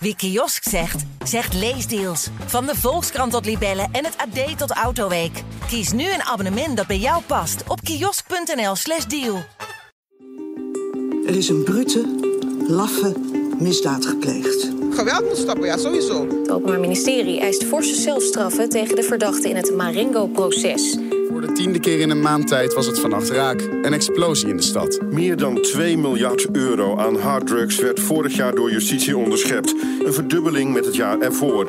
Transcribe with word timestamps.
Wie 0.00 0.16
kiosk 0.16 0.68
zegt, 0.68 1.04
zegt 1.24 1.54
leesdeals. 1.54 2.28
Van 2.46 2.66
de 2.66 2.76
Volkskrant 2.76 3.32
tot 3.32 3.44
Libellen 3.44 3.88
en 3.92 4.04
het 4.04 4.16
AD 4.16 4.58
tot 4.58 4.70
Autoweek. 4.70 5.42
Kies 5.68 5.92
nu 5.92 6.04
een 6.04 6.22
abonnement 6.22 6.76
dat 6.76 6.86
bij 6.86 6.98
jou 6.98 7.22
past 7.22 7.62
op 7.68 7.80
kiosk.nl/slash 7.80 9.04
deal. 9.04 9.42
Er 11.26 11.36
is 11.36 11.48
een 11.48 11.64
brute, 11.64 12.04
laffe 12.68 13.16
misdaad 13.58 14.06
gepleegd. 14.06 14.68
Geweld 14.90 15.24
moet 15.24 15.36
stoppen, 15.36 15.66
ja, 15.66 15.76
sowieso. 15.76 16.26
Het 16.26 16.50
Openbaar 16.50 16.80
Ministerie 16.80 17.40
eist 17.40 17.64
forse 17.64 17.94
zelfstraffen 17.94 18.68
tegen 18.68 18.96
de 18.96 19.02
verdachten 19.02 19.50
in 19.50 19.56
het 19.56 19.74
Marengo-proces. 19.76 20.96
De 21.48 21.54
tiende 21.54 21.80
keer 21.80 22.00
in 22.00 22.10
een 22.10 22.20
maand 22.20 22.46
tijd 22.46 22.74
was 22.74 22.86
het 22.86 23.00
vannacht 23.00 23.30
raak. 23.30 23.60
Een 23.60 23.92
explosie 23.92 24.48
in 24.48 24.56
de 24.56 24.62
stad. 24.62 25.00
Meer 25.10 25.36
dan 25.36 25.62
2 25.62 25.98
miljard 25.98 26.50
euro 26.50 26.96
aan 26.98 27.16
harddrugs 27.16 27.78
werd 27.78 28.00
vorig 28.00 28.34
jaar 28.36 28.54
door 28.54 28.70
justitie 28.70 29.16
onderschept. 29.16 29.74
Een 30.04 30.12
verdubbeling 30.12 30.72
met 30.72 30.84
het 30.84 30.96
jaar 30.96 31.18
ervoor. 31.18 31.66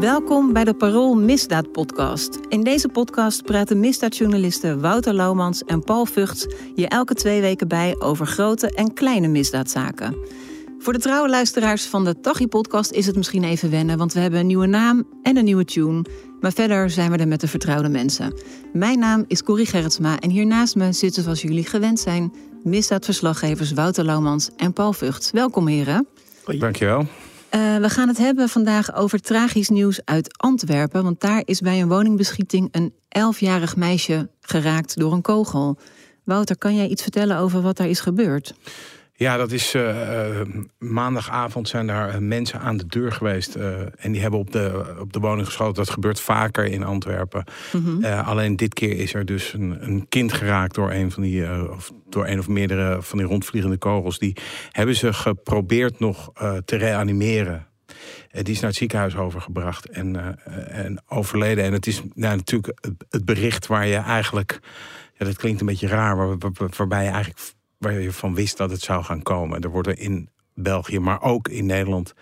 Welkom 0.00 0.52
bij 0.52 0.64
de 0.64 0.74
Parool 0.74 1.14
Misdaad 1.14 1.72
Podcast. 1.72 2.38
In 2.48 2.62
deze 2.62 2.88
podcast 2.88 3.42
praten 3.42 3.80
misdaadjournalisten 3.80 4.80
Wouter 4.80 5.14
Lomans 5.14 5.62
en 5.64 5.84
Paul 5.84 6.06
Vugts 6.06 6.46
je 6.74 6.88
elke 6.88 7.14
twee 7.14 7.40
weken 7.40 7.68
bij 7.68 7.96
over 7.98 8.26
grote 8.26 8.74
en 8.74 8.94
kleine 8.94 9.28
misdaadzaken. 9.28 10.16
Voor 10.78 10.94
de 10.94 11.00
trouwe 11.00 11.28
luisteraars 11.28 11.86
van 11.86 12.04
de 12.04 12.20
Tachi 12.20 12.46
Podcast 12.46 12.92
is 12.92 13.06
het 13.06 13.16
misschien 13.16 13.44
even 13.44 13.70
wennen, 13.70 13.98
want 13.98 14.12
we 14.12 14.20
hebben 14.20 14.40
een 14.40 14.46
nieuwe 14.46 14.66
naam 14.66 15.04
en 15.22 15.36
een 15.36 15.44
nieuwe 15.44 15.64
tune. 15.64 16.04
Maar 16.40 16.52
verder 16.52 16.90
zijn 16.90 17.10
we 17.10 17.16
er 17.16 17.28
met 17.28 17.40
de 17.40 17.48
vertrouwde 17.48 17.88
mensen. 17.88 18.34
Mijn 18.72 18.98
naam 18.98 19.24
is 19.26 19.42
Corrie 19.42 19.66
Gerritsma 19.66 20.20
en 20.20 20.30
hier 20.30 20.46
naast 20.46 20.74
me 20.74 20.92
zitten, 20.92 21.22
zoals 21.22 21.42
jullie 21.42 21.66
gewend 21.66 22.00
zijn, 22.00 22.32
misdaadverslaggevers 22.62 23.72
Wouter 23.72 24.04
Lomans 24.04 24.50
en 24.56 24.72
Paul 24.72 24.92
Vugts. 24.92 25.30
Welkom, 25.30 25.66
heren. 25.66 26.06
Dankjewel. 26.58 27.00
Uh, 27.00 27.76
we 27.76 27.90
gaan 27.90 28.08
het 28.08 28.18
hebben 28.18 28.48
vandaag 28.48 28.94
over 28.94 29.20
tragisch 29.20 29.68
nieuws 29.68 30.00
uit 30.04 30.38
Antwerpen. 30.38 31.02
Want 31.02 31.20
daar 31.20 31.42
is 31.44 31.60
bij 31.60 31.80
een 31.80 31.88
woningbeschieting 31.88 32.68
een 32.70 32.94
elfjarig 33.08 33.76
meisje 33.76 34.28
geraakt 34.40 34.98
door 34.98 35.12
een 35.12 35.22
kogel. 35.22 35.78
Wouter, 36.24 36.58
kan 36.58 36.76
jij 36.76 36.88
iets 36.88 37.02
vertellen 37.02 37.38
over 37.38 37.62
wat 37.62 37.76
daar 37.76 37.88
is 37.88 38.00
gebeurd? 38.00 38.54
Ja, 39.18 39.36
dat 39.36 39.52
is 39.52 39.74
uh, 39.74 40.40
maandagavond 40.78 41.68
zijn 41.68 41.86
daar 41.86 42.22
mensen 42.22 42.60
aan 42.60 42.76
de 42.76 42.86
deur 42.86 43.12
geweest. 43.12 43.56
Uh, 43.56 43.80
en 43.96 44.12
die 44.12 44.20
hebben 44.20 44.40
op 44.40 44.52
de, 44.52 44.94
op 45.00 45.12
de 45.12 45.18
woning 45.18 45.46
geschoten. 45.46 45.74
Dat 45.74 45.90
gebeurt 45.90 46.20
vaker 46.20 46.64
in 46.64 46.84
Antwerpen. 46.84 47.44
Mm 47.72 47.84
-hmm. 47.84 48.04
alleen 48.04 48.56
dit 48.56 48.74
keer 48.74 48.98
is 48.98 49.14
er 49.14 49.24
dus 49.24 49.52
een, 49.52 49.76
een 49.80 50.08
kind 50.08 50.32
geraakt 50.32 50.74
door 50.74 50.90
een 50.90 51.10
van 51.10 51.22
die, 51.22 51.70
of 51.70 51.92
door 52.08 52.26
een 52.26 52.38
of 52.38 52.48
meerdere 52.48 53.02
van 53.02 53.18
die 53.18 53.26
rondvliegende 53.26 53.76
kogels. 53.76 54.18
Die 54.18 54.36
hebben 54.70 54.96
ze 54.96 55.12
geprobeerd 55.12 55.98
nog 55.98 56.32
te 56.64 56.76
reanimeren. 56.76 57.66
die 58.30 58.54
is 58.54 58.60
naar 58.60 58.70
het 58.70 58.78
ziekenhuis 58.78 59.16
overgebracht 59.16 59.88
en, 59.88 60.38
en 60.68 61.02
overleden. 61.08 61.64
En 61.64 61.72
het 61.72 61.86
is 61.86 62.02
nou, 62.14 62.36
natuurlijk 62.36 62.78
het, 62.80 62.94
het 63.10 63.24
bericht 63.24 63.66
waar 63.66 63.86
je 63.86 63.96
eigenlijk. 63.96 64.60
Ja, 65.18 65.26
dat 65.26 65.36
klinkt 65.36 65.60
een 65.60 65.66
beetje 65.66 65.86
raar, 65.88 66.16
waar, 66.16 66.38
waar, 66.38 66.70
waarbij 66.76 67.04
je 67.04 67.10
eigenlijk 67.10 67.40
waar 67.86 68.00
je 68.00 68.12
van 68.12 68.34
wist 68.34 68.56
dat 68.56 68.70
het 68.70 68.80
zou 68.80 69.04
gaan 69.04 69.22
komen. 69.22 69.60
Er 69.60 69.70
worden 69.70 69.96
in 69.96 70.28
België, 70.54 70.98
maar 70.98 71.22
ook 71.22 71.48
in 71.48 71.66
Nederland. 71.66 72.14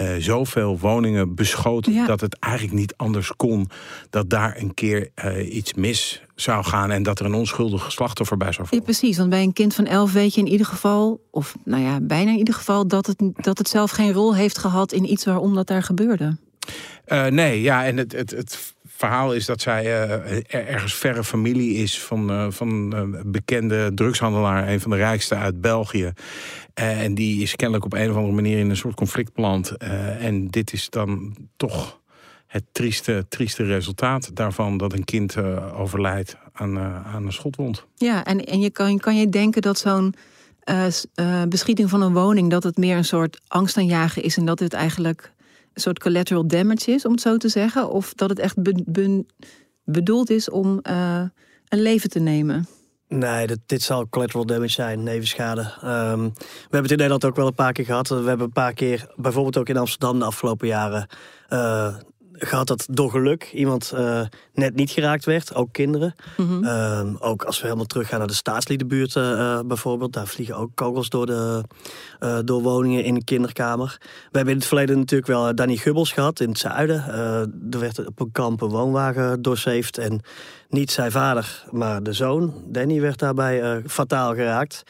Uh, 0.00 0.10
zoveel 0.18 0.78
woningen 0.78 1.34
beschoten 1.34 1.92
ja. 1.92 2.06
dat 2.06 2.20
het 2.20 2.38
eigenlijk 2.38 2.74
niet 2.74 2.96
anders 2.96 3.36
kon 3.36 3.70
dat 4.10 4.30
daar 4.30 4.56
een 4.56 4.74
keer 4.74 5.10
uh, 5.24 5.54
iets 5.54 5.74
mis 5.74 6.22
zou 6.34 6.64
gaan 6.64 6.90
en 6.90 7.02
dat 7.02 7.18
er 7.18 7.26
een 7.26 7.34
onschuldig 7.34 7.92
slachtoffer 7.92 8.36
bij 8.36 8.52
zou 8.52 8.66
vallen. 8.66 8.84
Ja, 8.84 8.92
precies, 8.92 9.16
want 9.16 9.30
bij 9.30 9.42
een 9.42 9.52
kind 9.52 9.74
van 9.74 9.86
elf 9.86 10.12
weet 10.12 10.34
je 10.34 10.40
in 10.40 10.46
ieder 10.46 10.66
geval, 10.66 11.20
of 11.30 11.56
nou 11.64 11.82
ja, 11.82 12.00
bijna 12.00 12.30
in 12.30 12.38
ieder 12.38 12.54
geval, 12.54 12.86
dat 12.86 13.06
het, 13.06 13.22
dat 13.34 13.58
het 13.58 13.68
zelf 13.68 13.90
geen 13.90 14.12
rol 14.12 14.34
heeft 14.34 14.58
gehad 14.58 14.92
in 14.92 15.12
iets 15.12 15.24
waarom 15.24 15.54
dat 15.54 15.66
daar 15.66 15.82
gebeurde. 15.82 16.36
Uh, 17.06 17.26
nee, 17.26 17.62
ja, 17.62 17.84
en 17.84 17.96
het, 17.96 18.12
het, 18.12 18.30
het 18.30 18.74
verhaal 18.98 19.34
is 19.34 19.46
dat 19.46 19.60
zij 19.60 19.84
uh, 19.84 20.40
ergens 20.68 20.94
verre 20.94 21.24
familie 21.24 21.74
is 21.74 22.00
van, 22.00 22.30
uh, 22.30 22.46
van 22.50 22.68
een 22.68 23.14
uh, 23.14 23.20
bekende 23.24 23.90
drugshandelaar, 23.94 24.68
een 24.68 24.80
van 24.80 24.90
de 24.90 24.96
rijkste 24.96 25.34
uit 25.34 25.60
België. 25.60 26.12
en 26.74 27.14
die 27.14 27.42
is 27.42 27.56
kennelijk 27.56 27.84
op 27.84 27.92
een 27.92 28.10
of 28.10 28.16
andere 28.16 28.34
manier 28.34 28.58
in 28.58 28.70
een 28.70 28.76
soort 28.76 28.94
conflict 28.94 29.34
beland. 29.34 29.76
en 30.20 30.48
dit 30.48 30.72
is 30.72 30.90
dan 30.90 31.36
toch 31.56 32.00
het 32.46 32.64
trieste, 32.72 33.26
trieste 33.28 33.64
resultaat 33.64 34.36
daarvan 34.36 34.76
dat 34.76 34.92
een 34.92 35.04
kind 35.04 35.36
overlijdt 35.74 36.36
aan, 36.52 36.78
aan 37.04 37.26
een 37.26 37.32
schotwond. 37.32 37.86
Ja, 37.94 38.24
en, 38.24 38.44
en 38.44 38.60
je 38.60 38.70
kan, 38.70 38.98
kan 38.98 39.16
je 39.16 39.28
denken 39.28 39.62
dat 39.62 39.78
zo'n 39.78 40.14
beschieting 41.48 41.90
van 41.90 42.02
een 42.02 42.12
woning, 42.12 42.50
dat 42.50 42.62
het 42.62 42.76
meer 42.76 42.96
een 42.96 43.04
soort 43.04 43.40
angstaanjagen 43.48 44.22
is 44.22 44.36
en 44.36 44.44
dat 44.44 44.58
het 44.58 44.72
eigenlijk 44.72 45.32
soort 45.80 45.98
collateral 45.98 46.46
damage 46.46 46.90
is, 46.90 47.04
om 47.04 47.12
het 47.12 47.20
zo 47.20 47.36
te 47.36 47.48
zeggen? 47.48 47.90
Of 47.90 48.14
dat 48.14 48.28
het 48.28 48.38
echt 48.38 48.62
be 48.62 48.82
be 48.86 49.24
bedoeld 49.84 50.30
is 50.30 50.50
om 50.50 50.80
uh, 50.82 51.22
een 51.68 51.82
leven 51.82 52.10
te 52.10 52.18
nemen? 52.18 52.66
Nee, 53.08 53.46
dit, 53.46 53.58
dit 53.66 53.82
zal 53.82 54.08
collateral 54.08 54.46
damage 54.46 54.72
zijn, 54.72 55.02
nevenschade. 55.02 55.60
Um, 55.60 56.32
we 56.34 56.44
hebben 56.60 56.82
het 56.82 56.90
in 56.90 56.96
Nederland 56.96 57.24
ook 57.24 57.36
wel 57.36 57.46
een 57.46 57.54
paar 57.54 57.72
keer 57.72 57.84
gehad. 57.84 58.08
We 58.08 58.14
hebben 58.14 58.46
een 58.46 58.52
paar 58.52 58.74
keer, 58.74 59.12
bijvoorbeeld 59.16 59.56
ook 59.56 59.68
in 59.68 59.76
Amsterdam 59.76 60.18
de 60.18 60.24
afgelopen 60.24 60.66
jaren... 60.66 61.06
Uh, 61.48 61.94
gehad 62.38 62.66
dat 62.66 62.86
door 62.90 63.10
geluk 63.10 63.50
iemand 63.52 63.92
uh, 63.94 64.20
net 64.54 64.74
niet 64.74 64.90
geraakt 64.90 65.24
werd, 65.24 65.54
ook 65.54 65.72
kinderen. 65.72 66.14
Mm 66.36 66.46
-hmm. 66.46 66.64
uh, 66.64 67.14
ook 67.18 67.44
als 67.44 67.56
we 67.56 67.64
helemaal 67.64 67.86
teruggaan 67.86 68.18
naar 68.18 68.28
de 68.28 68.34
staatsliedenbuurt 68.34 69.14
uh, 69.14 69.60
bijvoorbeeld, 69.66 70.12
daar 70.12 70.26
vliegen 70.26 70.56
ook 70.56 70.70
kogels 70.74 71.08
door, 71.08 71.26
de, 71.26 71.64
door 72.44 72.62
woningen 72.62 73.04
in 73.04 73.14
een 73.14 73.24
kinderkamer. 73.24 73.96
We 74.00 74.36
hebben 74.36 74.52
in 74.52 74.58
het 74.58 74.68
verleden 74.68 74.98
natuurlijk 74.98 75.30
wel 75.30 75.54
Danny 75.54 75.76
Gubbels 75.76 76.12
gehad 76.12 76.40
in 76.40 76.48
het 76.48 76.58
zuiden. 76.58 77.04
er 77.70 77.78
werd 77.78 78.06
op 78.06 78.20
een 78.20 78.32
kamp 78.32 78.60
een 78.60 78.68
woonwagen 78.68 79.42
doorzeefd 79.42 79.98
en 79.98 80.20
niet 80.68 80.90
zijn 80.90 81.10
vader, 81.10 81.64
maar 81.70 82.02
de 82.02 82.12
zoon, 82.12 82.54
Danny, 82.66 83.00
werd 83.00 83.18
daarbij 83.18 83.82
fataal 83.86 84.34
geraakt. 84.34 84.84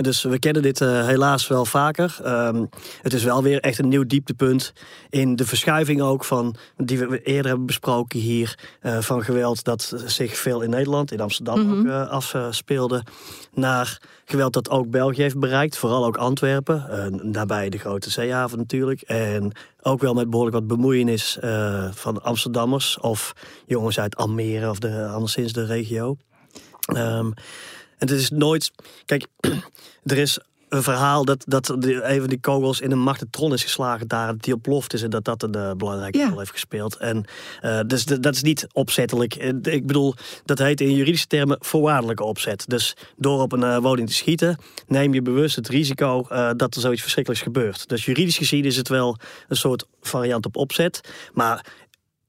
Dus 0.00 0.22
we 0.22 0.38
kennen 0.38 0.62
dit 0.62 0.80
uh, 0.80 1.06
helaas 1.06 1.48
wel 1.48 1.64
vaker. 1.64 2.18
Um, 2.26 2.68
het 3.02 3.12
is 3.12 3.24
wel 3.24 3.42
weer 3.42 3.60
echt 3.60 3.78
een 3.78 3.88
nieuw 3.88 4.06
dieptepunt 4.06 4.72
in 5.10 5.36
de 5.36 5.46
verschuiving 5.46 6.02
ook 6.02 6.24
van 6.24 6.54
die 6.76 6.98
we 6.98 7.22
eerder 7.22 7.46
hebben 7.46 7.66
besproken 7.66 8.18
hier 8.18 8.58
uh, 8.82 8.98
van 8.98 9.22
geweld 9.22 9.64
dat 9.64 9.94
zich 10.04 10.36
veel 10.36 10.60
in 10.60 10.70
Nederland, 10.70 11.12
in 11.12 11.20
Amsterdam 11.20 11.60
mm 11.60 11.70
-hmm. 11.70 11.78
ook 11.78 11.86
uh, 11.86 12.08
afspeelde, 12.08 13.02
naar 13.52 14.00
geweld 14.24 14.52
dat 14.52 14.70
ook 14.70 14.90
België 14.90 15.22
heeft 15.22 15.38
bereikt, 15.38 15.76
vooral 15.76 16.04
ook 16.04 16.16
Antwerpen, 16.16 17.20
daarbij 17.32 17.68
de 17.68 17.78
grote 17.78 18.10
zeehaven 18.10 18.58
natuurlijk 18.58 19.00
en 19.00 19.52
ook 19.82 20.00
wel 20.00 20.14
met 20.14 20.30
behoorlijk 20.30 20.56
wat 20.56 20.66
bemoeienis 20.66 21.38
van 21.90 22.22
Amsterdammers 22.22 22.98
of 22.98 23.32
jongens 23.66 23.98
uit 24.00 24.16
Almere 24.16 24.70
of 24.70 24.78
de, 24.78 25.06
anderszins 25.06 25.52
de 25.52 25.64
regio. 25.64 26.16
Um, 26.96 27.34
en 28.00 28.08
het 28.08 28.18
is 28.18 28.30
nooit. 28.30 28.70
Kijk, 29.04 29.26
er 30.04 30.18
is 30.18 30.38
een 30.68 30.82
verhaal 30.82 31.24
dat, 31.24 31.44
dat 31.46 31.74
de, 31.78 32.04
even 32.04 32.28
die 32.28 32.40
kogels 32.40 32.80
in 32.80 32.90
een 32.90 32.98
magnetron 32.98 33.52
is 33.52 33.62
geslagen 33.62 34.08
daar, 34.08 34.26
dat 34.26 34.42
die 34.42 34.54
ontploft 34.54 34.92
is 34.92 35.02
en 35.02 35.10
dat 35.10 35.24
dat 35.24 35.42
een 35.42 35.56
uh, 35.56 35.72
belangrijke 35.72 36.18
ja. 36.18 36.28
rol 36.28 36.38
heeft 36.38 36.50
gespeeld. 36.50 36.96
En 36.96 37.24
uh, 37.62 37.80
dus 37.86 38.04
de, 38.04 38.20
dat 38.20 38.34
is 38.34 38.42
niet 38.42 38.66
opzettelijk. 38.72 39.34
Ik 39.62 39.86
bedoel, 39.86 40.14
dat 40.44 40.58
heet 40.58 40.80
in 40.80 40.94
juridische 40.94 41.26
termen 41.26 41.56
voorwaardelijke 41.60 42.24
opzet. 42.24 42.64
Dus 42.66 42.96
door 43.16 43.40
op 43.40 43.52
een 43.52 43.62
uh, 43.62 43.78
woning 43.78 44.08
te 44.08 44.14
schieten, 44.14 44.58
neem 44.86 45.14
je 45.14 45.22
bewust 45.22 45.56
het 45.56 45.68
risico 45.68 46.26
dat 46.56 46.74
er 46.74 46.80
zoiets 46.80 47.02
verschrikkelijks 47.02 47.44
gebeurt. 47.44 47.88
Dus 47.88 48.04
juridisch 48.04 48.38
gezien 48.38 48.64
is 48.64 48.76
het 48.76 48.88
wel 48.88 49.16
een 49.48 49.56
soort 49.56 49.86
variant 50.00 50.46
op 50.46 50.56
opzet. 50.56 51.00
Maar 51.32 51.64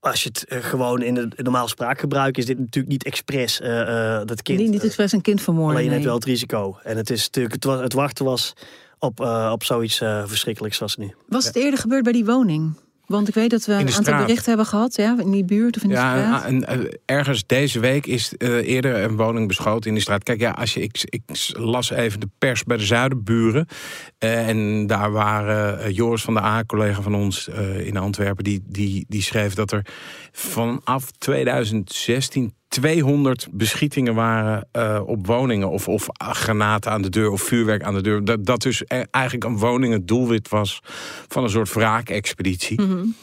als 0.02 0.24
je 0.24 0.30
het 0.30 0.46
uh, 0.50 0.64
gewoon 0.64 1.02
in 1.02 1.16
het 1.16 1.44
normaal 1.44 1.68
spraakgebruik 1.68 2.38
is 2.38 2.46
dit 2.46 2.60
natuurlijk 2.60 2.94
niet 2.94 3.04
expres 3.04 3.62
uh, 3.62 3.68
uh, 3.68 4.22
dat 4.26 4.42
kind. 4.42 4.60
Niet, 4.60 4.70
niet 4.70 4.84
expres 4.84 5.12
een 5.12 5.22
kind 5.22 5.42
vermoorden. 5.42 5.72
Alleen 5.72 5.84
je 5.84 5.90
nee. 5.90 5.98
neemt 6.00 6.10
wel 6.10 6.20
het 6.20 6.30
risico. 6.30 6.78
En 6.84 6.98
het 6.98 7.10
is 7.10 7.26
natuurlijk 7.26 7.54
het, 7.54 7.64
het 7.64 7.94
wachten 7.94 8.26
was 8.26 8.54
op, 9.00 9.20
op 9.52 9.64
zoiets 9.64 9.98
verschrikkelijks 10.26 10.78
zoals 10.78 10.98
nu. 10.98 11.16
Was 11.28 11.46
het 11.46 11.56
eerder 11.56 11.80
gebeurd 11.80 12.04
bij 12.04 12.14
die 12.14 12.26
woning? 12.26 12.76
Want 13.12 13.28
ik 13.28 13.34
weet 13.34 13.50
dat 13.50 13.66
we 13.66 13.72
een 13.72 13.80
aantal 13.80 14.04
straat. 14.04 14.26
berichten 14.26 14.48
hebben 14.48 14.66
gehad, 14.66 14.96
ja, 14.96 15.16
in 15.20 15.32
die 15.32 15.46
buurt 15.46 15.76
of 15.76 15.84
in 15.84 15.90
de 15.90 15.96
ja, 15.96 16.18
straat. 16.18 16.44
En, 16.44 16.68
en, 16.68 17.00
ergens 17.06 17.46
deze 17.46 17.80
week 17.80 18.06
is 18.06 18.34
uh, 18.38 18.68
eerder 18.68 19.04
een 19.04 19.16
woning 19.16 19.48
beschoten 19.48 19.90
in 19.90 19.96
de 19.96 20.02
straat. 20.02 20.24
Kijk, 20.24 20.40
ja, 20.40 20.52
als 20.52 20.74
je, 20.74 20.82
ik, 20.82 21.02
ik 21.04 21.22
las 21.54 21.90
even 21.90 22.20
de 22.20 22.30
pers 22.38 22.64
bij 22.64 22.78
de 22.78 22.86
Zuiderburen. 22.86 23.68
Uh, 24.20 24.48
en 24.48 24.88
daar 24.88 25.12
waren 25.12 25.94
Joris 25.94 26.22
van 26.22 26.34
der 26.34 26.44
A, 26.44 26.64
collega 26.64 27.02
van 27.02 27.16
ons 27.16 27.48
in 27.78 27.98
Antwerpen, 27.98 28.44
die, 28.44 28.62
die, 28.68 29.06
die 29.08 29.22
schreef 29.22 29.54
dat 29.54 29.72
er 29.72 29.86
vanaf 30.32 31.12
2016 31.12 32.54
200 32.72 33.48
beschietingen 33.52 34.14
waren 34.14 34.68
uh, 34.74 35.02
op 35.06 35.28
woningen. 35.28 35.70
Of, 35.70 35.88
of 35.88 36.08
granaten 36.18 36.92
aan 36.92 37.02
de 37.02 37.10
deur 37.10 37.32
of 37.32 37.42
vuurwerk 37.42 37.84
aan 37.84 37.94
de 37.94 38.02
deur. 38.02 38.26
Dat, 38.26 38.46
dat 38.46 38.62
dus 38.62 38.84
eigenlijk 39.12 39.44
een 39.44 39.58
woning 39.58 39.94
het 39.94 40.08
doelwit 40.08 40.50
was 40.50 40.82
van 41.28 41.44
een 41.44 41.50
soort 41.50 41.74
wraakexpeditie. 41.74 42.82
-hmm. 42.82 43.16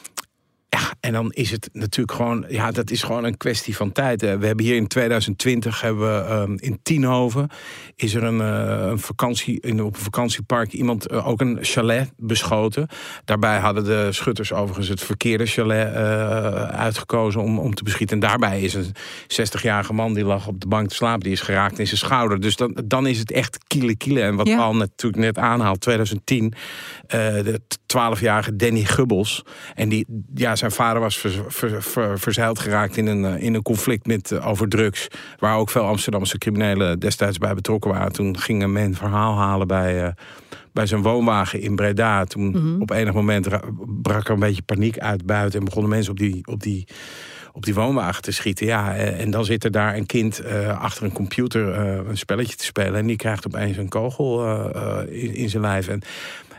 Ja, 0.69 0.95
en 1.01 1.13
dan 1.13 1.33
is 1.33 1.51
het 1.51 1.69
natuurlijk 1.73 2.17
gewoon, 2.17 2.45
ja, 2.49 2.71
dat 2.71 2.91
is 2.91 3.03
gewoon 3.03 3.25
een 3.25 3.37
kwestie 3.37 3.77
van 3.77 3.93
tijd. 3.93 4.21
We 4.21 4.27
hebben 4.27 4.65
hier 4.65 4.77
in 4.77 4.87
2020 4.87 5.81
hebben 5.81 6.15
we 6.15 6.25
ehm, 6.25 6.57
in 6.57 6.79
Tienhoven 6.83 7.49
is 7.97 8.15
er 8.15 8.23
een, 8.23 8.41
uh, 8.41 8.89
een 8.91 8.99
vakantie 8.99 9.61
in 9.61 9.83
op 9.83 9.95
een 9.95 10.01
vakantiepark 10.01 10.73
iemand 10.73 11.13
uh, 11.13 11.29
ook 11.29 11.41
een 11.41 11.59
chalet 11.61 12.13
beschoten. 12.17 12.89
Daarbij 13.25 13.59
hadden 13.59 13.85
de 13.85 14.09
schutters 14.11 14.53
overigens 14.53 14.89
het 14.89 15.03
verkeerde 15.03 15.47
chalet 15.47 15.95
uh, 15.95 15.99
uitgekozen 16.63 17.43
om, 17.43 17.59
om 17.59 17.75
te 17.75 17.83
beschieten. 17.83 18.21
En 18.21 18.29
daarbij 18.29 18.61
is 18.61 18.75
een 18.75 18.95
60-jarige 19.43 19.93
man 19.93 20.15
die 20.15 20.25
lag 20.25 20.47
op 20.47 20.61
de 20.61 20.69
bank 20.69 20.89
te 20.89 20.95
slapen, 20.95 21.23
die 21.23 21.33
is 21.33 21.41
geraakt 21.41 21.79
in 21.79 21.87
zijn 21.87 21.99
schouder. 21.99 22.41
Dus 22.41 22.57
dan, 22.57 22.81
dan 22.85 23.07
is 23.07 23.19
het 23.19 23.33
echt 23.33 23.59
kiele 23.67 23.97
kiele. 23.97 24.21
En 24.21 24.37
wat 24.37 24.49
ja. 24.49 24.57
Paul 24.57 24.77
natuurlijk 24.77 25.23
net 25.23 25.39
aanhaalt, 25.39 25.81
2010, 25.81 26.53
de 27.07 27.61
12-jarige 27.97 28.57
Danny 28.57 28.85
Gubbels. 28.85 29.45
En 29.75 29.89
die, 29.89 30.07
ja, 30.35 30.57
zijn 30.59 30.71
vader 30.71 31.01
was 31.01 31.19
ver, 31.19 31.45
ver, 31.49 31.83
ver, 31.83 32.19
verzeild 32.19 32.59
geraakt 32.59 32.97
in 32.97 33.07
een, 33.07 33.25
in 33.25 33.55
een 33.55 33.63
conflict 33.63 34.07
met, 34.07 34.31
uh, 34.31 34.47
over 34.47 34.69
drugs. 34.69 35.09
Waar 35.39 35.57
ook 35.57 35.71
veel 35.71 35.83
Amsterdamse 35.83 36.39
criminelen 36.39 36.99
destijds 36.99 37.39
bij 37.39 37.55
betrokken 37.55 37.91
waren. 37.91 38.13
Toen 38.13 38.39
ging 38.39 38.67
men 38.67 38.95
verhaal 38.95 39.37
halen 39.37 39.67
bij, 39.67 40.03
uh, 40.03 40.09
bij 40.73 40.87
zijn 40.87 41.03
woonwagen 41.03 41.61
in 41.61 41.77
Breda. 41.77 42.25
Toen 42.25 42.45
mm 42.45 42.53
-hmm. 42.53 42.83
op 42.83 42.91
enig 42.91 43.13
moment 43.13 43.49
brak 44.03 44.27
er 44.27 44.35
een 44.35 44.41
beetje 44.41 44.63
paniek 44.63 44.99
uit 44.99 45.27
buiten. 45.27 45.59
En 45.59 45.65
begonnen 45.65 45.91
mensen 45.91 46.13
op 46.13 46.19
die, 46.19 46.41
op 46.45 46.63
die, 46.63 46.87
op 47.53 47.65
die 47.65 47.75
woonwagen 47.75 48.23
te 48.23 48.33
schieten. 48.33 48.67
Ja, 48.67 48.95
en 48.97 49.31
dan 49.31 49.45
zit 49.45 49.65
er 49.65 49.71
daar 49.71 49.97
een 49.97 50.07
kind 50.07 50.41
uh, 50.45 50.81
achter 50.81 51.05
een 51.05 51.13
computer 51.13 51.79
een 52.09 52.19
spelletje 52.19 52.57
te 52.57 52.65
spelen. 52.65 52.95
En 52.95 53.07
die 53.07 53.17
krijgt 53.17 53.47
opeens 53.47 53.77
een 53.77 53.89
kogel 53.89 54.59
in, 55.09 55.35
in 55.35 55.51
zijn 55.51 55.63
lijf. 55.63 55.89
En 55.89 56.03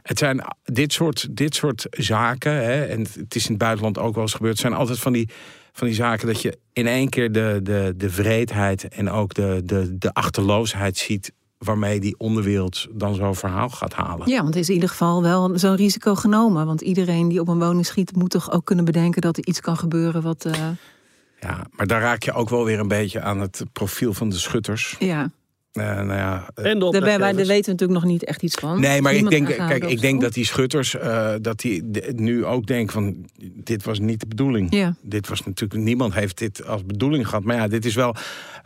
het 0.02 0.18
zijn 0.18 0.44
dit 0.64 0.94
soort, 0.94 1.28
dit 1.32 1.56
soort 1.56 1.88
zaken, 1.90 2.52
hè, 2.52 2.86
en 2.86 3.00
het 3.00 3.36
is 3.36 3.44
in 3.44 3.50
het 3.50 3.58
buitenland 3.58 3.98
ook 3.98 4.14
wel 4.14 4.24
eens 4.24 4.34
gebeurd, 4.34 4.54
het 4.54 4.62
zijn 4.62 4.74
altijd 4.74 5.00
van 5.00 5.14
die, 5.14 5.30
van 5.74 5.88
die 5.88 5.96
zaken 5.96 6.28
dat 6.28 6.42
je 6.42 6.58
in 6.74 6.88
één 6.88 7.10
keer 7.10 7.32
de, 7.32 7.60
de, 7.64 7.94
de 7.98 8.10
vreedheid 8.10 8.88
en 8.88 9.10
ook 9.10 9.34
de, 9.34 9.62
de, 9.64 9.98
de 9.98 10.14
achterloosheid 10.14 10.98
ziet 10.98 11.32
waarmee 11.58 12.00
die 12.00 12.16
onderwereld 12.18 12.88
dan 12.92 13.16
zo'n 13.16 13.36
verhaal 13.36 13.70
gaat 13.70 13.94
halen. 13.94 14.30
Ja, 14.30 14.42
want 14.42 14.54
er 14.54 14.60
is 14.60 14.68
in 14.68 14.74
ieder 14.74 14.90
geval 14.90 15.22
wel 15.22 15.58
zo'n 15.58 15.76
risico 15.76 16.16
genomen. 16.16 16.66
Want 16.66 16.82
iedereen 16.82 17.28
die 17.28 17.40
op 17.40 17.48
een 17.48 17.60
woning 17.60 17.86
schiet 17.86 18.16
moet 18.16 18.30
toch 18.30 18.52
ook 18.52 18.66
kunnen 18.66 18.86
bedenken 18.86 19.22
dat 19.22 19.38
er 19.38 19.46
iets 19.46 19.62
kan 19.62 19.78
gebeuren 19.78 20.22
wat... 20.22 20.46
Uh... 20.46 20.54
Ja, 21.40 21.68
maar 21.72 21.88
daar 21.88 22.02
raak 22.02 22.24
je 22.24 22.34
ook 22.34 22.50
wel 22.50 22.66
weer 22.66 22.80
een 22.80 22.88
beetje 22.88 23.22
aan 23.22 23.40
het 23.40 23.64
profiel 23.74 24.14
van 24.14 24.30
de 24.30 24.38
schutters. 24.38 24.96
Ja. 25.00 25.32
Uh, 25.74 25.84
nou 25.84 26.14
ja, 26.14 26.48
en 26.56 26.80
de 26.80 26.90
Daarbij, 26.92 27.18
daar 27.18 27.34
weten 27.34 27.48
we 27.48 27.72
natuurlijk 27.72 28.00
nog 28.00 28.04
niet 28.04 28.24
echt 28.24 28.44
iets 28.44 28.56
van. 28.56 28.80
Nee, 28.80 29.02
maar 29.02 29.14
ik 29.14 29.30
denk, 29.30 29.48
kijk, 29.48 29.84
ik 29.84 30.02
denk 30.02 30.22
dat 30.22 30.34
die 30.34 30.46
schutters 30.46 30.96
uh, 30.96 31.34
dat 31.42 31.60
die 31.60 31.84
nu 32.16 32.46
ook 32.46 32.66
denken 32.68 32.94
van 32.94 33.26
dit 33.64 33.84
was 33.84 34.00
niet 34.00 34.20
de 34.20 34.28
bedoeling. 34.28 34.74
Ja. 34.76 34.96
Dit 35.02 35.28
was 35.28 35.46
natuurlijk 35.46 35.82
niemand 35.82 36.14
heeft 36.14 36.38
dit 36.38 36.66
als 36.66 36.86
bedoeling 36.86 37.28
gehad. 37.28 37.44
Maar 37.44 37.56
ja, 37.56 37.68
dit 37.68 37.86
is 37.86 37.96
wel 37.96 38.16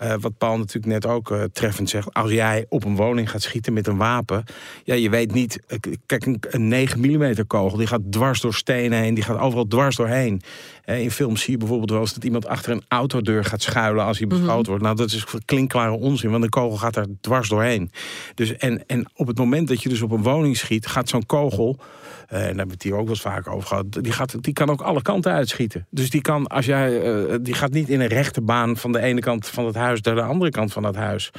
uh, 0.01 0.13
wat 0.19 0.37
Paul 0.37 0.57
natuurlijk 0.57 0.85
net 0.93 1.05
ook 1.05 1.31
uh, 1.31 1.43
treffend 1.53 1.89
zegt. 1.89 2.13
Als 2.13 2.31
jij 2.31 2.65
op 2.69 2.85
een 2.85 2.95
woning 2.95 3.29
gaat 3.29 3.41
schieten 3.41 3.73
met 3.73 3.87
een 3.87 3.97
wapen, 3.97 4.43
ja, 4.83 4.93
je 4.93 5.09
weet 5.09 5.33
niet. 5.33 5.59
Kijk, 6.05 6.25
een, 6.25 6.37
een 6.49 6.67
9 6.67 6.99
mm 6.99 7.47
kogel 7.47 7.77
die 7.77 7.87
gaat 7.87 8.11
dwars 8.11 8.41
door 8.41 8.53
stenen 8.53 8.99
heen, 8.99 9.13
die 9.13 9.23
gaat 9.23 9.39
overal 9.39 9.67
dwars 9.67 9.95
doorheen. 9.95 10.41
In 10.85 11.11
films 11.11 11.41
zie 11.41 11.51
je 11.51 11.57
bijvoorbeeld 11.57 11.89
wel 11.89 11.99
eens 11.99 12.13
dat 12.13 12.23
iemand 12.23 12.47
achter 12.47 12.71
een 12.71 12.83
autodeur 12.87 13.45
gaat 13.45 13.61
schuilen 13.61 14.05
als 14.05 14.17
hij 14.17 14.27
beschoten 14.27 14.51
mm 14.51 14.57
-hmm. 14.57 14.65
wordt. 14.65 14.83
Nou, 14.83 14.95
dat 14.95 15.11
is 15.11 15.25
klinkklare 15.45 15.91
onzin, 15.91 16.31
want 16.31 16.43
een 16.43 16.49
kogel 16.49 16.77
gaat 16.77 16.95
er 16.95 17.05
dwars 17.21 17.49
doorheen. 17.49 17.91
Dus 18.35 18.57
en, 18.57 18.83
en 18.87 19.05
op 19.15 19.27
het 19.27 19.37
moment 19.37 19.67
dat 19.67 19.83
je 19.83 19.89
dus 19.89 20.01
op 20.01 20.11
een 20.11 20.23
woning 20.23 20.57
schiet, 20.57 20.87
gaat 20.87 21.09
zo'n 21.09 21.25
kogel. 21.25 21.77
Uh, 21.79 21.85
en 22.29 22.29
daar 22.29 22.45
hebben 22.45 22.65
we 22.65 22.73
het 22.73 22.83
hier 22.83 22.93
ook 22.93 22.99
wel 22.99 23.09
eens 23.09 23.21
vaak 23.21 23.47
over 23.47 23.67
gehad. 23.67 23.85
Die, 23.89 24.11
gaat, 24.11 24.43
die 24.43 24.53
kan 24.53 24.69
ook 24.69 24.81
alle 24.81 25.01
kanten 25.01 25.31
uitschieten. 25.31 25.87
Dus 25.89 26.09
die 26.09 26.21
kan, 26.21 26.47
als 26.47 26.65
jij, 26.65 27.15
uh, 27.15 27.35
die 27.41 27.53
gaat 27.53 27.71
niet 27.71 27.89
in 27.89 27.99
een 27.99 28.07
rechte 28.07 28.41
baan 28.41 28.77
van 28.77 28.91
de 28.91 28.99
ene 28.99 29.21
kant 29.21 29.47
van 29.47 29.65
het 29.65 29.75
huis 29.75 30.01
naar 30.01 30.15
de 30.15 30.21
andere 30.21 30.51
kant 30.51 30.73
van 30.73 30.83
het 30.83 30.95
huis. 30.95 31.31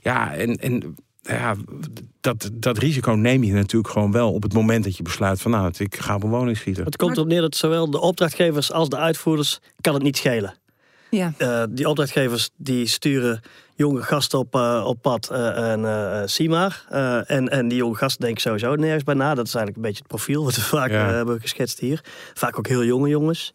Ja, 0.00 0.34
en. 0.34 0.54
en 0.56 0.96
ja, 1.22 1.54
dat, 2.20 2.50
dat 2.52 2.78
risico 2.78 3.12
neem 3.12 3.44
je 3.44 3.52
natuurlijk 3.52 3.92
gewoon 3.92 4.12
wel 4.12 4.32
op 4.32 4.42
het 4.42 4.52
moment 4.52 4.84
dat 4.84 4.96
je 4.96 5.02
besluit 5.02 5.40
van 5.40 5.50
nou, 5.50 5.72
ik 5.78 5.96
ga 5.96 6.14
op 6.14 6.22
een 6.22 6.30
woning 6.30 6.56
schieten. 6.56 6.84
Het 6.84 6.96
komt 6.96 7.16
erop 7.16 7.28
neer 7.28 7.40
dat 7.40 7.56
zowel 7.56 7.90
de 7.90 8.00
opdrachtgevers 8.00 8.72
als 8.72 8.88
de 8.88 8.96
uitvoerders 8.96 9.58
kan 9.80 9.94
het 9.94 10.02
niet 10.02 10.16
schelen. 10.16 10.54
Ja. 11.10 11.32
Uh, 11.38 11.62
die 11.70 11.88
opdrachtgevers 11.88 12.50
die 12.56 12.86
sturen 12.86 13.40
jonge 13.76 14.02
gasten 14.02 14.38
op, 14.38 14.54
uh, 14.54 14.84
op 14.86 15.02
pad 15.02 15.28
uh, 15.32 15.72
en 15.72 15.80
uh, 15.80 16.22
zie 16.24 16.48
maar. 16.48 16.84
en, 17.26 17.48
en 17.48 17.68
die 17.68 17.78
jonge 17.78 17.94
gasten 17.94 18.20
denken 18.20 18.40
sowieso 18.40 18.74
nergens 18.74 19.04
bij 19.04 19.14
na. 19.14 19.34
Dat 19.34 19.46
is 19.46 19.54
eigenlijk 19.54 19.76
een 19.76 19.82
beetje 19.82 19.98
het 19.98 20.08
profiel 20.08 20.44
wat 20.44 20.54
we 20.54 20.60
vaak 20.60 20.90
ja. 20.90 21.10
hebben 21.10 21.40
geschetst 21.40 21.78
hier. 21.78 22.04
Vaak 22.34 22.58
ook 22.58 22.66
heel 22.66 22.84
jonge 22.84 23.08
jongens. 23.08 23.52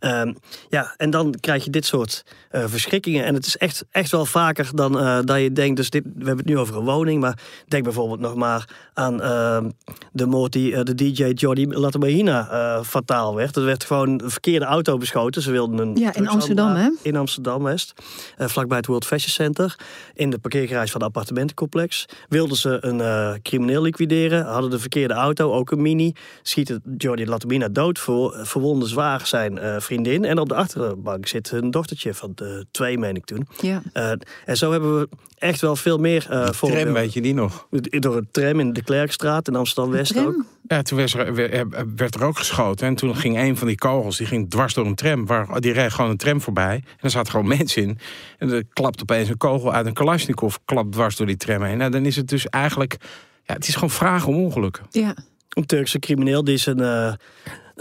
Um, 0.00 0.36
ja, 0.68 0.94
en 0.96 1.10
dan 1.10 1.34
krijg 1.40 1.64
je 1.64 1.70
dit 1.70 1.86
soort 1.86 2.24
uh, 2.52 2.62
verschrikkingen. 2.66 3.24
En 3.24 3.34
het 3.34 3.46
is 3.46 3.56
echt, 3.56 3.84
echt 3.90 4.10
wel 4.10 4.26
vaker 4.26 4.70
dan 4.74 4.96
uh, 4.96 5.18
dat 5.24 5.40
je 5.40 5.52
denkt. 5.52 5.76
Dus 5.76 5.90
dit, 5.90 6.02
we 6.04 6.10
hebben 6.26 6.36
het 6.36 6.46
nu 6.46 6.58
over 6.58 6.76
een 6.76 6.84
woning. 6.84 7.20
Maar 7.20 7.38
denk 7.68 7.84
bijvoorbeeld 7.84 8.20
nog 8.20 8.34
maar 8.34 8.90
aan 8.94 9.14
uh, 9.22 9.64
de 10.12 10.26
moord 10.26 10.52
die 10.52 10.72
uh, 10.72 10.80
de 10.82 10.94
DJ 10.94 11.24
Jordi 11.24 11.66
Latamahina 11.68 12.82
fataal 12.84 13.34
werd. 13.34 13.56
Er 13.56 13.64
werd 13.64 13.84
gewoon 13.84 14.08
een 14.08 14.30
verkeerde 14.30 14.64
auto 14.64 14.96
beschoten. 14.96 15.42
Ze 15.42 15.50
wilden 15.50 15.78
een. 15.78 15.96
Ja, 15.96 16.14
in 16.14 16.28
Amsterdam, 16.28 16.74
hè? 16.74 16.90
In 17.02 17.16
Amsterdam 17.16 17.62
West. 17.62 17.92
vlakbij 18.36 18.76
het 18.76 18.86
World 18.86 19.06
Fashion 19.06 19.30
Center. 19.30 19.76
In 20.14 20.30
de 20.30 20.38
parkeergarage 20.38 20.90
van 20.90 21.00
het 21.00 21.08
appartementencomplex. 21.08 22.06
Wilden 22.28 22.56
ze 22.56 22.78
een 22.80 23.42
crimineel 23.42 23.82
liquideren. 23.82 24.44
Hadden 24.44 24.70
de 24.70 24.78
verkeerde 24.78 25.14
auto, 25.14 25.52
ook 25.52 25.70
een 25.70 25.82
mini. 25.82 26.12
Schieten 26.42 26.82
Jordi 26.96 27.26
Latamahina 27.26 27.68
dood. 27.68 27.98
Ver, 27.98 28.46
verwonden 28.46 28.88
zwaar 28.88 29.26
zijn 29.26 29.82
vriendin. 29.88 30.24
En 30.24 30.38
op 30.38 30.48
de 30.48 30.54
achterbank 30.54 31.26
zit 31.26 31.50
een 31.50 31.70
dochtertje 31.70 32.14
van 32.14 32.32
de 32.34 32.66
twee, 32.70 32.98
meen 32.98 33.16
ik 33.16 33.24
toen. 33.24 33.48
Ja. 33.60 33.82
Uh, 33.94 34.10
en 34.44 34.56
zo 34.56 34.70
hebben 34.72 34.98
we 34.98 35.08
echt 35.38 35.60
wel 35.60 35.76
veel 35.76 35.98
meer 35.98 36.26
uh, 36.30 36.48
voorbeelden. 36.50 36.92
Tram, 36.92 37.02
weet 37.02 37.12
je 37.12 37.20
die 37.20 37.34
nog? 37.34 37.66
Door 37.70 38.16
een 38.16 38.28
tram 38.30 38.60
in 38.60 38.72
de 38.72 38.82
Klerkstraat 38.82 39.48
in 39.48 39.56
Amsterdam-West 39.56 40.18
ook. 40.18 40.44
Ja, 40.66 40.82
toen 40.82 40.98
werd 40.98 41.12
er, 41.12 41.34
werd 41.96 42.14
er, 42.14 42.24
ook 42.24 42.38
geschoten. 42.38 42.86
En 42.86 42.94
toen 42.94 43.16
ging 43.16 43.38
een 43.38 43.56
van 43.56 43.66
die 43.66 43.76
kogels, 43.76 44.16
die 44.16 44.26
ging 44.26 44.50
dwars 44.50 44.74
door 44.74 44.86
een 44.86 44.94
tram. 44.94 45.26
Waar, 45.26 45.60
die 45.60 45.72
reed 45.72 45.92
gewoon 45.92 46.10
een 46.10 46.16
tram 46.16 46.40
voorbij. 46.40 46.74
En 46.74 46.96
er 47.00 47.10
zaten 47.10 47.30
gewoon 47.30 47.48
mensen 47.48 47.82
in. 47.82 47.98
En 48.38 48.52
er 48.52 48.64
klapt 48.72 49.02
opeens 49.02 49.28
een 49.28 49.36
kogel 49.36 49.72
uit 49.72 49.86
een 49.86 49.92
Kalashnikov, 49.92 50.54
klapt 50.64 50.92
dwars 50.92 51.16
door 51.16 51.26
die 51.26 51.36
tram 51.36 51.62
heen. 51.62 51.78
Nou, 51.78 51.90
dan 51.90 52.06
is 52.06 52.16
het 52.16 52.28
dus 52.28 52.46
eigenlijk... 52.46 52.96
Ja, 53.44 53.54
het 53.54 53.68
is 53.68 53.74
gewoon 53.74 53.90
vragen 53.90 54.28
om 54.28 54.36
ongelukken. 54.36 54.86
Ja. 54.90 55.14
Een 55.48 55.66
Turkse 55.66 55.98
crimineel 55.98 56.44
die 56.44 56.56
zijn... 56.56 56.78
Uh, 56.78 57.12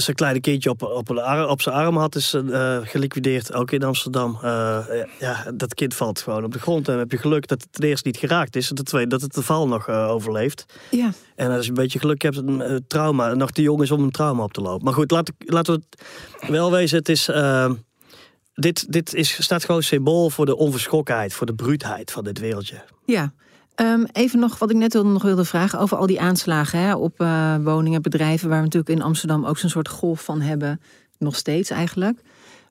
zijn 0.01 0.15
kleine 0.15 0.39
kindje 0.39 0.69
op, 0.69 0.81
op, 0.81 1.09
op 1.49 1.61
zijn 1.61 1.75
arm 1.75 1.97
had, 1.97 2.15
is 2.15 2.33
uh, 2.33 2.77
geliquideerd, 2.81 3.53
ook 3.53 3.71
in 3.71 3.83
Amsterdam. 3.83 4.39
Uh, 4.43 4.85
ja, 5.19 5.51
dat 5.53 5.73
kind 5.73 5.93
valt 5.93 6.21
gewoon 6.21 6.43
op 6.43 6.51
de 6.51 6.59
grond. 6.59 6.85
En 6.85 6.91
dan 6.91 7.01
heb 7.01 7.11
je 7.11 7.17
geluk 7.17 7.47
dat 7.47 7.61
het 7.61 7.73
ten 7.73 7.89
eerste 7.89 8.07
niet 8.07 8.17
geraakt 8.17 8.55
is. 8.55 8.69
En 8.69 8.75
ten 8.75 8.85
tweede 8.85 9.09
dat 9.09 9.21
het 9.21 9.33
de 9.33 9.41
val 9.41 9.67
nog 9.67 9.87
uh, 9.89 10.09
overleeft. 10.09 10.65
Ja. 10.91 11.11
En 11.35 11.51
als 11.51 11.63
je 11.63 11.69
een 11.69 11.73
beetje 11.73 11.99
geluk 11.99 12.21
hebt, 12.21 12.37
een 12.37 12.85
trauma, 12.87 13.33
nog 13.33 13.51
te 13.51 13.61
jong 13.61 13.81
is 13.81 13.91
om 13.91 14.03
een 14.03 14.11
trauma 14.11 14.43
op 14.43 14.53
te 14.53 14.61
lopen. 14.61 14.83
Maar 14.83 14.93
goed, 14.93 15.11
laat, 15.11 15.31
laten 15.37 15.73
we 15.73 15.81
het 16.39 16.49
wel 16.49 16.71
wezen. 16.71 16.97
Het 16.97 17.09
is, 17.09 17.29
dit 18.53 18.91
dit 18.91 19.13
is, 19.13 19.43
staat 19.43 19.65
gewoon 19.65 19.83
symbool 19.83 20.29
voor 20.29 20.45
de 20.45 20.57
onverschrokkenheid, 20.57 21.33
voor 21.33 21.45
de 21.45 21.55
bruutheid 21.55 22.11
van 22.11 22.23
dit 22.23 22.39
wereldje. 22.39 22.83
Ja. 23.05 23.33
Um, 23.81 24.05
even 24.11 24.39
nog 24.39 24.59
wat 24.59 24.69
ik 24.69 24.75
net 24.75 24.93
nog 24.93 25.23
wilde 25.23 25.45
vragen 25.45 25.79
over 25.79 25.97
al 25.97 26.05
die 26.05 26.21
aanslagen 26.21 26.79
hè, 26.79 26.95
op 26.95 27.21
uh, 27.21 27.55
woningen, 27.63 28.01
bedrijven, 28.01 28.49
waar 28.49 28.57
we 28.57 28.63
natuurlijk 28.63 28.99
in 28.99 29.05
Amsterdam 29.05 29.45
ook 29.45 29.57
zo'n 29.57 29.69
soort 29.69 29.87
golf 29.89 30.23
van 30.23 30.41
hebben, 30.41 30.81
nog 31.17 31.35
steeds 31.35 31.69
eigenlijk. 31.69 32.21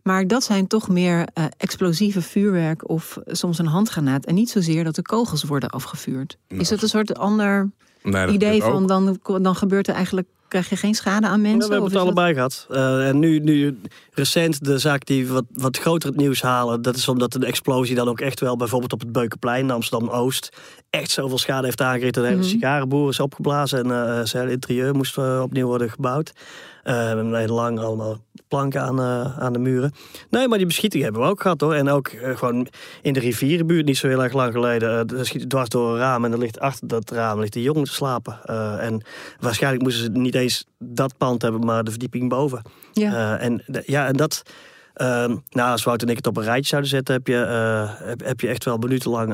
Maar 0.03 0.27
dat 0.27 0.45
zijn 0.45 0.67
toch 0.67 0.89
meer 0.89 1.19
uh, 1.19 1.45
explosieve 1.57 2.23
vuurwerk 2.23 2.89
of 2.89 3.19
soms 3.27 3.59
een 3.59 3.67
handgranaat 3.67 4.25
en 4.25 4.35
niet 4.35 4.51
zozeer 4.51 4.85
dat 4.85 4.95
de 4.95 5.03
kogels 5.03 5.45
worden 5.45 5.71
afgevuurd. 5.71 6.39
Nou, 6.49 6.61
is 6.61 6.69
dat 6.69 6.83
een 6.83 6.89
soort 6.89 7.19
ander 7.19 7.71
nee, 8.07 8.29
idee 8.29 8.63
van 8.63 8.87
dan, 8.87 9.19
dan 9.41 9.55
gebeurt 9.55 9.89
er 9.89 9.95
eigenlijk 9.95 10.29
krijg 10.49 10.69
je 10.69 10.77
geen 10.77 10.95
schade 10.95 11.27
aan 11.27 11.41
mensen? 11.41 11.61
Ja, 11.61 11.67
we 11.67 11.73
hebben 11.73 11.91
het 11.91 12.01
allebei 12.01 12.35
dat... 12.35 12.67
gehad. 12.69 13.01
Uh, 13.01 13.09
en 13.09 13.19
nu, 13.19 13.39
nu 13.39 13.81
recent 14.13 14.65
de 14.65 14.79
zaak 14.79 15.07
die 15.07 15.29
wat, 15.29 15.45
wat 15.53 15.79
groter 15.79 16.09
het 16.09 16.19
nieuws 16.19 16.43
halen... 16.43 16.83
dat 16.83 16.97
is 16.97 17.09
omdat 17.09 17.33
de 17.33 17.47
explosie 17.47 17.95
dan 17.95 18.09
ook 18.09 18.21
echt 18.21 18.41
wel... 18.41 18.57
bijvoorbeeld 18.57 18.93
op 18.93 19.01
het 19.01 19.13
Beukenplein, 19.13 19.71
Amsterdam-Oost... 19.71 20.57
echt 20.91 21.11
zoveel 21.11 21.39
schade 21.39 21.65
heeft 21.65 21.81
aangericht. 21.81 22.15
Dat 22.15 22.23
de 22.23 22.31
hele 22.31 22.43
mm 22.43 22.49
-hmm. 22.49 22.59
sigarenboer 22.59 23.09
is 23.09 23.21
opgeblazen... 23.21 23.79
en 23.79 24.19
uh, 24.19 24.25
zijn 24.25 24.49
interieur 24.49 24.95
moest 24.95 25.19
uh, 25.19 25.41
opnieuw 25.43 25.67
worden 25.67 25.91
gebouwd. 25.91 26.33
Uh, 26.89 27.45
lang 27.47 27.79
allemaal 27.79 28.17
planken 28.49 28.83
aan, 28.83 29.01
uh, 29.01 29.39
aan 29.39 29.53
de 29.53 29.59
muren. 29.59 29.93
Nee, 30.31 30.49
maar 30.49 30.59
die 30.59 30.67
beschieting 30.67 31.03
hebben 31.03 31.23
we 31.23 31.29
ook 31.29 31.41
gehad 31.41 31.61
hoor. 31.61 31.75
En 31.75 31.89
ook 31.89 32.13
uh, 32.13 32.37
gewoon 32.37 32.67
in 33.03 33.13
de 33.13 33.21
rivierenbuurt, 33.21 33.87
niet 33.87 33.97
zo 33.97 34.09
heel 34.09 34.23
erg 34.23 34.33
lang 34.33 34.53
geleden. 34.53 35.13
Uh, 35.13 35.23
schiet 35.23 35.51
dwars 35.51 35.69
door 35.69 35.93
een 35.93 35.99
raam 35.99 36.25
en 36.25 36.33
er 36.33 36.39
ligt 36.39 36.61
achter 36.61 36.89
dat 36.89 37.11
raam 37.11 37.41
ligt 37.41 37.57
een 37.57 37.63
jongen 37.63 37.85
te 37.85 37.93
slapen. 37.93 38.41
en 38.81 39.03
waarschijnlijk 39.41 39.83
moesten 39.83 40.05
ze 40.05 40.11
niet 40.11 40.35
eens 40.35 40.67
dat 40.79 41.17
pand 41.17 41.43
hebben, 41.43 41.65
maar 41.65 41.85
de 41.85 41.91
verdieping 41.91 42.29
boven. 42.29 42.63
Ja. 42.93 43.39
en, 43.39 43.65
ja, 43.87 44.07
en 44.07 44.17
dat... 44.17 44.43
nou, 44.95 45.71
als 45.71 45.85
Wout 45.85 46.03
en 46.03 46.09
ik 46.09 46.17
het 46.17 46.27
op 46.27 46.37
een 46.37 46.45
rijtje 46.45 46.69
zouden 46.69 46.91
zetten, 46.91 47.15
heb 47.15 47.27
je, 47.27 47.35
heb, 48.03 48.25
heb 48.25 48.41
je 48.41 48.49
echt 48.49 48.65
wel 48.65 48.77
minutenlang 48.77 49.33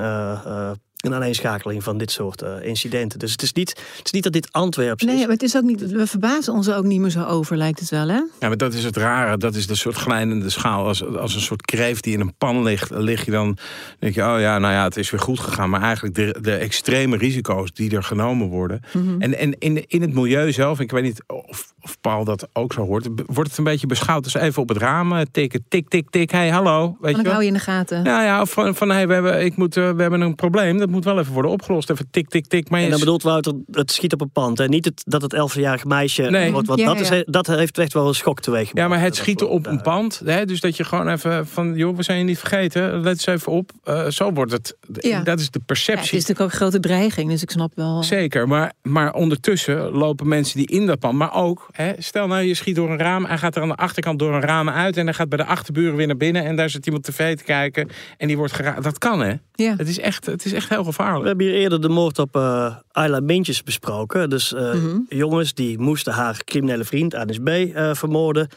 een 1.02 1.14
aaneenschakeling 1.14 1.82
van 1.82 1.98
dit 1.98 2.10
soort 2.10 2.42
uh, 2.42 2.48
incidenten. 2.62 3.18
Dus 3.18 3.32
het 3.32 3.42
is, 3.42 3.52
niet, 3.52 3.68
het 3.70 4.04
is 4.04 4.10
niet 4.10 4.22
dat 4.22 4.32
dit 4.32 4.52
Antwerps 4.52 5.04
nee, 5.04 5.14
is. 5.14 5.20
maar 5.20 5.30
het 5.30 5.42
is 5.42 5.56
ook 5.56 5.62
niet, 5.62 5.90
we 5.90 6.06
verbazen 6.06 6.52
ons 6.52 6.66
er 6.66 6.76
ook 6.76 6.84
niet 6.84 7.00
meer 7.00 7.10
zo 7.10 7.24
over, 7.24 7.56
lijkt 7.56 7.80
het 7.80 7.88
wel, 7.88 8.08
hè? 8.08 8.14
Ja, 8.14 8.48
maar 8.48 8.56
dat 8.56 8.74
is 8.74 8.84
het 8.84 8.96
rare. 8.96 9.36
Dat 9.36 9.54
is 9.54 9.66
de 9.66 9.74
soort 9.74 9.96
glijdende 9.96 10.50
schaal. 10.50 10.86
Als, 10.86 11.06
als 11.06 11.34
een 11.34 11.40
soort 11.40 11.62
kreeft 11.62 12.04
die 12.04 12.12
in 12.12 12.20
een 12.20 12.34
pan 12.38 12.62
ligt, 12.62 12.90
lig 12.90 13.24
je 13.24 13.30
dan... 13.30 13.56
denk 13.98 14.14
je, 14.14 14.22
oh 14.22 14.40
ja, 14.40 14.58
nou 14.58 14.72
ja, 14.72 14.84
het 14.84 14.96
is 14.96 15.10
weer 15.10 15.20
goed 15.20 15.40
gegaan. 15.40 15.70
Maar 15.70 15.82
eigenlijk 15.82 16.14
de, 16.14 16.36
de 16.40 16.54
extreme 16.54 17.16
risico's 17.16 17.72
die 17.72 17.96
er 17.96 18.02
genomen 18.02 18.48
worden. 18.48 18.80
Mhm. 18.92 19.20
En, 19.20 19.38
en 19.38 19.58
in, 19.58 19.84
in 19.86 20.00
het 20.00 20.12
milieu 20.14 20.52
zelf, 20.52 20.80
ik 20.80 20.90
weet 20.90 21.02
niet 21.02 21.22
of, 21.26 21.72
of 21.80 22.00
Paul 22.00 22.24
dat 22.24 22.48
ook 22.52 22.72
zo 22.72 22.86
hoort... 22.86 23.08
wordt 23.26 23.50
het 23.50 23.58
een 23.58 23.64
beetje 23.64 23.86
beschouwd. 23.86 24.24
Dus 24.24 24.34
even 24.34 24.62
op 24.62 24.68
het 24.68 24.78
raam 24.78 25.12
eh, 25.12 25.20
tikken, 25.30 25.64
tik, 25.68 25.88
tik, 25.88 26.10
tik. 26.10 26.30
Hey, 26.30 26.48
hallo. 26.48 26.96
Weet 27.00 27.12
Dan 27.12 27.20
je 27.20 27.22
wel? 27.22 27.32
hou 27.32 27.42
je 27.42 27.48
in 27.48 27.54
de 27.54 27.60
gaten. 27.60 28.04
Ja, 28.04 28.24
ja, 28.24 28.40
of 28.40 28.50
van, 28.50 28.74
van 28.74 28.90
hey, 28.90 29.06
we, 29.06 29.12
hebben, 29.12 29.44
ik 29.44 29.56
moet, 29.56 29.76
uh, 29.76 29.90
we 29.90 30.02
hebben 30.02 30.20
een 30.20 30.34
probleem. 30.34 30.78
Dat 30.78 30.90
moet 30.92 31.04
wel 31.04 31.18
even 31.18 31.32
worden 31.32 31.50
opgelost. 31.50 31.90
Even 31.90 32.06
tik, 32.10 32.28
tik, 32.28 32.46
tik. 32.46 32.70
Maar 32.70 32.80
En 32.80 32.84
dan 32.88 32.98
je- 32.98 33.04
bedoelt 33.04 33.22
Wouter, 33.22 33.54
het 33.70 33.92
schiet 33.92 34.12
op 34.12 34.20
een 34.20 34.30
pand. 34.30 34.60
En 34.60 34.70
niet 34.70 34.84
het, 34.84 35.02
dat 35.06 35.22
het 35.22 35.34
11-jarige 35.34 35.86
meisje 35.86 36.22
Nee. 36.22 36.52
wordt. 36.52 36.66
Want 36.66 36.80
Ja, 36.80 36.94
dat, 36.94 37.08
ja. 37.08 37.14
Is, 37.14 37.22
dat 37.26 37.46
heeft 37.46 37.78
echt 37.78 37.92
wel 37.92 38.08
een 38.08 38.14
schok 38.14 38.40
teweeg. 38.40 38.70
Ja, 38.72 38.88
maar 38.88 39.00
het 39.00 39.16
schieten 39.16 39.48
op 39.50 39.66
een 39.66 39.80
pand. 39.82 40.20
Hè, 40.24 40.44
dus 40.44 40.60
dat 40.60 40.76
je 40.76 40.84
gewoon 40.84 41.08
even 41.08 41.46
van, 41.46 41.74
joh, 41.74 41.96
we 41.96 42.02
zijn 42.02 42.18
je 42.18 42.24
niet 42.24 42.38
vergeten. 42.38 43.00
Let 43.00 43.12
eens 43.12 43.26
even 43.26 43.52
op. 43.52 43.70
Eh, 43.84 44.06
zo 44.08 44.32
wordt 44.32 44.52
het. 44.52 44.76
Ja. 44.92 45.20
Dat 45.22 45.40
is 45.40 45.44
de 45.44 45.50
Ja, 45.52 45.58
het 45.58 45.66
perceptie. 45.66 46.04
is 46.04 46.10
natuurlijk 46.12 46.40
ook 46.40 46.50
een 46.50 46.56
grote 46.56 46.80
dreiging, 46.80 47.30
dus 47.30 47.42
ik 47.42 47.50
snap 47.50 47.72
wel. 47.74 48.02
Zeker, 48.02 48.48
maar, 48.48 48.72
maar 48.82 49.14
ondertussen 49.14 49.90
lopen 49.90 50.28
mensen 50.28 50.56
die 50.58 50.66
in 50.66 50.86
dat 50.86 50.98
pand... 50.98 51.18
maar 51.18 51.34
ook, 51.34 51.68
hè, 51.72 51.92
stel 51.98 52.26
nou 52.26 52.42
je 52.42 52.54
schiet 52.54 52.74
door 52.76 52.90
een 52.90 52.98
raam... 52.98 53.24
hij 53.24 53.38
gaat 53.38 53.56
er 53.56 53.62
aan 53.62 53.68
de 53.68 53.74
achterkant 53.76 54.18
door 54.18 54.34
een 54.34 54.40
raam 54.40 54.68
uit... 54.68 54.96
en 54.96 55.04
hij 55.04 55.14
gaat 55.14 55.28
bij 55.28 55.38
de 55.38 55.44
achterburen 55.44 55.96
weer 55.96 56.06
naar 56.06 56.16
binnen... 56.16 56.44
en 56.44 56.56
daar 56.56 56.70
zit 56.70 56.86
iemand 56.86 57.04
tv 57.04 57.36
te 57.36 57.44
kijken 57.44 57.88
en 58.16 58.26
die 58.26 58.36
wordt 58.36 58.52
geraakt. 58.52 58.82
Dat 58.82 58.98
kan, 58.98 59.20
hè? 59.20 59.34
Ja. 59.54 59.74
Het 59.76 59.88
is 59.88 59.98
echt, 59.98 60.26
het 60.26 60.44
is 60.44 60.52
echt 60.52 60.68
heel 60.68 60.81
We 60.84 60.92
gevaarlijk. 60.92 61.26
hebben 61.26 61.46
hier 61.46 61.54
eerder 61.54 61.80
de 61.80 61.88
moord 61.88 62.18
op 62.18 62.36
eh 62.36 62.76
Ayla 62.92 63.20
Mintjes 63.20 63.62
besproken. 63.62 64.30
Dus 64.30 64.52
eh, 64.54 64.72
Mhm. 64.74 64.98
jongens 65.08 65.54
die 65.54 65.78
moesten 65.78 66.12
haar 66.12 66.44
criminele 66.44 66.84
vriend 66.84 67.14
ANSB 67.14 67.48
eh 67.74 67.94
vermoorden. 67.94 68.48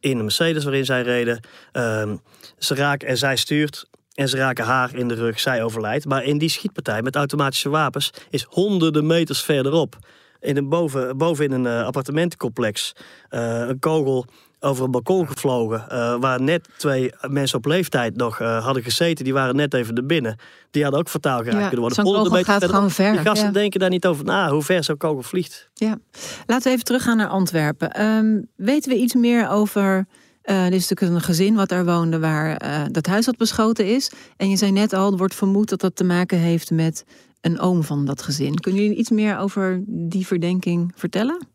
In 0.00 0.16
een 0.18 0.22
Mercedes 0.24 0.64
waarin 0.64 0.84
zij 0.84 1.02
reden. 1.02 1.40
Ehm, 1.72 2.16
ze 2.58 2.74
raken 2.74 3.08
en 3.08 3.18
zij 3.18 3.36
stuurt. 3.36 3.86
En 4.14 4.28
ze 4.28 4.36
raken 4.36 4.64
haar 4.64 4.94
in 4.94 5.08
de 5.08 5.14
rug. 5.14 5.40
Zij 5.40 5.62
overlijdt. 5.62 6.04
Maar 6.04 6.24
in 6.24 6.38
die 6.38 6.48
schietpartij 6.48 7.02
met 7.02 7.16
automatische 7.16 7.68
wapens 7.68 8.10
is 8.30 8.46
honderden 8.48 9.06
meters 9.06 9.42
verderop. 9.42 9.96
In 10.40 10.56
een 10.56 10.68
boven, 10.68 11.16
boven 11.16 11.44
in 11.44 11.52
een 11.52 11.66
eh, 11.66 11.84
appartementencomplex. 11.84 12.92
eh, 13.28 13.58
een 13.68 13.78
kogel 13.78 14.26
over 14.62 14.84
een 14.84 14.90
balkon 14.90 15.28
gevlogen. 15.28 15.88
eh, 15.90 16.16
waar 16.20 16.42
net 16.42 16.68
twee 16.76 17.10
mensen 17.28 17.58
op 17.58 17.64
leeftijd 17.64 18.16
nog 18.16 18.40
eh, 18.40 18.64
hadden 18.64 18.82
gezeten. 18.82 19.24
Die 19.24 19.32
waren 19.32 19.56
net 19.56 19.74
even 19.74 19.94
er 19.94 20.06
binnen. 20.06 20.36
Die 20.70 20.82
hadden 20.82 21.00
ook 21.00 21.08
fataal 21.08 21.38
geraakt 21.38 21.52
Ja, 21.56 21.68
kunnen 21.68 21.80
worden. 21.80 22.04
zo'n 22.04 22.14
kogel 22.14 22.42
gaat 22.42 22.64
gewoon 22.64 22.90
ver, 22.90 23.12
Die 23.12 23.20
gasten 23.20 23.46
ja. 23.46 23.52
denken 23.52 23.80
daar 23.80 23.90
niet 23.90 24.06
over 24.06 24.24
na. 24.24 24.50
Hoe 24.50 24.62
ver 24.62 24.84
zo'n 24.84 24.96
kogel 24.96 25.22
vliegt. 25.22 25.68
Ja. 25.74 25.98
Laten 26.46 26.64
we 26.66 26.70
even 26.70 26.84
teruggaan 26.84 27.16
naar 27.16 27.28
Antwerpen. 27.28 27.90
Ehm, 27.90 28.40
weten 28.56 28.90
we 28.92 28.98
iets 28.98 29.14
meer 29.14 29.48
over. 29.48 30.06
eh 30.42 30.64
dit 30.64 30.72
is 30.74 30.88
natuurlijk 30.88 31.18
een 31.20 31.26
gezin 31.26 31.54
wat 31.54 31.68
daar 31.68 31.84
woonde 31.84 32.18
waar 32.18 32.58
dat 32.92 33.06
huis 33.06 33.26
wat 33.26 33.36
beschoten 33.36 33.86
is. 33.94 34.10
En 34.36 34.50
je 34.50 34.56
zei 34.56 34.72
net 34.72 34.92
al, 34.92 35.10
er 35.12 35.16
wordt 35.18 35.34
vermoed 35.34 35.68
dat 35.68 35.80
dat 35.80 35.96
te 35.96 36.04
maken 36.04 36.38
heeft 36.38 36.70
met 36.70 37.04
een 37.40 37.60
oom 37.60 37.82
van 37.82 38.04
dat 38.04 38.22
gezin. 38.22 38.54
Kunnen 38.54 38.82
jullie 38.82 38.96
iets 38.96 39.10
meer 39.10 39.38
over 39.38 39.82
die 39.86 40.26
verdenking 40.26 40.92
vertellen? 40.96 41.46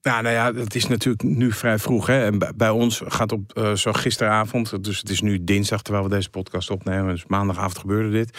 Ja, 0.00 0.20
nou 0.20 0.34
ja, 0.34 0.54
het 0.54 0.74
is 0.74 0.86
natuurlijk 0.86 1.22
nu 1.22 1.52
vrij 1.52 1.78
vroeg. 1.78 2.06
Hè? 2.06 2.24
En 2.24 2.38
bij- 2.56 2.68
ons 2.70 3.02
gaat 3.06 3.32
op 3.32 3.52
eh, 3.52 3.72
zo 3.74 3.92
gisteravond, 3.92 4.84
dus 4.84 4.98
het 4.98 5.10
is 5.10 5.20
nu 5.20 5.44
dinsdag 5.44 5.82
terwijl 5.82 6.04
we 6.04 6.10
deze 6.14 6.30
podcast 6.30 6.70
opnemen. 6.70 7.08
Dus 7.14 7.26
maandagavond 7.26 7.78
gebeurde 7.78 8.10
dit. 8.10 8.38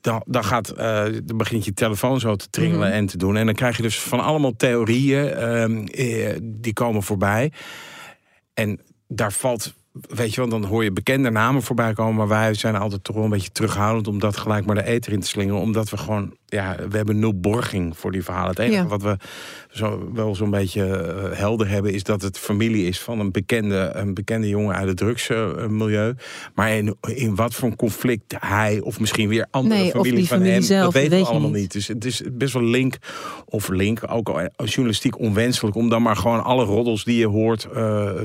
Dan, 0.00 0.22
dan, 0.26 0.44
gaat, 0.44 0.68
eh, 0.70 1.04
dan 1.24 1.36
begint 1.36 1.64
je 1.64 1.74
telefoon 1.74 2.20
zo 2.20 2.36
te 2.36 2.50
tringelen 2.50 2.92
en 2.92 3.06
te 3.06 3.16
doen. 3.16 3.36
En 3.36 3.46
dan 3.46 3.54
krijg 3.54 3.76
je 3.76 3.82
dus 3.82 4.00
van 4.00 4.20
allemaal 4.20 4.56
theorieën 4.56 5.28
ehm, 5.32 5.86
eh, 5.86 6.36
die 6.42 6.72
komen 6.72 7.02
voorbij. 7.02 7.52
En 8.54 8.80
daar 9.08 9.32
valt, 9.32 9.74
weet 10.00 10.34
je 10.34 10.40
wel, 10.40 10.50
dan 10.50 10.64
hoor 10.64 10.84
je 10.84 10.92
bekende 10.92 11.30
namen 11.30 11.62
voorbij 11.62 11.92
komen. 11.92 12.14
Maar 12.14 12.28
wij 12.28 12.54
zijn 12.54 12.76
altijd 12.76 13.04
toch 13.04 13.14
wel 13.14 13.24
een 13.24 13.30
beetje 13.30 13.50
terughoudend 13.52 14.08
om 14.08 14.18
dat 14.18 14.36
gelijk 14.36 14.66
maar 14.66 14.74
de 14.74 14.84
eter 14.86 15.12
in 15.12 15.20
te 15.20 15.26
slingeren. 15.26 15.60
Omdat 15.60 15.90
we 15.90 15.96
gewoon, 15.96 16.34
ja, 16.46 16.76
we 16.90 16.96
hebben 16.96 17.18
nul 17.18 17.40
borging 17.40 17.96
voor 17.98 18.12
die 18.12 18.24
verhalen. 18.24 18.50
Het 18.50 18.58
enige 18.58 18.74
Ja. 18.82 18.86
wat 18.86 19.02
we 19.02 19.16
zo, 19.70 20.10
wel 20.14 20.34
zo'n 20.34 20.50
beetje 20.50 20.84
eh, 20.86 21.38
helder 21.38 21.68
hebben, 21.68 21.92
is 21.92 22.02
dat 22.02 22.22
het 22.22 22.38
familie 22.38 22.86
is 22.86 23.00
van 23.00 23.20
een 23.20 23.32
bekende, 23.32 23.90
een 23.94 24.14
bekende 24.14 24.48
jongen 24.48 24.74
uit 24.76 24.88
het 24.88 24.96
drugsmilieu. 24.96 26.14
maar 26.54 26.70
in, 26.76 26.96
in 27.14 27.34
wat 27.34 27.54
voor 27.54 27.68
een 27.68 27.76
conflict 27.76 28.34
hij, 28.38 28.80
of 28.80 29.00
misschien 29.00 29.28
weer 29.28 29.46
andere 29.50 29.74
Nee, 29.80 29.86
of 29.86 29.92
familie 29.92 30.18
van 30.26 30.36
familie 30.36 30.52
hem, 30.52 30.62
zelf, 30.62 30.84
dat 30.84 30.92
weten 30.92 31.10
weet 31.10 31.20
we 31.20 31.26
allemaal 31.30 31.50
niet. 31.50 31.58
niet. 31.60 31.72
Dus 31.72 31.88
het 31.88 32.04
is 32.04 32.22
best 32.32 32.52
wel 32.52 32.62
link 32.62 32.96
of 33.44 33.68
link, 33.68 34.00
ook 34.10 34.28
al 34.28 34.48
journalistiek 34.64 35.18
onwenselijk, 35.18 35.76
om 35.76 35.88
dan 35.88 36.02
maar 36.02 36.16
gewoon 36.16 36.44
alle 36.44 36.64
roddels 36.64 37.04
die 37.04 37.18
je 37.18 37.26
hoort 37.26 37.64
eh, 37.64 37.72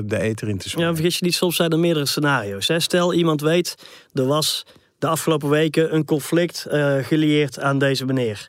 de 0.04 0.20
eter 0.20 0.48
in 0.48 0.56
te 0.58 0.64
Ja, 0.64 0.70
slingeren. 0.70 0.94
vergis 0.94 1.18
je 1.18 1.24
niet, 1.24 1.34
soms 1.34 1.56
zijn 1.62 1.72
er 1.74 1.86
meerdere 1.86 2.06
scenario's. 2.06 2.70
Stel, 2.76 3.14
iemand 3.14 3.40
weet, 3.40 3.74
er 4.12 4.26
was 4.26 4.66
de 4.98 5.06
afgelopen 5.06 5.48
weken 5.48 5.94
een 5.94 6.04
conflict 6.04 6.66
eh 6.66 6.96
gelieerd 6.96 7.60
aan 7.60 7.78
deze 7.78 8.04
meneer. 8.04 8.48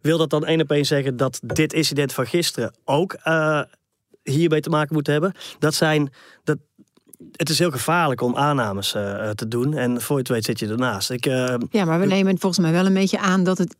Wil 0.00 0.18
dat 0.18 0.30
dan 0.30 0.44
één 0.44 0.60
op 0.60 0.70
één 0.70 0.84
zeggen 0.84 1.16
dat 1.16 1.40
dit 1.44 1.72
incident 1.72 2.12
van 2.12 2.26
gisteren 2.26 2.74
ook 2.84 3.12
eh, 3.12 3.60
hiermee 4.22 4.60
te 4.60 4.68
maken 4.68 4.94
moet 4.94 5.06
hebben? 5.06 5.32
Dat 5.58 5.74
zijn... 5.74 6.12
Dat, 6.44 6.58
het 7.32 7.48
is 7.48 7.58
heel 7.58 7.70
gevaarlijk 7.70 8.20
om 8.20 8.36
aannames 8.36 8.94
eh, 8.94 9.30
te 9.30 9.48
doen. 9.48 9.74
En 9.74 10.00
voor 10.00 10.16
je 10.16 10.22
het 10.22 10.32
weet 10.32 10.44
zit 10.44 10.58
je 10.58 10.68
ernaast. 10.68 11.10
Ik, 11.10 11.26
eh, 11.26 11.54
Ja, 11.70 11.84
maar 11.84 12.00
we 12.00 12.06
nemen 12.06 12.38
volgens 12.38 12.62
mij 12.62 12.72
wel 12.72 12.86
een 12.86 12.94
beetje 12.94 13.18
aan 13.18 13.44
dat 13.44 13.58
het. 13.58 13.76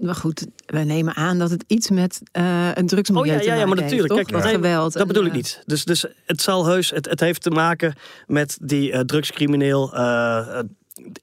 Maar 0.00 0.14
goed, 0.14 0.46
we 0.66 0.78
nemen 0.78 1.14
aan 1.14 1.38
dat 1.38 1.50
het 1.50 1.64
iets 1.66 1.90
met 1.90 2.20
eh 2.32 2.68
een 2.74 2.86
drugsmilieu 2.86 3.36
Oh 3.36 3.42
ja, 3.42 3.52
ja, 3.52 3.58
ja, 3.58 3.66
maar 3.66 3.76
heeft, 3.76 3.90
natuurlijk. 3.90 4.28
Kijk, 4.28 4.44
geweld. 4.46 4.92
Dat 4.92 5.02
en, 5.02 5.08
bedoel 5.08 5.24
ik 5.24 5.32
niet. 5.32 5.62
Dus, 5.66 5.84
dus 5.84 6.06
het 6.26 6.42
zal 6.42 6.66
heus, 6.66 6.90
het, 6.90 7.08
het 7.08 7.20
heeft 7.20 7.42
te 7.42 7.50
maken 7.50 7.94
met 8.26 8.58
die 8.60 9.04
drugscrimineel. 9.04 9.92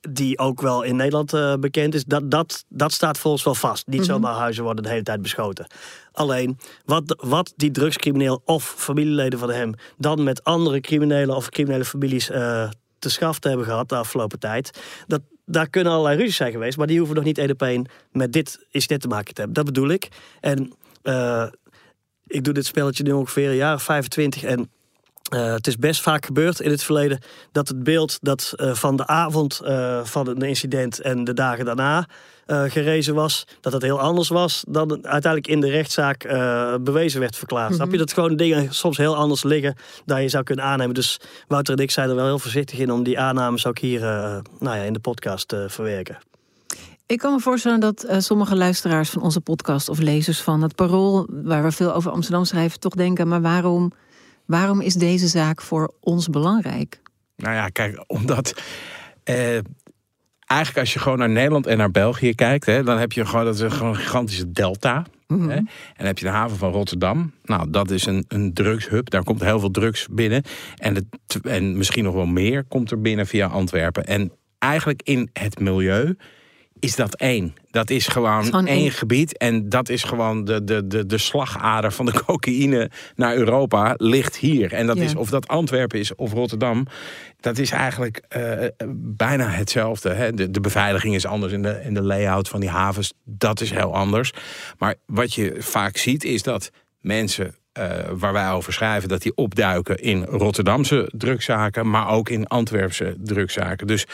Die 0.10 0.38
ook 0.40 0.62
wel 0.62 0.82
in 0.84 0.96
Nederland 0.96 1.34
eh, 1.34 1.54
bekend 1.56 1.94
is. 1.94 2.04
Dat, 2.06 2.32
dat, 2.32 2.66
dat 2.70 2.92
staat 2.92 3.18
volgens 3.18 3.44
wel 3.44 3.56
vast. 3.56 3.88
Niet 3.88 4.00
Mhm. 4.00 4.10
zomaar 4.10 4.34
huizen 4.34 4.64
worden 4.64 4.84
de 4.84 4.90
hele 4.90 5.04
tijd 5.04 5.22
beschoten. 5.22 5.68
Alleen, 6.12 6.58
wat, 6.86 7.16
wat 7.20 7.54
die 7.56 7.72
drugscrimineel 7.72 8.42
of 8.46 8.74
familieleden 8.78 9.40
van 9.40 9.50
hem... 9.50 9.74
dan 9.98 10.24
met 10.24 10.44
andere 10.44 10.80
criminelen 10.80 11.36
of 11.36 11.50
criminele 11.50 11.86
families 11.86 12.30
eh, 12.30 12.70
te 13.00 13.10
schaften 13.10 13.50
hebben 13.50 13.68
gehad 13.68 13.90
de 13.90 13.96
afgelopen 13.96 14.40
tijd... 14.40 14.80
Dat, 15.08 15.22
daar 15.46 15.70
kunnen 15.70 15.94
allerlei 15.94 16.18
ruzies 16.18 16.36
zijn 16.36 16.52
geweest... 16.52 16.78
maar 16.78 16.88
die 16.88 16.98
hoeven 16.98 17.16
nog 17.16 17.26
niet 17.26 17.38
één 17.38 17.52
op 17.52 17.62
één 17.62 17.86
met 18.12 18.34
dit 18.34 18.66
incident 18.70 19.02
te 19.02 19.08
maken 19.08 19.34
te 19.34 19.42
hebben. 19.42 19.64
Dat 19.64 19.74
bedoel 19.74 19.90
ik. 19.90 20.08
En 20.40 20.74
eh, 21.02 21.48
ik 22.28 22.44
doe 22.44 22.54
dit 22.54 22.66
spelletje 22.66 23.04
nu 23.04 23.12
ongeveer 23.12 23.50
een 23.50 23.56
jaar 23.56 23.76
of 23.76 23.84
25 23.84 24.44
en 24.44 24.70
eh, 25.32 25.54
het 25.54 25.68
is 25.68 25.78
best 25.78 26.02
vaak 26.02 26.26
gebeurd 26.26 26.60
in 26.60 26.72
het 26.72 26.84
verleden 26.84 27.20
dat 27.52 27.68
het 27.68 27.84
beeld 27.84 28.18
dat 28.22 28.54
eh, 28.56 28.74
van 28.74 28.96
de 28.96 29.08
avond 29.08 29.60
eh, 29.60 30.04
van 30.04 30.28
een 30.28 30.42
incident 30.42 31.00
en 31.02 31.24
de 31.24 31.34
dagen 31.34 31.66
daarna 31.66 32.08
gerezen 32.68 33.16
was, 33.16 33.48
dat 33.62 33.74
het 33.74 33.82
heel 33.82 34.00
anders 34.00 34.30
was 34.30 34.64
dan 34.68 34.90
uiteindelijk 34.92 35.48
in 35.48 35.60
de 35.60 35.70
rechtszaak 35.70 36.28
bewezen 36.84 37.20
werd 37.20 37.36
verklaard. 37.36 37.74
Snap 37.74 37.92
je 37.92 37.98
dat 37.98 38.14
gewoon 38.14 38.36
dingen 38.36 38.74
soms 38.74 38.98
heel 38.98 39.16
anders 39.16 39.44
liggen 39.44 39.76
dan 40.06 40.22
je 40.22 40.30
zou 40.30 40.44
kunnen 40.44 40.66
aannemen? 40.66 40.94
Dus 40.94 41.20
Wouter 41.48 41.78
en 41.78 41.84
ik 41.84 41.92
zijn 41.92 42.10
er 42.10 42.16
wel 42.16 42.26
heel 42.26 42.40
voorzichtig 42.40 42.80
in 42.80 42.92
om 42.92 43.04
die 43.04 43.20
aannames 43.20 43.66
ook 43.66 43.80
hier 43.80 44.00
nou 44.60 44.78
ja, 44.78 44.84
in 44.84 44.94
de 44.94 45.00
podcast 45.00 45.48
te 45.48 45.66
verwerken. 45.70 46.18
Ik 47.06 47.18
kan 47.18 47.34
me 47.34 47.40
voorstellen 47.40 47.80
dat 47.80 48.06
sommige 48.18 48.56
luisteraars 48.56 49.10
van 49.10 49.22
onze 49.22 49.42
podcast 49.42 49.90
of 49.90 50.00
lezers 50.00 50.42
van 50.42 50.62
het 50.62 50.76
Parool, 50.76 51.28
waar 51.30 51.64
we 51.64 51.72
veel 51.72 51.94
over 51.94 52.12
Amsterdam 52.12 52.46
schrijven, 52.46 52.80
toch 52.80 52.94
denken: 52.94 53.28
maar 53.28 53.42
waarom, 53.42 53.92
waarom 54.52 54.82
is 54.82 54.94
deze 54.94 55.28
zaak 55.28 55.62
voor 55.62 55.94
ons 56.00 56.30
belangrijk? 56.30 57.02
Nou 57.36 57.56
ja, 57.56 57.68
kijk, 57.68 58.04
omdat. 58.08 58.62
eh, 59.24 59.58
eigenlijk 60.46 60.80
als 60.80 60.94
je 60.94 61.00
gewoon 61.00 61.18
naar 61.18 61.30
Nederland 61.30 61.68
en 61.68 61.78
naar 61.78 61.92
België 61.92 62.36
kijkt, 62.36 62.66
hè, 62.66 62.84
dan 62.84 62.98
heb 62.98 63.12
je 63.12 63.26
gewoon, 63.26 63.46
dat 63.46 63.60
is 63.60 63.74
gewoon 63.74 63.90
een 63.90 64.00
gigantische 64.00 64.52
delta. 64.52 65.06
Hè? 65.28 65.36
En 65.56 65.68
dan 65.98 66.06
heb 66.06 66.18
je 66.18 66.26
de 66.26 66.32
haven 66.32 66.58
van 66.58 66.72
Rotterdam. 66.72 67.34
Nou, 67.44 67.70
dat 67.70 67.90
is 67.92 68.06
een, 68.06 68.26
een 68.28 68.54
drugshub. 68.54 69.10
Daar 69.10 69.24
komt 69.24 69.42
heel 69.44 69.60
veel 69.60 69.72
drugs 69.72 70.08
binnen. 70.12 70.44
En, 70.76 70.96
het, 70.96 71.06
en 71.46 71.78
misschien 71.78 72.04
nog 72.04 72.14
wel 72.14 72.26
meer 72.26 72.64
komt 72.64 72.92
er 72.92 73.02
binnen 73.02 73.28
via 73.28 73.48
Antwerpen. 73.48 74.06
En 74.06 74.32
eigenlijk 74.60 75.02
in 75.04 75.30
het 75.34 75.60
milieu 75.60 76.16
is 76.82 76.96
dat 76.96 77.16
één. 77.16 77.54
Dat 77.70 77.90
is 77.90 78.08
gewoon, 78.08 78.44
gewoon 78.44 78.68
één 78.68 78.78
één. 78.78 78.92
gebied. 78.92 79.38
En 79.38 79.70
dat 79.70 79.90
is 79.90 80.04
gewoon 80.04 80.44
de, 80.46 80.64
de, 80.64 80.88
de, 80.88 81.06
de 81.06 81.18
slagader 81.18 81.92
van 81.92 82.06
de 82.06 82.12
cocaïne 82.26 82.90
naar 83.16 83.36
Europa 83.36 83.94
ligt 83.98 84.36
hier. 84.36 84.74
En 84.74 84.86
dat 84.88 84.98
Ja. 84.98 85.04
is 85.04 85.16
of 85.16 85.30
dat 85.30 85.48
Antwerpen 85.48 86.00
is 86.00 86.16
of 86.16 86.34
Rotterdam. 86.34 86.88
Dat 87.40 87.58
is 87.58 87.72
eigenlijk 87.72 88.22
eh, 88.28 88.68
bijna 88.96 89.50
hetzelfde. 89.50 90.10
Hè? 90.10 90.34
De, 90.34 90.52
de 90.52 90.60
beveiliging 90.62 91.16
is 91.16 91.26
anders 91.26 91.54
in 91.54 91.62
de, 91.62 91.82
in 91.84 91.94
de 91.94 92.02
layout 92.04 92.50
van 92.50 92.60
die 92.60 92.70
havens. 92.70 93.14
Dat 93.24 93.62
is 93.62 93.72
heel 93.72 93.96
anders. 93.96 94.32
Maar 94.78 94.96
wat 95.06 95.34
je 95.34 95.56
vaak 95.60 95.98
ziet 95.98 96.24
is 96.24 96.44
dat 96.44 96.72
mensen 97.00 97.56
eh, 97.72 97.90
waar 98.12 98.34
wij 98.34 98.52
over 98.52 98.74
schrijven... 98.74 99.10
dat 99.10 99.22
die 99.22 99.36
opduiken 99.36 99.98
in 99.98 100.24
Rotterdamse 100.24 101.12
drugzaken... 101.18 101.90
maar 101.90 102.10
ook 102.10 102.30
in 102.30 102.48
Antwerpse 102.48 103.16
drugzaken. 103.24 103.88
Dus 103.88 104.06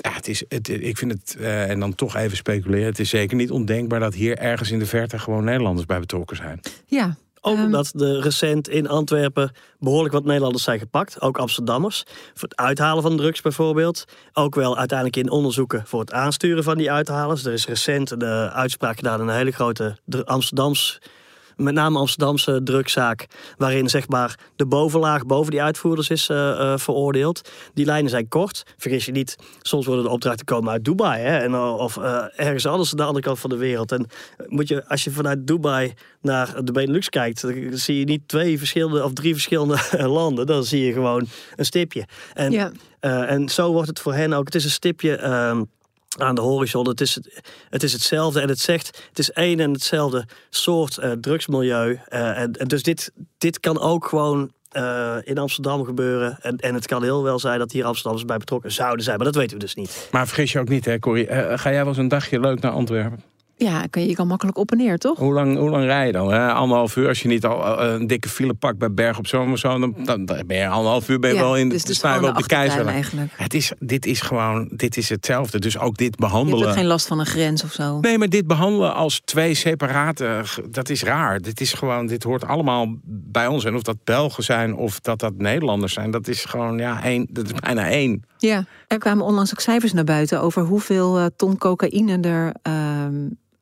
Ja, 0.00 0.12
het 0.12 0.28
is, 0.28 0.44
het, 0.48 0.68
ik 0.68 0.98
vind 0.98 1.12
het, 1.12 1.36
uh, 1.40 1.70
en 1.70 1.80
dan 1.80 1.94
toch 1.94 2.16
even 2.16 2.36
speculeren... 2.36 2.86
het 2.86 2.98
is 2.98 3.08
zeker 3.08 3.36
niet 3.36 3.50
ondenkbaar 3.50 4.00
dat 4.00 4.14
hier 4.14 4.38
ergens 4.38 4.70
in 4.70 4.78
de 4.78 4.86
verte... 4.86 5.18
gewoon 5.18 5.44
Nederlanders 5.44 5.86
bij 5.86 6.00
betrokken 6.00 6.36
zijn. 6.36 6.60
Ja, 6.86 7.16
Ook 7.40 7.54
Ehm. 7.54 7.64
omdat 7.64 7.90
de 7.94 8.20
recent 8.20 8.68
in 8.68 8.88
Antwerpen 8.88 9.50
behoorlijk 9.78 10.14
wat 10.14 10.24
Nederlanders 10.24 10.64
zijn 10.64 10.78
gepakt. 10.78 11.20
Ook 11.20 11.38
Amsterdammers. 11.38 12.04
Voor 12.34 12.48
het 12.48 12.56
uithalen 12.56 13.02
van 13.02 13.16
drugs 13.16 13.40
bijvoorbeeld. 13.40 14.04
Ook 14.32 14.54
wel 14.54 14.78
uiteindelijk 14.78 15.18
in 15.18 15.30
onderzoeken 15.30 15.82
voor 15.86 16.00
het 16.00 16.12
aansturen 16.12 16.64
van 16.64 16.78
die 16.78 16.90
uithalers. 16.90 17.44
Er 17.44 17.52
is 17.52 17.66
recent 17.66 18.20
de 18.20 18.50
uitspraak 18.52 18.96
gedaan 18.96 19.20
in 19.20 19.28
een 19.28 19.36
hele 19.36 19.50
grote 19.50 19.96
Amsterdams... 20.24 20.98
Met 21.58 21.74
name 21.74 21.98
Amsterdamse 21.98 22.60
drugszaak, 22.64 23.26
waarin 23.56 23.88
zeg 23.88 24.08
maar 24.08 24.38
de 24.56 24.66
bovenlaag 24.66 25.26
boven 25.26 25.50
die 25.50 25.62
uitvoerders 25.62 26.08
is 26.10 26.28
eh, 26.28 26.50
eh, 26.72 26.78
veroordeeld. 26.78 27.50
Die 27.74 27.84
lijnen 27.84 28.10
zijn 28.10 28.28
kort. 28.28 28.62
Vergis 28.76 29.04
je 29.04 29.12
niet, 29.12 29.36
soms 29.62 29.86
worden 29.86 30.04
de 30.04 30.10
opdrachten 30.10 30.44
komen 30.46 30.72
uit 30.72 30.84
Dubai 30.84 31.22
hè, 31.22 31.38
en, 31.38 31.54
eh, 31.54 31.74
of 31.78 31.96
ergens 32.36 32.66
anders 32.66 32.90
aan 32.90 32.96
de 32.96 33.02
andere 33.04 33.24
kant 33.24 33.38
van 33.38 33.50
de 33.50 33.56
wereld. 33.56 33.92
En 33.92 34.06
moet 34.46 34.68
je, 34.68 34.88
als 34.88 35.04
je 35.04 35.10
vanuit 35.10 35.46
Dubai 35.46 35.92
naar 36.20 36.64
de 36.64 36.72
Benelux 36.72 37.08
kijkt, 37.08 37.40
dan 37.42 37.54
zie 37.78 37.98
je 37.98 38.04
niet 38.04 38.28
twee 38.28 38.58
verschillende 38.58 39.04
of 39.04 39.12
drie 39.12 39.32
verschillende 39.32 39.78
landen. 40.18 40.46
Dan 40.46 40.64
zie 40.64 40.84
je 40.86 40.92
gewoon 40.92 41.26
een 41.56 41.64
stipje. 41.64 42.04
En, 42.34 42.50
Ja. 42.52 42.70
en 43.00 43.48
zo 43.48 43.72
wordt 43.72 43.88
het 43.88 44.00
voor 44.00 44.14
hen 44.14 44.32
ook. 44.32 44.44
Het 44.44 44.54
is 44.54 44.64
een 44.64 44.70
stipje. 44.70 45.16
ehm, 45.16 45.62
aan 46.20 46.34
de 46.34 46.40
horizon. 46.40 46.88
Het 46.88 47.00
is, 47.00 47.20
het, 47.70 47.82
is 47.82 47.92
hetzelfde 47.92 48.40
en 48.40 48.48
het 48.48 48.60
zegt, 48.60 49.06
het 49.08 49.18
is 49.18 49.32
één 49.32 49.60
en 49.60 49.72
hetzelfde 49.72 50.24
soort 50.50 50.98
eh, 50.98 51.10
drugsmilieu. 51.10 52.00
Eh, 52.08 52.40
en, 52.40 52.52
en 52.52 52.68
dus 52.68 52.82
dit, 52.82 53.12
dit 53.38 53.60
kan 53.60 53.80
ook 53.80 54.06
gewoon 54.06 54.52
eh, 54.68 55.16
in 55.24 55.38
Amsterdam 55.38 55.84
gebeuren. 55.84 56.38
En, 56.40 56.56
en 56.56 56.74
het 56.74 56.86
kan 56.86 57.02
heel 57.02 57.22
wel 57.22 57.38
zijn 57.38 57.58
dat 57.58 57.72
hier 57.72 57.84
Amsterdammers 57.84 58.24
bij 58.26 58.36
betrokken 58.36 58.72
zouden 58.72 59.04
zijn, 59.04 59.16
maar 59.16 59.26
dat 59.26 59.34
weten 59.34 59.56
we 59.56 59.62
dus 59.62 59.74
niet. 59.74 60.08
Maar 60.10 60.26
vergis 60.26 60.52
je 60.52 60.58
ook 60.58 60.68
niet, 60.68 60.84
hè, 60.84 60.98
Corrie. 60.98 61.26
ga 61.58 61.70
jij 61.70 61.78
wel 61.78 61.88
eens 61.88 61.96
een 61.96 62.08
dagje 62.08 62.40
leuk 62.40 62.60
naar 62.60 62.72
Antwerpen? 62.72 63.22
Ja 63.58 63.86
kan 63.90 64.06
je, 64.06 64.14
kan 64.14 64.26
makkelijk 64.26 64.58
op 64.58 64.70
en 64.70 64.76
neer, 64.76 64.98
toch? 64.98 65.18
Hoe 65.18 65.32
lang, 65.32 65.56
hoe 65.56 65.70
lang 65.70 65.84
rij 65.84 66.06
je 66.06 66.12
dan? 66.12 66.32
Hè? 66.32 66.52
Anderhalf 66.52 66.96
uur. 66.96 67.08
Als 67.08 67.22
je 67.22 67.28
niet 67.28 67.44
al 67.44 67.78
eh, 67.80 67.92
een 67.92 68.06
dikke 68.06 68.28
file 68.28 68.54
pakt 68.54 68.78
bij 68.78 68.92
Berg 68.92 69.18
op 69.18 69.26
Zoom 69.26 69.52
of 69.52 69.58
zo... 69.58 69.78
dan, 69.78 69.94
dan 70.04 70.24
ben 70.24 70.56
je 70.56 70.68
anderhalf 70.68 71.08
uur 71.08 71.18
ben 71.18 71.30
je 71.30 71.36
Ja, 71.36 71.42
wel 71.42 71.56
in 71.56 71.68
dus 71.68 71.94
sta 71.94 72.14
je 72.14 72.20
wel 72.20 72.30
op 72.30 72.36
de 72.36 72.46
keizer. 72.46 72.86
eigenlijk. 72.86 73.32
Het 73.36 73.54
is, 73.54 73.72
dit 73.78 74.06
is 74.06 74.20
gewoon, 74.20 74.68
dit 74.72 74.96
is 74.96 75.08
hetzelfde. 75.08 75.58
Dus 75.58 75.78
ook 75.78 75.96
dit 75.96 75.98
Je 75.98 76.04
hebt 76.04 76.18
behandelen... 76.32 76.72
geen 76.72 76.86
last 76.86 77.06
van 77.06 77.18
een 77.18 77.26
grens 77.26 77.64
of 77.64 77.72
zo. 77.72 78.00
Nee, 78.00 78.18
maar 78.18 78.28
dit 78.28 78.46
behandelen 78.46 78.94
als 78.94 79.20
twee 79.24 79.54
separate, 79.54 80.40
g- 80.44 80.60
dat 80.70 80.88
is 80.88 81.02
raar. 81.02 81.40
Dit 81.40 81.60
is 81.60 81.72
gewoon, 81.72 82.06
dit 82.06 82.22
hoort 82.22 82.44
allemaal 82.44 82.86
bij 83.04 83.46
ons. 83.46 83.64
En 83.64 83.74
of 83.74 83.82
dat 83.82 83.96
Belgen 84.04 84.44
zijn 84.44 84.74
of 84.76 85.00
dat 85.00 85.18
dat 85.20 85.32
Nederlanders 85.36 85.92
zijn, 85.92 86.10
dat 86.10 86.28
is 86.28 86.44
gewoon, 86.44 86.78
ja, 86.78 87.02
één, 87.02 87.26
dat 87.30 87.44
is 87.44 87.52
bijna 87.52 87.88
één. 87.88 88.24
Ja, 88.38 88.64
er 88.86 88.98
kwamen 88.98 89.24
onlangs 89.24 89.50
ook 89.52 89.60
cijfers 89.60 89.92
naar 89.92 90.04
buiten 90.04 90.40
over 90.40 90.62
hoeveel 90.62 91.18
eh, 91.18 91.26
ton 91.36 91.58
cocaïne 91.58 92.18
er 92.20 92.52
ehm, 92.62 93.14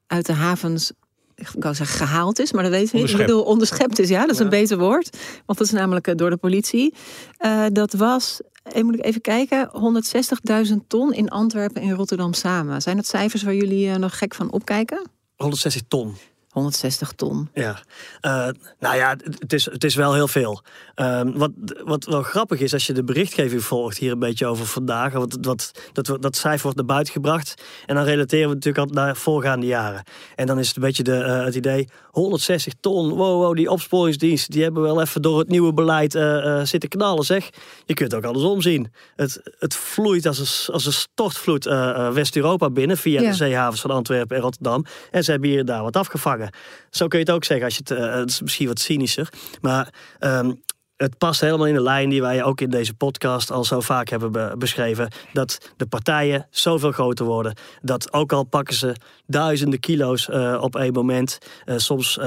uit 0.06 0.26
de 0.26 0.32
havens. 0.32 0.92
Ik 1.34 1.48
wou 1.58 1.74
zeggen 1.74 1.96
gehaald 2.06 2.38
is, 2.38 2.52
maar 2.52 2.62
dat 2.62 2.72
weet 2.72 2.86
ik 2.86 2.92
niet. 2.92 3.02
Ik 3.02 3.08
Onderschept. 3.08 3.30
bedoel, 3.30 3.52
onderschept 3.52 3.98
is, 3.98 4.08
ja, 4.08 4.20
dat 4.20 4.30
is 4.30 4.38
een 4.38 4.48
beter 4.48 4.78
woord. 4.78 5.16
Want 5.46 5.58
dat 5.58 5.66
is 5.66 5.72
namelijk 5.72 6.06
eh, 6.06 6.14
door 6.14 6.30
de 6.30 6.36
politie. 6.36 6.94
Eh, 7.36 7.66
dat 7.72 7.92
was, 7.92 8.40
eh, 8.62 8.82
moet 8.82 8.94
ik 8.94 9.04
even 9.04 9.20
kijken, 9.20 9.70
160.000 9.72 10.88
ton 10.88 11.12
in 11.12 11.28
Antwerpen 11.28 11.82
en 11.82 11.94
Rotterdam 11.94 12.32
samen. 12.32 12.82
Zijn 12.82 12.96
dat 12.96 13.06
cijfers 13.06 13.42
waar 13.42 13.54
jullie 13.54 13.98
nog 13.98 14.18
gek 14.18 14.34
van 14.34 14.52
opkijken? 14.52 15.02
160 15.36 15.82
ton. 15.88 16.14
160 16.60 17.12
ton. 17.12 17.48
Ja, 17.54 17.78
Eh, 18.20 18.48
nou 18.78 18.96
ja, 18.96 19.16
het- 19.38 19.52
is, 19.52 19.64
het 19.64 19.84
is 19.84 19.94
wel 19.94 20.14
heel 20.14 20.28
veel. 20.28 20.62
Ehm, 20.94 21.32
wat, 21.32 21.50
wat 21.84 22.04
wel 22.04 22.22
grappig 22.22 22.60
is, 22.60 22.72
als 22.72 22.86
je 22.86 22.92
de 22.92 23.04
berichtgeving 23.04 23.62
volgt 23.64 23.98
hier 23.98 24.12
een 24.12 24.18
beetje 24.18 24.46
over 24.46 24.66
vandaag, 24.66 25.12
want 25.12 25.36
wat, 25.40 25.70
dat, 25.92 26.16
dat 26.20 26.36
cijfer 26.36 26.62
wordt 26.62 26.76
naar 26.76 26.86
buiten 26.86 27.12
gebracht. 27.12 27.62
En 27.86 27.94
dan 27.94 28.04
relateren 28.04 28.48
we 28.48 28.54
natuurlijk 28.54 28.78
altijd 28.88 29.04
naar 29.06 29.16
voorgaande 29.16 29.66
jaren. 29.66 30.02
En 30.34 30.46
dan 30.46 30.58
is 30.58 30.66
het 30.68 30.76
een 30.76 30.82
beetje 30.82 31.02
de, 31.02 31.16
eh, 31.18 31.44
het 31.44 31.54
idee, 31.54 31.88
160 32.10 32.72
ton, 32.80 33.08
wow, 33.08 33.42
wow, 33.42 33.56
die 33.56 33.70
opsporingsdiensten, 33.70 34.50
die 34.52 34.62
hebben 34.62 34.82
wel 34.82 35.00
even 35.00 35.22
door 35.22 35.38
het 35.38 35.48
nieuwe 35.48 35.72
beleid 35.72 36.14
eh, 36.14 36.60
zitten 36.62 36.88
knallen, 36.88 37.24
zeg. 37.24 37.50
Je 37.84 37.94
kunt 37.94 38.10
het 38.12 38.20
ook 38.20 38.26
andersom 38.26 38.60
zien. 38.62 38.92
Het, 39.16 39.40
het 39.58 39.74
vloeit 39.74 40.26
als 40.26 40.38
een, 40.38 40.74
als 40.74 40.86
een 40.86 40.92
stortvloed 40.92 41.64
West-Europa 42.12 42.70
binnen, 42.70 42.96
via 42.96 43.20
Ja. 43.20 43.28
de 43.30 43.34
zeehavens 43.36 43.80
van 43.80 43.90
Antwerpen 43.90 44.36
en 44.36 44.42
Rotterdam. 44.42 44.84
En 45.10 45.24
ze 45.24 45.30
hebben 45.30 45.48
hier 45.48 45.58
en 45.58 45.66
daar 45.66 45.82
wat 45.82 45.96
afgevangen. 45.96 46.45
Zo 46.90 47.06
kun 47.06 47.18
je 47.18 47.24
het 47.24 47.34
ook 47.34 47.44
zeggen, 47.44 47.64
als 47.66 47.76
je 47.76 47.82
het, 47.86 47.98
eh, 47.98 48.14
het 48.14 48.30
is 48.30 48.40
misschien 48.42 48.66
wat 48.66 48.78
cynischer. 48.78 49.28
Maar 49.60 49.94
ehm, 50.18 50.52
het 50.96 51.18
past 51.18 51.40
helemaal 51.40 51.66
in 51.66 51.74
de 51.74 51.82
lijn 51.82 52.08
die 52.08 52.20
wij 52.20 52.44
ook 52.44 52.60
in 52.60 52.70
deze 52.70 52.94
podcast 52.94 53.50
al 53.50 53.64
zo 53.64 53.80
vaak 53.80 54.08
hebben 54.08 54.32
be- 54.32 54.54
beschreven. 54.58 55.08
Dat 55.32 55.72
de 55.76 55.86
partijen 55.86 56.46
zoveel 56.50 56.92
groter 56.92 57.24
worden. 57.26 57.56
Dat 57.82 58.12
ook 58.12 58.32
al 58.32 58.44
pakken 58.44 58.74
ze 58.74 58.94
duizenden 59.26 59.80
kilo's 59.80 60.28
eh, 60.28 60.58
op 60.60 60.76
één 60.76 60.92
moment. 60.92 61.38
eh, 61.64 61.76
soms 61.78 62.18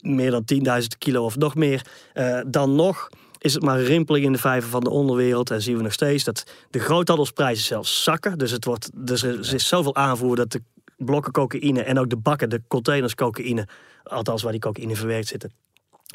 meer 0.00 0.30
dan 0.30 0.44
10.000 0.44 0.98
kilo 0.98 1.24
of 1.24 1.36
nog 1.36 1.54
meer. 1.54 1.82
dan 2.46 2.74
nog 2.74 3.08
is 3.38 3.54
het 3.54 3.62
maar 3.62 3.78
een 3.78 3.84
rimpeling 3.84 4.24
in 4.24 4.32
de 4.32 4.38
vijver 4.38 4.70
van 4.70 4.80
de 4.80 4.90
onderwereld. 4.90 5.50
En 5.50 5.62
zien 5.62 5.76
we 5.76 5.82
nog 5.82 5.92
steeds 5.92 6.24
dat 6.24 6.44
de 6.70 6.78
groothandelsprijzen 6.78 7.64
zelfs 7.64 8.02
zakken. 8.02 8.38
Dus, 8.38 8.50
het 8.50 8.64
wordt, 8.64 8.90
dus 8.94 9.22
er 9.22 9.54
is 9.54 9.68
zoveel 9.68 9.94
aanvoer 9.94 10.36
dat 10.36 10.52
de 10.52 10.62
blokken 11.04 11.32
cocaïne 11.32 11.82
en 11.82 11.98
ook 11.98 12.10
de 12.10 12.16
bakken, 12.16 12.48
de 12.50 12.62
containers 12.68 13.14
cocaïne, 13.14 13.66
althans 14.02 14.42
waar 14.42 14.52
die 14.52 14.60
cocaïne 14.60 14.96
verwerkt 14.96 15.26
zitten, 15.28 15.52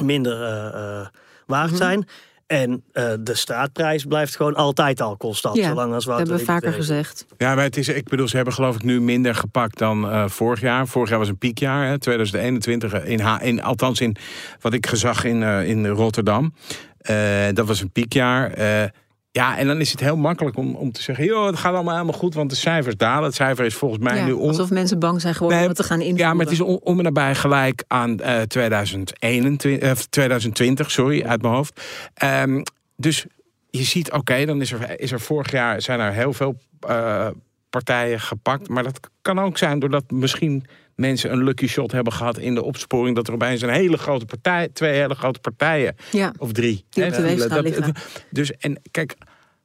minder 0.04 0.44
eh, 0.44 1.00
eh, 1.00 1.08
waard 1.46 1.70
Mhm. 1.70 1.78
zijn. 1.78 2.08
En 2.48 2.84
eh, 2.92 3.14
de 3.20 3.34
straatprijs 3.36 4.06
blijft 4.06 4.36
gewoon 4.36 4.56
altijd 4.56 5.02
al 5.02 5.18
constant. 5.18 5.56
Ja, 5.56 5.68
zolang 5.68 5.94
als 5.94 6.06
dat 6.06 6.18
hebben 6.18 6.38
we 6.38 6.44
vaker 6.44 6.74
gezegd. 6.74 7.26
Ja, 7.38 7.56
maar 7.56 7.64
het 7.64 7.78
is, 7.78 7.88
ik 7.88 8.10
bedoel, 8.10 8.28
ze 8.28 8.36
hebben 8.36 8.54
geloof 8.54 8.76
ik 8.76 8.84
nu 8.84 9.02
minder 9.02 9.36
gepakt 9.36 9.78
dan 9.78 10.10
eh, 10.10 10.28
vorig 10.28 10.62
jaar. 10.62 10.88
Vorig 10.88 11.10
jaar 11.10 11.20
was 11.20 11.28
een 11.28 11.38
piekjaar, 11.38 11.88
hè, 11.88 12.00
2021, 12.00 13.04
in, 13.04 13.20
Ha- 13.20 13.42
in, 13.42 13.64
althans 13.64 14.02
in 14.02 14.16
wat 14.62 14.74
ik 14.74 14.88
gezag 14.88 15.24
in, 15.24 15.44
eh, 15.44 15.68
in 15.70 15.88
Rotterdam. 15.88 16.54
Eh, 16.98 17.46
dat 17.54 17.68
was 17.68 17.82
een 17.82 17.92
piekjaar. 17.92 18.52
Ja, 19.38 19.58
en 19.58 19.68
dan 19.68 19.80
is 19.80 19.92
het 19.92 20.00
heel 20.00 20.18
makkelijk 20.18 20.58
om, 20.58 20.76
om 20.76 20.92
te 20.92 21.02
zeggen, 21.02 21.26
joh, 21.26 21.46
het 21.46 21.56
gaat 21.56 21.74
allemaal 21.74 21.94
helemaal 21.94 22.20
goed, 22.20 22.34
want 22.34 22.50
de 22.50 22.56
cijfers 22.56 22.98
dalen. 22.98 23.24
Het 23.24 23.36
cijfer 23.36 23.66
is 23.66 23.76
volgens 23.76 24.04
mij 24.04 24.18
Ja, 24.18 24.26
nu 24.26 24.32
on, 24.32 24.48
alsof 24.48 24.70
mensen 24.70 25.00
bang 25.00 25.22
zijn 25.22 25.34
geworden 25.34 25.58
Nee, 25.58 25.68
om 25.68 25.74
het 25.74 25.82
te 25.82 25.88
gaan 25.88 26.02
invoeren. 26.02 26.28
Ja, 26.28 26.34
maar 26.34 26.46
het 26.46 26.54
is 26.54 26.62
om, 26.62 26.80
om 26.84 26.98
en 26.98 27.04
nabij 27.04 27.36
gelijk 27.36 27.84
aan 27.88 28.20
eh 28.20 28.42
2021, 28.42 29.90
eh, 29.90 29.96
2020, 30.10 30.92
sorry, 30.92 31.24
uit 31.24 31.42
mijn 31.42 31.54
hoofd. 31.54 31.82
Ehm, 32.14 32.62
dus 32.96 33.26
je 33.70 33.84
ziet, 33.84 34.12
oké, 34.12 34.46
dan 34.46 34.62
is 34.62 34.72
er, 34.72 35.00
is 35.00 35.12
er 35.12 35.20
vorig 35.20 35.52
jaar 35.52 35.82
zijn 35.82 36.00
er 36.00 36.14
heel 36.14 36.34
veel 36.34 36.58
eh, 36.80 37.28
partijen 37.70 38.20
gepakt. 38.20 38.70
Maar 38.70 38.84
dat 38.84 39.00
kan 39.22 39.40
ook 39.40 39.58
zijn 39.58 39.80
doordat 39.80 40.12
misschien 40.12 40.66
mensen 40.98 41.32
een 41.32 41.44
lucky 41.44 41.68
shot 41.68 41.92
hebben 41.92 42.14
gehad 42.14 42.38
in 42.38 42.56
de 42.56 42.64
opsporing. 42.64 43.16
Dat 43.16 43.28
er 43.28 43.34
opeens 43.34 43.62
een 43.62 43.70
hele 43.70 43.98
grote 43.98 44.26
partij, 44.26 44.70
twee 44.74 44.94
hele 44.94 45.16
grote 45.16 45.40
partijen 45.40 45.96
Ja. 46.12 46.34
of 46.38 46.52
drie. 46.52 46.86
Die 46.90 47.04
hè, 47.04 47.10
op 47.10 47.16
de 47.16 47.22
weegschaal 47.22 47.50
dat- 47.50 47.64
liggen. 47.64 47.94
Dus 48.30 48.52
en 48.52 48.82
kijk, 48.92 49.16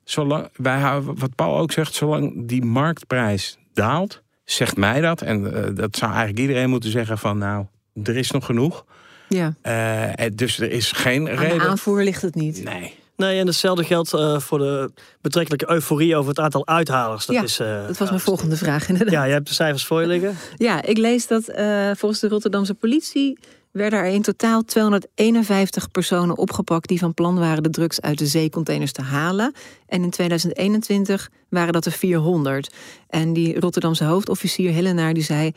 zolang 0.04 0.48
wij 0.56 0.78
houden, 0.78 1.18
wat 1.18 1.34
Paul 1.34 1.58
ook 1.58 1.72
zegt, 1.72 1.94
zolang 1.94 2.48
die 2.48 2.64
marktprijs 2.64 3.58
daalt, 3.72 4.22
zegt 4.44 4.76
mij 4.76 5.00
dat. 5.00 5.22
En 5.22 5.54
eh, 5.64 5.70
dat 5.74 5.96
zou 5.96 6.10
eigenlijk 6.10 6.40
iedereen 6.40 6.70
moeten 6.70 6.90
zeggen 6.90 7.18
van 7.18 7.38
nou, 7.38 7.66
er 8.02 8.16
is 8.16 8.30
nog 8.30 8.44
genoeg. 8.44 8.84
Ja. 9.28 9.54
Eh, 9.62 10.26
dus 10.34 10.60
er 10.60 10.70
is 10.70 10.92
geen 10.92 11.28
Aan 11.28 11.36
de 11.36 11.40
reden. 11.40 11.68
aanvoer 11.68 12.02
ligt 12.02 12.22
het 12.22 12.34
niet. 12.34 12.64
Nee. 12.64 12.94
Nee, 13.22 13.38
en 13.40 13.46
hetzelfde 13.46 13.84
geldt 13.84 14.12
eh, 14.14 14.38
voor 14.38 14.58
de 14.58 14.90
betrekkelijke 15.20 15.70
euforie 15.70 16.16
over 16.16 16.28
het 16.28 16.38
aantal 16.40 16.66
uithalers. 16.66 17.26
Dat 17.26 17.36
ja, 17.36 17.42
is, 17.42 17.58
eh, 17.58 17.86
dat 17.86 17.98
was 17.98 18.08
mijn 18.08 18.20
volgende 18.20 18.56
vraag 18.56 18.88
inderdaad. 18.88 19.14
Ja, 19.14 19.24
je 19.24 19.32
hebt 19.32 19.48
de 19.48 19.54
cijfers 19.54 19.86
voor 19.86 20.00
je 20.00 20.06
liggen. 20.06 20.36
Ja, 20.56 20.82
ik 20.82 20.96
lees 20.98 21.26
dat 21.26 21.48
eh, 21.48 21.90
volgens 21.96 22.20
de 22.20 22.28
Rotterdamse 22.28 22.74
politie 22.74 23.38
werden 23.70 23.98
er 23.98 24.04
in 24.06 24.22
totaal 24.22 24.62
251 24.62 25.90
personen 25.90 26.36
opgepakt 26.38 26.88
die 26.88 26.98
van 26.98 27.14
plan 27.14 27.38
waren 27.38 27.62
de 27.62 27.70
drugs 27.70 28.00
uit 28.00 28.18
de 28.18 28.26
zeecontainers 28.26 28.92
te 28.92 29.02
halen. 29.02 29.54
En 29.86 30.02
in 30.02 30.10
2021 30.10 31.30
waren 31.48 31.72
dat 31.72 31.84
er 31.86 31.92
400. 31.92 32.74
En 33.08 33.32
die 33.32 33.60
Rotterdamse 33.60 34.04
hoofdofficier 34.04 34.72
Hellenaar 34.72 35.14
die 35.14 35.22
zei: 35.22 35.52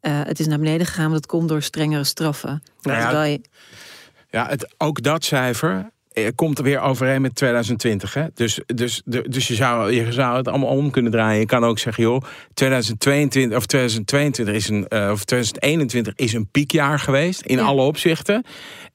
eh, 0.00 0.20
het 0.24 0.40
is 0.40 0.46
naar 0.46 0.58
beneden 0.58 0.86
gegaan, 0.86 1.04
maar 1.10 1.18
dat 1.20 1.26
komt 1.26 1.48
door 1.48 1.62
strengere 1.62 2.04
straffen. 2.04 2.62
Nou 2.80 2.96
ja, 2.98 3.08
Terwijl 3.08 3.32
je- 3.32 3.40
Ja, 4.30 4.46
het, 4.48 4.74
ook 4.78 5.02
dat 5.02 5.24
cijfer 5.24 5.90
komt 6.34 6.58
er 6.58 6.64
weer 6.64 6.80
overeen 6.80 7.20
met 7.22 7.34
2020. 7.34 8.14
Hè? 8.14 8.24
Dus, 8.34 8.60
dus, 8.66 9.02
de- 9.04 9.28
dus 9.28 9.48
je, 9.48 9.54
zou, 9.54 9.92
je 9.92 10.12
zou 10.12 10.36
het 10.36 10.48
allemaal 10.48 10.68
om 10.68 10.90
kunnen 10.90 11.12
draaien. 11.12 11.40
Je 11.40 11.46
kan 11.46 11.64
ook 11.64 11.78
zeggen, 11.78 12.02
joh, 12.02 12.22
2022 12.54 13.56
of 13.58 13.66
2022 13.66 14.54
is 14.54 14.68
een, 14.68 14.88
eh, 14.88 15.10
of 15.12 15.24
2021 15.24 16.12
is 16.16 16.32
een 16.32 16.48
piekjaar 16.50 16.98
geweest 16.98 17.40
in 17.40 17.56
Ja. 17.58 17.64
alle 17.64 17.82
opzichten. 17.82 18.44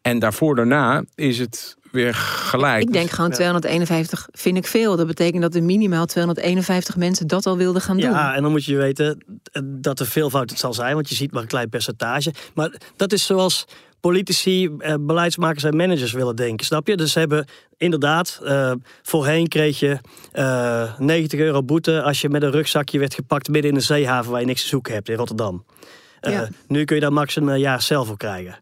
En 0.01 0.19
daarvoor 0.19 0.55
daarna 0.55 1.03
is 1.15 1.39
het 1.39 1.77
weer 1.91 2.13
gelijk. 2.13 2.81
ik 2.83 2.91
denk 2.93 3.05
Dus- 3.05 3.13
gewoon 3.15 3.31
251 3.31 4.27
vind 4.31 4.57
ik 4.57 4.67
veel. 4.67 4.95
Dat 4.95 5.07
betekent 5.07 5.41
dat 5.41 5.55
er 5.55 5.63
minimaal 5.63 6.05
251 6.05 6.95
mensen 6.97 7.27
dat 7.27 7.45
al 7.45 7.57
wilden 7.57 7.81
gaan 7.81 7.97
doen. 7.97 8.09
Ja, 8.09 8.35
en 8.35 8.41
dan 8.41 8.51
moet 8.51 8.65
je 8.65 8.75
weten 8.77 9.23
eh, 9.51 9.61
dat 9.65 9.99
er 9.99 10.05
veelvoud 10.05 10.49
het 10.49 10.59
zal 10.59 10.73
zijn, 10.73 10.93
want 10.95 11.09
je 11.09 11.15
ziet 11.15 11.31
maar 11.31 11.41
een 11.41 11.47
klein 11.47 11.69
percentage. 11.69 12.33
Maar 12.53 12.71
dat 12.95 13.11
is 13.13 13.25
zoals 13.25 13.65
politici, 14.07 14.69
eh, 14.79 14.93
beleidsmakers 14.99 15.63
en 15.63 15.75
managers 15.75 16.11
willen 16.11 16.35
denken. 16.35 16.65
Snap 16.65 16.87
je? 16.87 16.97
Dus 16.97 17.11
ze 17.11 17.19
hebben 17.19 17.45
inderdaad, 17.77 18.39
eh, 18.43 18.71
voorheen 19.01 19.47
kreeg 19.47 19.79
je 19.79 19.97
eh 20.31 20.97
90 20.99 21.39
euro 21.39 21.63
boete 21.63 22.01
als 22.01 22.21
je 22.21 22.29
met 22.29 22.43
een 22.43 22.51
rugzakje 22.51 22.99
werd 22.99 23.13
gepakt 23.13 23.47
midden 23.47 23.71
in 23.71 23.77
een 23.77 23.83
zeehaven 23.83 24.31
waar 24.31 24.39
je 24.39 24.45
niks 24.45 24.61
te 24.61 24.67
zoeken 24.67 24.93
hebt 24.93 25.09
in 25.09 25.15
Rotterdam. 25.15 25.65
Eh, 26.19 26.31
Ja. 26.33 26.47
Nu 26.67 26.83
kun 26.85 26.95
je 26.95 27.01
daar 27.01 27.13
max 27.13 27.35
een 27.35 27.49
eh, 27.49 27.57
jaar 27.59 27.81
cel 27.81 28.05
voor 28.05 28.17
krijgen. 28.17 28.59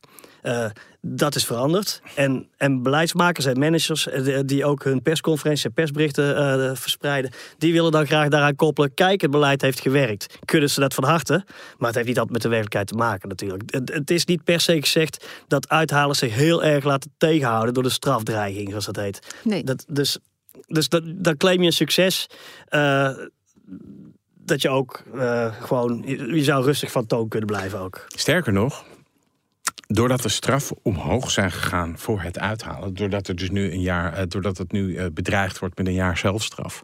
Dat 1.04 1.36
is 1.36 1.46
veranderd. 1.46 2.02
En, 2.16 2.48
en 2.58 2.84
beleidsmakers 2.84 3.46
en 3.46 3.60
managers 3.60 4.08
eh, 4.08 4.40
die- 4.46 4.66
ook 4.66 4.84
hun 4.84 5.02
persconferenties 5.02 5.66
en 5.66 5.74
persberichten 5.74 6.36
eh, 6.38 6.76
verspreiden, 6.76 7.32
die 7.58 7.74
willen 7.74 7.92
dan 7.92 8.06
graag 8.06 8.28
daaraan 8.30 8.56
koppelen. 8.56 8.94
Kijk, 8.94 9.22
het 9.22 9.32
beleid 9.32 9.62
heeft 9.62 9.80
gewerkt. 9.80 10.38
Kunnen 10.46 10.70
ze 10.70 10.80
dat 10.80 10.94
van 10.94 11.04
harte? 11.04 11.44
Maar 11.78 11.88
het 11.88 11.96
heeft 11.96 12.08
niet 12.08 12.18
altijd 12.18 12.34
met 12.34 12.42
de 12.42 12.48
werkelijkheid 12.50 12.88
te 12.88 12.96
maken 12.96 13.30
natuurlijk. 13.30 13.64
Het, 13.74 13.94
het 13.94 14.12
is 14.12 14.26
niet 14.26 14.44
per 14.44 14.60
se 14.60 14.80
gezegd 14.82 15.28
dat 15.48 15.70
uithalers 15.70 16.20
zich 16.20 16.34
heel 16.36 16.64
erg 16.64 16.84
laten 16.84 17.14
tegenhouden 17.18 17.74
door 17.74 17.84
de 17.84 17.90
strafdreiging, 17.90 18.70
zoals 18.70 18.86
dat 18.86 18.96
heet. 18.96 19.36
Nee. 19.44 19.64
Dat, 19.64 19.86
dus 19.90 20.18
dus 20.68 20.90
dat, 20.90 21.04
dan 21.06 21.38
claim 21.38 21.60
je 21.60 21.66
een 21.66 21.72
succes. 21.72 22.28
eh, 22.68 23.10
dat 24.46 24.62
je 24.62 24.70
ook 24.70 25.04
eh, 25.16 25.56
gewoon, 25.62 26.04
je, 26.06 26.18
je 26.36 26.44
zou 26.44 26.64
rustig 26.66 26.92
van 26.92 27.06
toon 27.06 27.28
kunnen 27.28 27.48
blijven 27.48 27.80
ook. 27.80 28.06
Sterker 28.08 28.54
nog, 28.54 28.84
doordat 29.94 30.22
de 30.22 30.30
straffen 30.30 30.78
omhoog 30.82 31.32
zijn 31.32 31.52
gegaan 31.52 31.94
voor 31.98 32.22
het 32.22 32.40
uithalen, 32.40 32.94
doordat 32.94 33.28
er 33.28 33.36
dus 33.36 33.50
nu 33.50 33.72
een 33.72 33.82
jaar, 33.82 34.14
eh, 34.14 34.24
doordat 34.28 34.58
het 34.58 34.72
nu 34.72 34.96
eh, 34.96 35.06
bedreigd 35.14 35.60
wordt 35.60 35.78
met 35.78 35.88
een 35.88 35.94
jaar 35.94 36.18
zelfstraf, 36.18 36.82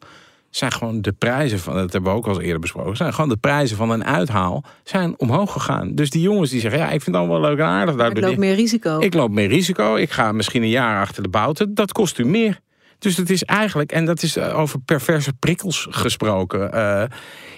zijn 0.50 0.72
gewoon 0.72 1.02
de 1.02 1.12
prijzen 1.12 1.60
van, 1.60 1.74
dat 1.74 1.93
hebben 1.93 2.12
we 2.12 2.17
ook 2.17 2.28
al 2.28 2.41
eerder 2.41 2.60
besproken, 2.60 2.98
zijn 2.98 3.13
gewoon 3.13 3.30
de 3.30 3.38
prijzen 3.38 3.78
van 3.78 3.89
een 3.89 4.06
uithaal 4.06 4.63
zijn 4.84 5.20
omhoog 5.20 5.52
gegaan. 5.52 5.96
Dus 5.96 6.10
die 6.10 6.22
jongens 6.22 6.50
die 6.50 6.60
zeggen, 6.60 6.80
ja, 6.80 6.86
ik 6.86 7.02
vind 7.02 7.06
het 7.06 7.15
allemaal 7.15 7.41
wel 7.41 7.50
leuk 7.50 7.60
en 7.60 7.65
aardig. 7.65 7.96
Ik 7.96 8.20
loop 8.20 8.38
meer 8.38 8.56
risico. 8.56 9.00
ik 9.00 9.13
loop 9.13 9.32
meer 9.32 9.48
risico. 9.48 9.96
Ik 9.96 10.12
ga 10.12 10.32
misschien 10.32 10.62
een 10.62 10.70
jaar 10.70 11.02
achter 11.02 11.24
de 11.24 11.30
bouten. 11.30 11.74
Dat 11.74 11.91
kost 11.91 12.17
u 12.17 12.26
meer. 12.26 12.60
Dus 13.00 13.17
het 13.17 13.30
is 13.30 13.43
eigenlijk, 13.43 13.91
en 13.91 14.06
dat 14.06 14.24
is 14.24 14.36
eh, 14.36 14.60
over 14.60 14.80
perverse 14.80 15.34
prikkels 15.34 15.88
gesproken, 15.89 16.72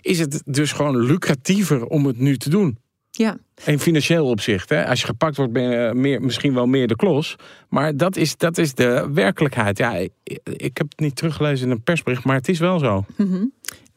is 0.02 0.20
het 0.20 0.42
dus 0.46 0.72
gewoon 0.72 0.98
lucratiever 0.98 1.86
om 1.86 2.06
het 2.06 2.20
nu 2.20 2.38
te 2.38 2.50
doen. 2.50 2.78
Ja. 3.20 3.38
In 3.66 3.80
financieel 3.80 4.26
opzicht. 4.26 4.70
Hè? 4.70 4.88
Als 4.88 5.00
je 5.00 5.06
gepakt 5.06 5.36
wordt, 5.38 5.52
ben 5.54 5.64
je 5.64 5.94
meer, 5.94 6.22
misschien 6.22 6.54
wel 6.54 6.66
meer 6.66 6.88
de 6.88 6.96
klos. 6.96 7.36
Maar 7.70 7.98
dat 7.98 8.16
is, 8.16 8.38
dat 8.38 8.58
is 8.58 8.74
de 8.74 9.10
werkelijkheid. 9.14 9.78
Ja, 9.78 9.96
ik, 9.96 10.12
ik 10.44 10.78
heb 10.78 10.90
het 10.90 11.00
niet 11.00 11.16
teruggelezen 11.16 11.66
in 11.66 11.72
een 11.72 11.82
persbericht, 11.84 12.24
maar 12.24 12.36
het 12.36 12.48
is 12.50 12.60
wel 12.60 12.80
zo. 12.80 13.06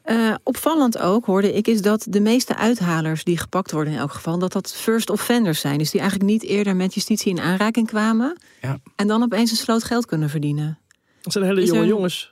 Eh, 0.01 0.33
opvallend 0.43 0.97
ook, 0.99 1.25
hoorde 1.25 1.53
ik, 1.53 1.67
is 1.67 1.81
dat 1.81 2.05
de 2.09 2.19
meeste 2.19 2.55
uithalers 2.55 3.23
die 3.23 3.37
gepakt 3.37 3.71
worden 3.71 3.93
in 3.93 3.99
elk 3.99 4.11
geval, 4.11 4.39
dat 4.39 4.51
dat 4.51 4.73
first 4.73 5.09
offenders 5.09 5.59
zijn. 5.59 5.77
Dus 5.77 5.91
die 5.91 5.99
eigenlijk 6.01 6.31
niet 6.31 6.43
eerder 6.43 6.75
met 6.75 6.93
justitie 6.93 7.31
in 7.31 7.39
aanraking 7.39 7.87
kwamen. 7.87 8.37
Ja. 8.61 8.77
En 8.95 9.07
dan 9.07 9.23
opeens 9.23 9.51
een 9.51 9.57
sloot 9.57 9.83
geld 9.83 10.05
kunnen 10.05 10.29
verdienen. 10.29 10.77
Het 11.21 11.31
zijn 11.33 11.45
hele 11.45 11.61
Is 11.61 11.67
jonge 11.67 11.81
er- 11.81 11.87
jongens. 11.87 12.31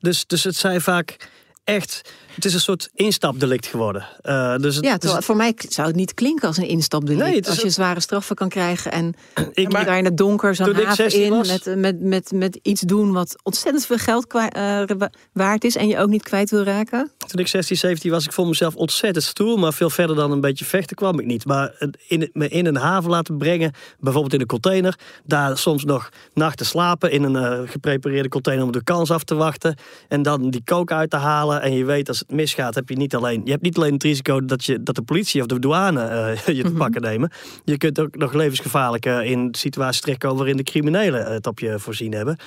Dus, 0.00 0.26
dus 0.26 0.44
het 0.44 0.56
zijn 0.56 0.80
vaak 0.80 1.30
echt, 1.64 2.00
het 2.34 2.44
is 2.44 2.54
een 2.54 2.60
soort 2.60 2.90
instapdelict 2.94 3.66
geworden. 3.66 4.06
Eh, 4.20 4.56
dus 4.56 4.74
het, 4.76 4.84
Ja, 4.84 4.90
dus 4.90 5.00
terwijl 5.00 5.22
voor 5.22 5.36
mij 5.36 5.54
zou 5.68 5.86
het 5.86 5.96
niet 5.96 6.14
klinken 6.14 6.48
als 6.48 6.56
een 6.56 6.68
instapdelict. 6.68 7.28
Nee, 7.30 7.46
als 7.48 7.60
je 7.60 7.70
zware 7.70 8.00
straffen 8.00 8.36
kan 8.36 8.48
krijgen 8.48 8.92
en 8.92 9.14
ik, 9.52 9.78
je 9.78 9.84
daar 9.84 9.98
in 9.98 10.04
het 10.04 10.16
donker 10.16 10.54
zo'n 10.54 10.74
haven 10.74 10.94
16 10.94 11.22
in 11.22 11.30
was- 11.30 11.48
met, 11.48 11.76
met, 11.76 12.00
met, 12.00 12.32
met 12.32 12.58
iets 12.62 12.80
doen 12.80 13.12
wat 13.12 13.36
ontzettend 13.42 13.86
veel 13.86 13.96
geld 13.98 14.26
kwa- 14.26 14.50
eh, 14.50 14.96
wa- 14.98 15.10
waard 15.32 15.64
is 15.64 15.76
en 15.76 15.88
je 15.88 15.98
ook 15.98 16.08
niet 16.08 16.22
kwijt 16.22 16.50
wil 16.50 16.62
raken. 16.62 17.10
Toen 17.26 17.40
ik 17.40 17.48
16, 17.48 17.76
17 17.76 18.10
was, 18.10 18.24
ik 18.24 18.32
vond 18.32 18.48
mezelf 18.48 18.74
ontzettend 18.74 19.24
stoer. 19.24 19.58
Maar 19.58 19.72
veel 19.72 19.90
verder 19.90 20.16
dan 20.16 20.30
een 20.30 20.40
beetje 20.40 20.64
vechten 20.64 20.96
kwam 20.96 21.18
ik 21.20 21.26
niet. 21.26 21.44
Maar 21.44 21.72
in, 22.08 22.30
me 22.32 22.48
in 22.48 22.66
een 22.66 22.76
haven 22.76 23.10
laten 23.10 23.38
brengen, 23.38 23.72
bijvoorbeeld 24.00 24.34
in 24.34 24.40
een 24.40 24.46
container. 24.46 24.98
Daar 25.24 25.58
soms 25.58 25.84
nog 25.84 26.08
nachten 26.34 26.66
slapen 26.66 27.10
in 27.10 27.22
een 27.22 27.36
eh, 27.36 27.70
geprepareerde 27.70 28.28
container 28.28 28.64
om 28.64 28.72
de 28.72 28.84
kans 28.84 29.10
af 29.10 29.24
te 29.24 29.34
wachten. 29.34 29.76
En 30.08 30.22
dan 30.22 30.50
die 30.50 30.64
kook 30.64 30.92
uit 30.92 31.10
te 31.10 31.16
halen. 31.16 31.62
En 31.62 31.72
je 31.72 31.84
weet, 31.84 32.08
als 32.08 32.18
het 32.18 32.30
misgaat, 32.30 32.74
heb 32.74 32.88
je 32.88 32.96
niet 32.96 33.14
alleen, 33.14 33.40
je 33.44 33.50
hebt 33.50 33.62
niet 33.62 33.76
alleen 33.76 33.92
het 33.92 34.02
risico 34.02 34.44
dat, 34.44 34.64
je, 34.64 34.82
dat 34.82 34.94
de 34.94 35.02
politie 35.02 35.40
of 35.40 35.46
de 35.46 35.58
douane 35.58 36.02
eh, 36.02 36.56
je 36.56 36.62
te 36.62 36.72
pakken 36.72 37.02
nemen. 37.02 37.30
Je 37.64 37.76
kunt 37.76 38.00
ook 38.00 38.16
nog 38.16 38.32
levensgevaarlijk 38.32 39.06
eh, 39.06 39.30
in 39.30 39.48
situaties 39.58 40.00
terechtkomen 40.00 40.36
waarin 40.36 40.56
de 40.56 40.62
criminelen 40.62 41.32
het 41.32 41.46
op 41.46 41.58
je 41.58 41.78
voorzien 41.78 42.12
hebben. 42.12 42.38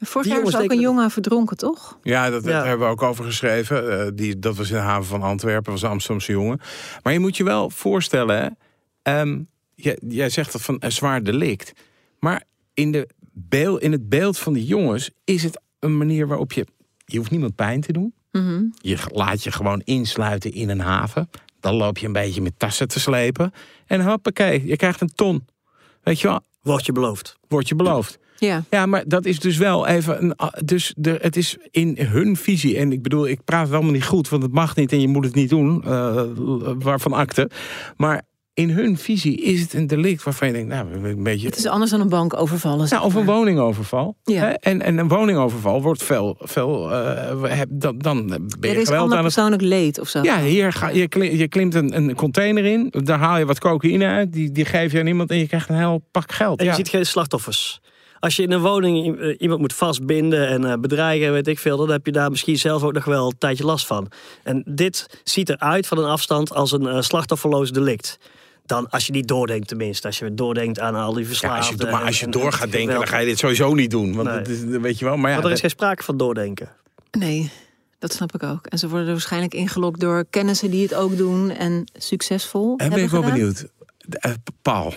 Vorig 0.00 0.26
jaar 0.26 0.36
jongens 0.36 0.56
ook 0.56 0.70
een 0.70 0.80
jongen 0.80 1.10
verdronken, 1.10 1.56
toch? 1.56 1.98
Ja, 2.02 2.30
dat, 2.30 2.42
dat 2.42 2.52
Ja. 2.52 2.64
hebben 2.64 2.86
we 2.86 2.92
ook 2.92 3.02
over 3.02 3.24
geschreven. 3.24 4.00
Eh, 4.00 4.10
die, 4.14 4.38
dat 4.38 4.56
was 4.56 4.68
in 4.68 4.74
de 4.74 4.80
haven 4.80 5.04
van 5.04 5.22
Antwerpen, 5.22 5.72
was 5.72 5.82
een 5.82 5.88
Amsterdamse 5.90 6.32
jongen. 6.32 6.60
Maar 7.02 7.12
je 7.12 7.18
moet 7.18 7.36
je 7.36 7.44
wel 7.44 7.70
voorstellen, 7.70 8.36
hè, 8.42 8.48
ehm, 9.02 9.40
jij, 9.74 9.98
jij 10.08 10.28
zegt 10.30 10.52
dat 10.52 10.62
van 10.62 10.76
een 10.78 10.92
zwaar 10.92 11.22
delict. 11.22 11.72
Maar 12.20 12.42
in, 12.74 12.92
de 12.92 13.08
beeld, 13.32 13.80
in 13.82 13.92
het 13.92 14.08
beeld 14.08 14.38
van 14.38 14.52
die 14.52 14.64
jongens 14.64 15.10
is 15.24 15.42
het 15.42 15.60
een 15.78 15.96
manier 15.96 16.26
waarop 16.26 16.52
je... 16.52 16.66
Je 17.04 17.18
hoeft 17.18 17.30
niemand 17.30 17.54
pijn 17.54 17.80
te 17.80 17.92
doen. 17.92 18.14
Mhm. 18.32 18.64
Je 18.80 18.98
laat 19.12 19.42
je 19.44 19.52
gewoon 19.52 19.80
insluiten 19.84 20.52
in 20.52 20.68
een 20.68 20.80
haven. 20.80 21.30
Dan 21.60 21.74
loop 21.74 21.98
je 21.98 22.06
een 22.06 22.12
beetje 22.12 22.42
met 22.42 22.58
tassen 22.58 22.88
te 22.88 23.00
slepen. 23.00 23.52
En 23.86 24.04
hoppakee, 24.04 24.66
je 24.66 24.76
krijgt 24.76 25.00
een 25.00 25.14
ton. 25.14 25.46
Weet 26.02 26.20
je 26.20 26.26
wel, 26.28 26.40
Wordt 26.62 26.86
je 26.86 26.92
beloofd. 26.92 27.36
wordt 27.48 27.68
je 27.68 27.74
beloofd. 27.74 28.18
Ja. 28.38 28.64
Ja, 28.70 28.86
maar 28.86 29.04
dat 29.06 29.24
is 29.24 29.38
dus 29.40 29.56
wel 29.56 29.86
even 29.86 30.22
een. 30.22 30.34
Dus 30.64 30.94
de, 30.96 31.18
het 31.20 31.36
is 31.36 31.56
in 31.70 31.96
hun 32.00 32.36
visie. 32.36 32.76
En 32.76 32.92
ik 32.92 33.02
bedoel, 33.02 33.26
ik 33.28 33.40
praat 33.44 33.64
het 33.66 33.74
allemaal 33.74 33.92
niet 33.92 34.04
goed, 34.04 34.28
want 34.28 34.42
het 34.42 34.52
mag 34.52 34.76
niet 34.76 34.92
en 34.92 35.00
je 35.00 35.08
moet 35.08 35.24
het 35.24 35.34
niet 35.34 35.48
doen. 35.50 35.82
eh, 35.84 36.22
waarvan 36.78 37.12
akte. 37.12 37.50
Maar 37.96 38.22
in 38.54 38.70
hun 38.70 38.98
visie 38.98 39.36
is 39.42 39.60
het 39.60 39.74
een 39.74 39.86
delict 39.86 40.22
waarvan 40.22 40.48
je 40.48 40.54
denkt, 40.54 40.68
nou, 40.68 41.04
een 41.04 41.22
beetje. 41.22 41.46
Het 41.46 41.56
is 41.56 41.66
anders 41.66 41.90
dan 41.90 42.00
een 42.00 42.08
bank 42.08 42.36
overvallen. 42.40 42.88
zeg 42.88 42.98
Nou, 42.98 43.10
of 43.10 43.14
een 43.18 43.24
maar. 43.24 43.34
woningoverval. 43.34 44.16
Ja. 44.24 44.40
Hè? 44.40 44.48
En, 44.48 44.82
en 44.82 44.98
een 44.98 45.08
woningoverval 45.08 45.82
wordt 45.82 46.02
veel. 46.02 46.36
veel 46.40 46.92
eh, 46.92 47.40
we 47.40 47.48
heb- 47.48 47.68
dan, 47.72 47.98
dan 47.98 48.26
ben 48.26 48.40
Er 48.60 48.70
je 48.76 48.80
is 48.80 48.88
geweld 48.88 49.02
aan 49.10 49.10
het. 49.12 49.22
persoonlijk 49.22 49.62
leed 49.62 50.00
of 50.00 50.08
zo. 50.08 50.22
Ja, 50.22 50.40
hier 50.42 50.72
ga, 50.72 50.88
je, 50.88 51.08
klim- 51.08 51.36
je 51.36 51.48
klimt 51.48 51.74
een, 51.74 51.96
een 51.96 52.14
container 52.14 52.64
in. 52.64 52.92
Daar 53.04 53.18
haal 53.18 53.38
je 53.38 53.46
wat 53.46 53.58
cocaïne 53.60 54.06
uit. 54.06 54.32
Die, 54.32 54.52
die 54.52 54.64
geef 54.64 54.92
je 54.92 55.00
aan 55.00 55.06
iemand 55.06 55.30
en 55.30 55.38
je 55.38 55.46
krijgt 55.46 55.68
een 55.68 55.76
heel 55.78 56.02
pak 56.10 56.32
geld. 56.32 56.58
En 56.58 56.64
je 56.64 56.70
Ja. 56.70 56.76
ziet 56.76 56.88
geen 56.88 57.06
slachtoffers. 57.06 57.80
Als 58.20 58.36
je 58.36 58.42
in 58.42 58.52
een 58.52 58.60
woning 58.60 59.20
i- 59.22 59.34
iemand 59.38 59.60
moet 59.60 59.72
vastbinden 59.72 60.48
en 60.48 60.64
eh, 60.64 60.78
bedreigen, 60.78 61.32
weet 61.32 61.46
ik 61.46 61.58
veel, 61.58 61.76
dan 61.76 61.90
heb 61.90 62.06
je 62.06 62.12
daar 62.12 62.30
misschien 62.30 62.58
zelf 62.58 62.82
ook 62.82 62.92
nog 62.92 63.04
wel 63.04 63.26
een 63.26 63.38
tijdje 63.38 63.64
last 63.64 63.86
van. 63.86 64.10
En 64.42 64.62
dit 64.68 65.20
ziet 65.24 65.48
eruit 65.48 65.86
van 65.86 65.98
een 65.98 66.04
afstand 66.04 66.52
als 66.54 66.72
een 66.72 66.86
eh, 66.86 67.00
slachtofferloos 67.00 67.70
delict. 67.70 68.18
Dan 68.66 68.90
als 68.90 69.06
je 69.06 69.12
niet 69.12 69.28
doordenkt 69.28 69.68
tenminste. 69.68 70.06
Als 70.06 70.18
je 70.18 70.34
doordenkt 70.34 70.80
aan 70.80 70.94
al 70.94 71.12
die 71.12 71.22
Ja, 71.22 71.26
verslaafden. 71.28 71.58
als 71.78 71.86
je, 71.86 71.90
maar 71.96 72.04
als 72.04 72.20
je 72.20 72.28
door 72.28 72.52
gaat 72.52 72.70
denken, 72.72 72.94
dan 72.94 73.06
ga 73.06 73.18
je 73.18 73.26
dit 73.26 73.38
sowieso 73.38 73.74
niet 73.74 73.90
doen. 73.90 74.14
Want 74.14 74.28
Nee. 74.28 74.38
dat 74.38 74.48
is, 74.48 74.60
weet 74.80 74.98
je 74.98 75.04
wel. 75.04 75.16
Maar 75.16 75.30
ja, 75.30 75.36
Maar 75.36 75.44
er 75.46 75.52
is 75.52 75.60
geen 75.60 75.70
sprake 75.70 76.02
van 76.02 76.16
doordenken. 76.16 76.68
Nee, 77.10 77.50
dat 77.98 78.12
snap 78.12 78.34
ik 78.34 78.42
ook. 78.42 78.66
En 78.66 78.78
ze 78.78 78.88
worden 78.88 79.06
er 79.06 79.12
waarschijnlijk 79.12 79.54
ingelokt 79.54 80.00
door 80.00 80.24
kennissen 80.30 80.70
die 80.70 80.82
het 80.82 80.94
ook 80.94 81.16
doen 81.16 81.50
en 81.50 81.84
succesvol. 81.98 82.70
En 82.70 82.76
ben 82.76 82.86
hebben 82.86 83.04
ik 83.04 83.10
wel 83.10 83.22
gedaan. 83.22 83.36
benieuwd. 83.36 83.66
Eh, 84.08 84.30
Paul, 84.62 84.92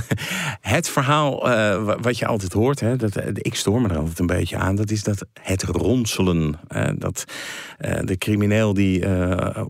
het 0.60 0.88
verhaal 0.88 1.50
eh, 1.50 1.84
wa- 1.84 1.98
wat 2.00 2.18
je 2.18 2.26
altijd 2.26 2.52
hoort, 2.52 2.80
hè, 2.80 2.96
dat, 2.96 3.16
eh, 3.16 3.26
ik 3.32 3.54
stoor 3.54 3.80
me 3.80 3.88
er 3.88 3.98
altijd 3.98 4.18
een 4.18 4.26
beetje 4.26 4.56
aan, 4.56 4.74
dat 4.76 4.90
is 4.90 5.02
dat 5.02 5.24
het 5.42 5.62
ronselen. 5.62 6.54
dat 6.98 7.24
de 8.00 8.18
crimineel 8.18 8.74
die 8.74 9.04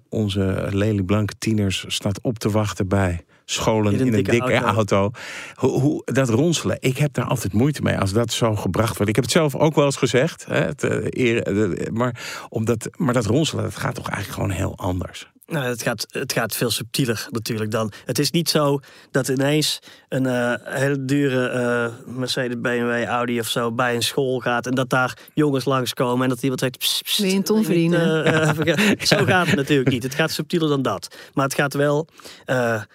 onze 0.08 0.66
lelieblanke 0.70 1.34
tieners 1.38 1.84
staat 1.88 2.20
op 2.22 2.38
te 2.38 2.50
wachten 2.50 2.88
bij 2.88 3.24
scholen 3.44 3.92
In 3.92 3.98
in 4.00 4.06
een 4.06 4.12
dikke 4.12 4.30
dikke, 4.30 4.54
auto. 4.54 5.10
Hoe, 5.54 5.80
hoe, 5.80 6.02
dat 6.04 6.28
ronselen, 6.28 6.76
ik 6.80 6.98
heb 6.98 7.12
daar 7.12 7.24
altijd 7.24 7.52
moeite 7.52 7.82
mee 7.82 7.98
als 7.98 8.12
dat 8.12 8.32
zo 8.32 8.56
gebracht 8.56 8.92
wordt. 8.96 9.08
Ik 9.08 9.14
heb 9.14 9.24
het 9.24 9.32
zelf 9.32 9.54
ook 9.54 9.74
wel 9.74 9.84
eens 9.84 9.96
gezegd, 9.96 10.44
hè, 10.48 10.60
het, 10.60 10.82
eer- 11.16 11.88
maar, 11.92 12.46
omdat, 12.48 12.88
maar 12.96 13.14
dat 13.14 13.26
ronselen, 13.26 13.64
dat 13.64 13.76
gaat 13.76 13.94
toch 13.94 14.08
eigenlijk 14.08 14.42
gewoon 14.42 14.56
heel 14.58 14.76
anders. 14.76 15.30
Nou, 15.50 15.66
het, 15.66 15.82
gaat, 15.82 16.06
het 16.08 16.32
gaat 16.32 16.56
veel 16.56 16.70
subtieler 16.70 17.26
natuurlijk 17.30 17.70
dan. 17.70 17.92
Het 18.04 18.18
is 18.18 18.30
niet 18.30 18.48
zo 18.48 18.80
dat 19.10 19.28
ineens 19.28 19.78
een 20.08 20.26
eh, 20.26 20.54
hele 20.64 21.04
dure 21.04 21.48
eh, 21.48 22.14
Mercedes, 22.14 22.60
BMW, 22.60 23.04
Audi 23.04 23.40
of 23.40 23.48
zo 23.48 23.72
bij 23.72 23.94
een 23.94 24.02
school 24.02 24.38
gaat. 24.38 24.66
En 24.66 24.74
dat 24.74 24.90
daar 24.90 25.18
jongens 25.34 25.64
langskomen 25.64 26.22
en 26.22 26.28
dat 26.28 26.42
iemand 26.42 26.60
zegt... 26.60 26.78
"Psst, 26.78 27.02
psst, 27.02 27.18
Wil 27.18 27.30
je 27.30 27.36
een 27.36 27.42
ton 27.42 27.64
verdienen?" 27.64 28.24
eh, 28.24 29.06
zo 29.16 29.24
gaat 29.24 29.46
het 29.46 29.56
natuurlijk 29.56 29.90
niet. 29.90 30.02
Het 30.02 30.14
gaat 30.14 30.30
subtieler 30.30 30.68
dan 30.68 30.82
dat. 30.82 31.16
Maar 31.34 31.44
het 31.44 31.54
gaat 31.54 31.74
wel... 31.74 32.08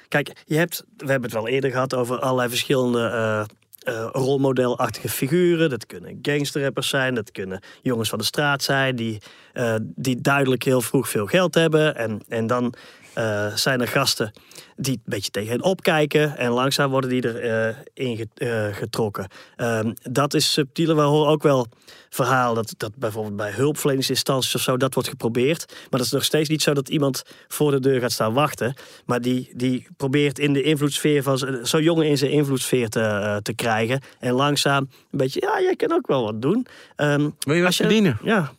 kijk, 0.08 0.44
je 0.46 0.56
hebt, 0.56 0.84
we 0.98 1.12
hebben 1.12 1.30
het 1.30 1.40
wel 1.40 1.48
eerder 1.48 1.72
gehad 1.72 1.96
over 1.96 2.20
allerlei 2.20 2.50
verschillende... 2.50 3.46
eh, 3.84 4.10
rolmodelachtige 4.12 5.10
figuren. 5.10 5.70
Dat 5.70 5.86
kunnen 5.86 6.20
gangsterrappers 6.22 6.90
zijn. 6.90 7.16
Dat 7.16 7.32
kunnen 7.32 7.60
jongens 7.82 8.10
van 8.10 8.20
de 8.20 8.26
straat 8.26 8.64
zijn. 8.64 8.96
Die, 8.96 9.22
eh, 9.54 9.76
die 9.82 10.22
duidelijk 10.22 10.64
heel 10.64 10.82
vroeg 10.82 11.10
veel 11.10 11.26
geld 11.26 11.54
hebben. 11.54 11.96
En, 11.96 12.22
en 12.28 12.48
dan 12.48 12.74
eh, 13.14 13.56
zijn 13.56 13.82
er 13.82 13.88
gasten 13.88 14.32
die 14.76 14.94
een 14.94 15.02
beetje 15.06 15.32
tegen 15.32 15.52
hen 15.52 15.64
opkijken. 15.64 16.38
En 16.38 16.52
langzaam 16.52 16.90
worden 16.90 17.10
die 17.10 17.42
erin 17.42 18.30
uh, 18.38 18.66
getrokken. 18.72 19.28
Ehm, 19.56 19.94
dat 20.12 20.34
is 20.34 20.52
subtieler. 20.52 20.96
We 20.96 21.02
horen 21.02 21.32
ook 21.32 21.44
wel 21.44 21.68
verhaal 22.10 22.54
dat, 22.54 22.74
dat 22.78 22.96
bijvoorbeeld 22.96 23.36
bij 23.36 23.52
hulpverleningsinstanties 23.52 24.56
of 24.56 24.62
zo 24.62 24.78
dat 24.78 24.94
wordt 24.94 25.10
geprobeerd. 25.10 25.66
Maar 25.68 26.00
dat 26.00 26.02
is 26.02 26.12
nog 26.12 26.24
steeds 26.24 26.50
niet 26.50 26.62
zo 26.62 26.74
dat 26.74 26.90
iemand 26.90 27.24
voor 27.48 27.72
de 27.72 27.80
deur 27.80 28.00
gaat 28.00 28.12
staan 28.12 28.34
wachten. 28.34 28.76
Maar 29.06 29.22
die, 29.22 29.52
die 29.56 29.88
probeert 29.98 30.40
in 30.40 30.54
de 30.54 30.62
invloedssfeer 30.62 31.24
van 31.24 31.38
zo 31.64 31.80
jongen 31.80 32.08
in 32.08 32.18
zijn 32.18 32.32
invloedssfeer 32.32 32.90
te, 32.90 33.40
te 33.42 33.54
krijgen. 33.54 34.02
En 34.20 34.34
langzaam 34.34 34.90
een 35.12 35.18
beetje, 35.18 35.42
ja, 35.42 35.62
jij 35.62 35.76
kan 35.76 35.92
ook 35.92 36.08
wel 36.08 36.24
wat 36.24 36.42
doen. 36.42 36.68
Um, 36.98 37.36
Wil 37.40 37.56
je 37.56 37.62
wat 37.62 37.76
verdienen? 37.76 38.20
Ja, 38.24 38.54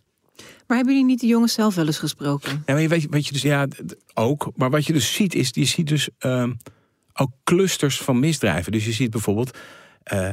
maar 0.66 0.77
hebben 0.77 0.94
jullie 0.94 1.11
niet 1.11 1.20
de 1.20 1.27
jongens 1.27 1.53
zelf 1.53 1.74
wel 1.74 1.87
eens 1.87 1.98
gesproken? 1.98 2.62
Ja, 2.66 2.74
maar 2.74 2.88
weet, 2.88 3.07
weet 3.11 3.27
je 3.27 3.33
dus, 3.33 3.42
ja, 3.42 3.66
ook. 4.14 4.50
Maar 4.57 4.70
wat 4.70 4.87
je 4.87 4.92
dus 4.92 5.14
ziet, 5.14 5.35
is 5.35 5.50
je 5.53 5.64
ziet 5.64 5.87
dus 5.87 6.09
uh, 6.20 6.50
ook 7.12 7.31
clusters 7.44 8.00
van 8.00 8.18
misdrijven. 8.18 8.72
Dus 8.72 8.85
je 8.85 8.92
ziet 8.92 9.11
bijvoorbeeld, 9.11 9.59
uh, 10.12 10.29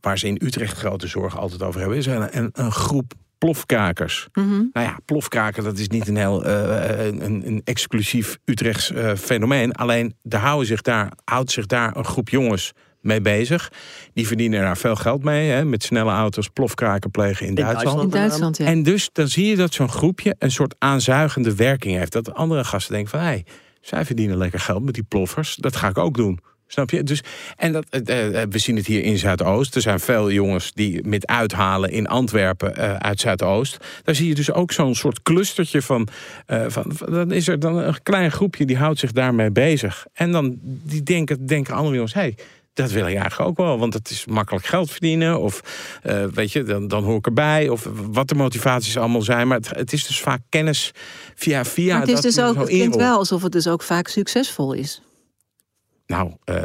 waar 0.00 0.18
ze 0.18 0.26
in 0.26 0.40
Utrecht 0.42 0.76
grote 0.76 1.06
zorgen 1.06 1.40
altijd 1.40 1.62
over 1.62 1.80
hebben, 1.80 1.98
is 1.98 2.06
een, 2.06 2.36
een, 2.38 2.50
een 2.52 2.72
groep 2.72 3.12
plofkrakers. 3.38 4.28
Mm 4.32 4.48
-hmm. 4.48 4.70
Nou 4.72 4.86
ja, 4.86 4.98
plofkraken, 5.04 5.64
dat 5.64 5.78
is 5.78 5.88
niet 5.88 6.08
een 6.08 6.16
heel 6.16 6.46
uh, 6.46 7.06
een, 7.06 7.46
een, 7.46 7.60
exclusief 7.64 8.38
Utrechts 8.44 8.92
fenomeen. 9.16 9.72
Alleen, 9.72 10.14
er 10.28 10.38
houden 10.38 10.66
zich 10.66 10.82
daar, 10.82 11.12
houdt 11.24 11.50
zich 11.50 11.66
daar 11.66 11.96
een 11.96 12.04
groep 12.04 12.28
jongens 12.28 12.72
mee 13.02 13.20
bezig. 13.20 13.72
Die 14.14 14.26
verdienen 14.26 14.60
daar 14.60 14.76
veel 14.76 14.96
geld 14.96 15.24
mee. 15.24 15.50
Hè, 15.50 15.64
met 15.64 15.82
snelle 15.82 16.10
auto's 16.10 16.48
plofkraken 16.48 17.10
plegen 17.10 17.46
in, 17.46 17.54
Duitsland. 17.54 18.02
In 18.02 18.08
Duitsland 18.08 18.56
ja. 18.56 18.66
En 18.66 18.82
dus 18.82 19.10
dan 19.12 19.28
zie 19.28 19.46
je 19.46 19.56
dat 19.56 19.74
zo'n 19.74 19.88
groepje 19.88 20.34
een 20.38 20.50
soort 20.50 20.74
aanzuigende 20.78 21.54
werking 21.54 21.96
heeft. 21.96 22.12
Dat 22.12 22.34
andere 22.34 22.64
gasten 22.64 22.92
denken 22.92 23.10
van... 23.10 23.20
hé, 23.20 23.26
hey, 23.26 23.44
zij 23.80 24.04
verdienen 24.04 24.36
lekker 24.36 24.60
geld 24.60 24.84
met 24.84 24.94
die 24.94 25.02
ploffers. 25.02 25.56
Dat 25.56 25.76
ga 25.76 25.88
ik 25.88 25.98
ook 25.98 26.16
doen. 26.16 26.40
Snap 26.66 26.90
je? 26.90 27.02
Dus, 27.02 27.22
en 27.56 27.72
dat, 27.72 27.84
uh, 27.94 28.00
we 28.50 28.58
zien 28.58 28.76
het 28.76 28.86
hier 28.86 29.02
in 29.02 29.18
Zuidoost. 29.18 29.74
Er 29.74 29.80
zijn 29.80 30.00
veel 30.00 30.30
jongens 30.30 30.72
die 30.72 31.06
met 31.06 31.26
uithalen 31.26 31.90
in 31.90 32.06
Antwerpen 32.06 32.74
uh, 32.78 32.96
uit 32.96 33.20
Zuidoost. 33.20 33.76
Daar 34.04 34.14
zie 34.14 34.28
je 34.28 34.34
dus 34.34 34.52
ook 34.52 34.72
zo'n 34.72 34.94
soort 34.94 35.22
clustertje 35.22 35.82
van, 35.82 36.08
van, 36.46 36.92
Dan 36.98 37.32
is 37.32 37.48
er 37.48 37.58
dan 37.58 37.76
een 37.76 38.02
klein 38.02 38.30
groepje 38.30 38.64
die 38.64 38.76
houdt 38.76 38.98
zich 38.98 39.12
daarmee 39.12 39.50
bezig. 39.50 40.06
En 40.12 40.32
dan 40.32 40.58
die 40.62 41.02
denken, 41.02 41.46
denken 41.46 41.74
andere 41.74 41.94
jongens... 41.94 42.14
Hey, 42.14 42.34
dat 42.72 42.90
wil 42.90 43.06
ik 43.06 43.16
eigenlijk 43.16 43.50
ook 43.50 43.56
wel, 43.56 43.78
want 43.78 43.94
het 43.94 44.10
is 44.10 44.26
makkelijk 44.26 44.66
geld 44.66 44.90
verdienen. 44.90 45.40
Of 45.40 45.60
uh, 46.06 46.24
weet 46.24 46.52
je, 46.52 46.62
dan, 46.62 46.88
dan 46.88 47.04
hoor 47.04 47.16
ik 47.16 47.26
erbij. 47.26 47.68
Of 47.68 47.88
wat 47.92 48.28
de 48.28 48.34
motivaties 48.34 48.96
allemaal 48.96 49.22
zijn. 49.22 49.48
Maar 49.48 49.56
het, 49.56 49.70
het 49.70 49.92
is 49.92 50.06
dus 50.06 50.20
vaak 50.20 50.40
kennis 50.48 50.90
via 51.34 51.64
via. 51.64 51.92
Maar 51.98 52.06
het 52.06 52.24
is 52.24 52.34
dus 52.34 52.40
ook, 52.44 52.56
het 52.56 52.68
klinkt 52.68 52.96
wel 52.96 53.18
alsof 53.18 53.42
het 53.42 53.52
dus 53.52 53.66
ook 53.66 53.82
vaak 53.82 54.08
succesvol 54.08 54.72
is. 54.72 55.00
Nou, 56.06 56.32
uh, 56.44 56.56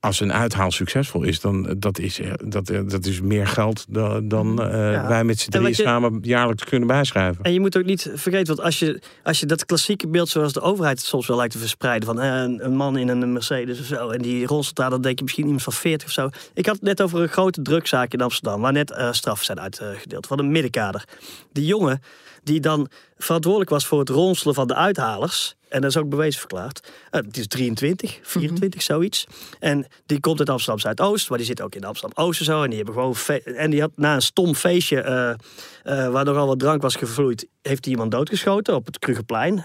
als 0.00 0.20
een 0.20 0.32
uithaal 0.32 0.70
succesvol 0.70 1.22
is, 1.22 1.40
dan 1.40 1.74
dat 1.78 1.98
is 1.98 2.20
dat, 2.44 2.66
dat 2.66 3.04
is 3.04 3.20
meer 3.20 3.46
geld 3.46 3.86
dan, 3.88 4.28
dan 4.28 4.66
uh, 4.66 4.92
ja. 4.92 5.08
wij 5.08 5.24
met 5.24 5.38
z'n 5.38 5.50
drieën 5.50 5.74
samen 5.74 6.18
jaarlijks 6.22 6.64
kunnen 6.64 6.88
bijschrijven. 6.88 7.44
En 7.44 7.52
je 7.52 7.60
moet 7.60 7.76
ook 7.76 7.84
niet 7.84 8.10
vergeten, 8.14 8.46
want 8.46 8.60
als 8.60 8.78
je, 8.78 9.02
als 9.22 9.40
je 9.40 9.46
dat 9.46 9.66
klassieke 9.66 10.08
beeld 10.08 10.28
zoals 10.28 10.52
de 10.52 10.60
overheid 10.60 10.98
het 10.98 11.06
soms 11.06 11.26
wel 11.26 11.36
lijkt 11.36 11.52
te 11.52 11.58
verspreiden, 11.58 12.06
van 12.08 12.20
een, 12.20 12.64
een, 12.64 12.76
man 12.76 12.96
in 12.96 13.08
een 13.08 13.32
Mercedes 13.32 13.80
of 13.80 13.86
zo, 13.86 14.08
en 14.08 14.22
die 14.22 14.46
ronselt 14.46 14.76
daar, 14.76 14.90
dan 14.90 15.00
denk 15.00 15.16
je 15.16 15.24
misschien 15.24 15.44
iemand 15.44 15.62
van 15.62 15.72
40 15.72 16.06
of 16.06 16.12
zo. 16.12 16.28
Ik 16.54 16.66
had 16.66 16.74
het 16.74 16.84
net 16.84 17.02
over 17.02 17.20
een 17.20 17.28
grote 17.28 17.62
drugzaak 17.62 18.12
in 18.12 18.20
Amsterdam, 18.20 18.60
waar 18.60 18.72
net 18.72 18.94
straffen 19.10 19.44
zijn 19.44 19.60
uitgedeeld 19.60 20.26
van 20.26 20.38
een 20.38 20.50
middenkader. 20.50 21.04
Die 21.52 21.66
jongen 21.66 22.02
die 22.42 22.60
dan 22.60 22.88
verantwoordelijk 23.18 23.70
was 23.70 23.86
voor 23.86 23.98
het 23.98 24.08
ronselen 24.08 24.54
van 24.54 24.66
de 24.66 24.74
uithalers. 24.74 25.56
En 25.72 25.80
dat 25.80 25.90
is 25.90 25.96
ook 25.96 26.08
bewezen 26.08 26.40
verklaard. 26.40 26.80
Uh, 27.10 27.20
het 27.20 27.36
is 27.36 27.46
23, 27.46 28.18
24, 28.22 28.74
mm 28.74 28.80
zoiets. 28.82 29.26
En 29.58 29.86
die 30.06 30.20
komt 30.20 30.38
uit 30.38 30.48
Amsterdam 30.48 30.80
Zuidoost, 30.80 31.28
maar 31.28 31.38
die 31.38 31.46
zit 31.46 31.60
ook 31.60 31.74
in 31.74 31.84
Amsterdam 31.84 32.24
Oost 32.24 32.38
en 32.38 32.44
zo. 32.44 32.62
En 32.62 32.68
die 32.68 32.76
hebben 32.76 32.94
gewoon. 32.94 33.16
En 33.56 33.70
die 33.70 33.80
had 33.80 33.90
na 33.96 34.14
een 34.14 34.22
stom 34.22 34.54
feestje, 34.54 35.04
uh, 35.04 35.94
uh, 35.94 36.08
waar 36.08 36.24
nogal 36.24 36.46
wat 36.46 36.58
drank 36.58 36.82
was 36.82 36.96
gevloeid, 36.96 37.46
heeft 37.62 37.84
hij 37.84 37.94
iemand 37.94 38.10
doodgeschoten 38.10 38.74
op 38.74 38.86
het 38.86 38.98
Krugeplein. 38.98 39.64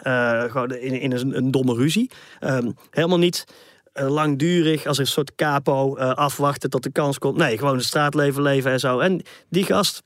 gewoon 0.50 0.72
in, 0.72 1.00
in 1.00 1.12
een, 1.12 1.38
een 1.38 1.52
domme 1.52 1.74
ruzie. 1.74 2.12
Um, 2.42 2.76
helemaal 2.90 3.18
niet 3.18 3.44
langdurig 3.94 4.86
als 4.86 4.98
een 4.98 5.08
soort 5.08 5.36
capo 5.36 5.98
afwachten 5.98 6.70
tot 6.70 6.84
de 6.84 6.92
kans 6.92 7.20
komt. 7.20 7.38
Nee, 7.38 7.58
gewoon 7.58 7.76
het 7.76 7.86
straatleven 7.86 8.42
leven 8.42 8.72
en 8.72 8.80
zo. 8.80 9.00
En 9.00 9.22
die 9.50 9.64
gast 9.64 10.04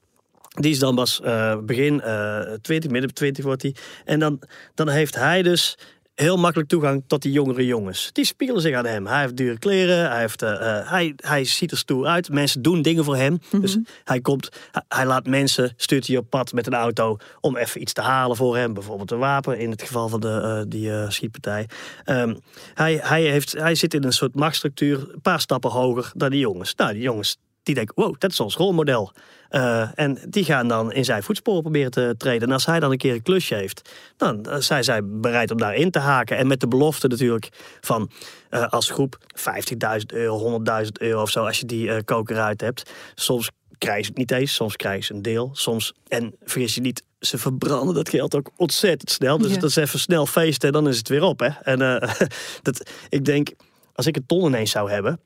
die 0.60 0.72
is 0.72 0.80
dan 0.80 0.96
pas 0.96 1.22
uh, 1.24 1.58
begin 1.58 2.02
uh, 2.06 2.40
20, 2.62 2.92
midden 2.92 3.14
20 3.14 3.44
wordt 3.44 3.62
hij. 3.62 3.76
En 4.06 4.20
dan, 4.20 4.42
dan 4.74 4.90
heeft 4.90 5.16
hij 5.16 5.42
dus 5.42 5.78
heel 6.22 6.38
makkelijk 6.38 6.70
toegang 6.70 7.04
tot 7.08 7.22
die 7.22 7.32
jongere 7.32 7.66
jongens. 7.66 8.10
Die 8.14 8.26
spiegelen 8.26 8.62
zich 8.62 8.76
aan 8.76 8.86
hem. 8.86 9.08
Hij 9.08 9.22
heeft 9.22 9.38
dure 9.38 9.60
kleren, 9.60 10.10
hij, 10.10 10.20
heeft, 10.20 10.44
uh, 10.44 10.90
hij, 10.90 11.14
hij 11.16 11.44
ziet 11.44 11.72
er 11.72 11.78
stoer 11.78 12.06
uit. 12.06 12.30
Mensen 12.30 12.62
doen 12.62 12.82
dingen 12.82 13.04
voor 13.04 13.16
hem. 13.16 13.32
Mm 13.32 13.40
-hmm. 13.50 13.62
Dus 13.62 13.78
hij 14.04 14.22
komt, 14.22 14.50
hij 14.88 15.06
laat 15.06 15.26
mensen, 15.26 15.74
stuurt 15.76 16.08
hij 16.08 16.18
op 16.18 16.30
pad 16.30 16.54
met 16.54 16.68
een 16.68 16.74
auto 16.74 17.18
om 17.40 17.58
even 17.58 17.82
iets 17.82 17.94
te 17.94 18.02
halen 18.02 18.36
voor 18.36 18.58
hem. 18.58 18.74
Bijvoorbeeld 18.74 19.12
een 19.12 19.18
wapen, 19.18 19.60
in 19.60 19.70
het 19.70 19.82
geval 19.82 20.10
van 20.10 20.20
de, 20.20 20.28
uh, 20.28 20.62
die 20.68 20.90
uh, 20.90 21.10
schietpartij. 21.10 21.70
Um, 22.06 22.38
hij, 22.74 23.00
hij, 23.04 23.22
heeft, 23.22 23.52
hij 23.52 23.76
zit 23.76 23.94
in 23.94 24.04
een 24.04 24.12
soort 24.12 24.36
machtsstructuur, 24.36 24.98
een 25.14 25.22
paar 25.22 25.42
stappen 25.42 25.72
hoger 25.72 26.12
dan 26.16 26.30
die 26.30 26.40
jongens. 26.40 26.76
Nou, 26.76 26.94
die 26.94 27.02
jongens 27.02 27.38
die 27.64 27.76
denken, 27.76 27.96
wow, 28.04 28.16
dat 28.18 28.32
is 28.32 28.40
ons 28.40 28.56
rolmodel. 28.56 29.12
Uh, 29.52 30.00
en 30.00 30.18
die 30.30 30.44
gaan 30.44 30.68
dan 30.68 30.92
in 30.92 31.06
zijn 31.06 31.24
voetsporen 31.24 31.62
proberen 31.62 31.92
te 31.92 32.16
treden. 32.18 32.48
En 32.48 32.54
als 32.54 32.66
hij 32.66 32.80
dan 32.80 32.92
een 32.92 32.98
keer 32.98 33.14
een 33.14 33.22
klusje 33.22 33.56
heeft, 33.56 33.90
dan 34.18 34.48
zijn 34.60 34.84
zij 34.84 35.02
bereid 35.04 35.52
om 35.52 35.58
daarin 35.58 35.92
te 35.92 36.00
haken. 36.00 36.38
En 36.38 36.48
met 36.48 36.60
de 36.60 36.68
belofte 36.68 37.08
natuurlijk 37.08 37.50
van 37.82 38.12
uh, 38.50 38.68
als 38.68 38.90
groep 38.90 39.18
50.000 39.38 40.06
euro, 40.08 40.60
100.000 40.84 40.88
euro 40.92 41.22
of 41.22 41.30
zo, 41.30 41.46
als 41.46 41.60
je 41.60 41.66
die 41.66 41.88
uh, 41.88 41.98
koker 42.06 42.40
uit 42.40 42.62
hebt. 42.62 42.92
Soms 43.16 43.50
krijgen 43.78 44.04
ze 44.04 44.10
het 44.10 44.20
niet 44.20 44.32
eens, 44.32 44.54
soms 44.54 44.76
krijgen 44.76 45.04
ze 45.04 45.14
een 45.14 45.22
deel. 45.22 45.50
Soms, 45.54 45.94
en 46.08 46.36
vergis 46.44 46.76
je 46.76 46.82
niet, 46.82 47.04
ze 47.20 47.38
verbranden 47.38 47.96
dat 47.96 48.10
geld 48.10 48.36
ook 48.36 48.52
ontzettend 48.56 49.12
snel. 49.12 49.38
Dus 49.38 49.54
ja. 49.54 49.60
dat 49.60 49.70
is 49.70 49.76
even 49.76 50.00
snel 50.00 50.26
feesten 50.26 50.68
en 50.68 50.74
dan 50.74 50.88
is 50.88 50.98
het 50.98 51.08
weer 51.08 51.24
op. 51.24 51.40
Hè? 51.40 51.50
En 51.64 51.80
dat, 52.62 52.90
ik 53.10 53.26
denk, 53.26 53.52
als 53.94 54.06
ik 54.06 54.16
een 54.16 54.26
ton 54.26 54.46
ineens 54.46 54.72
zou 54.72 54.92
hebben, 54.92 55.20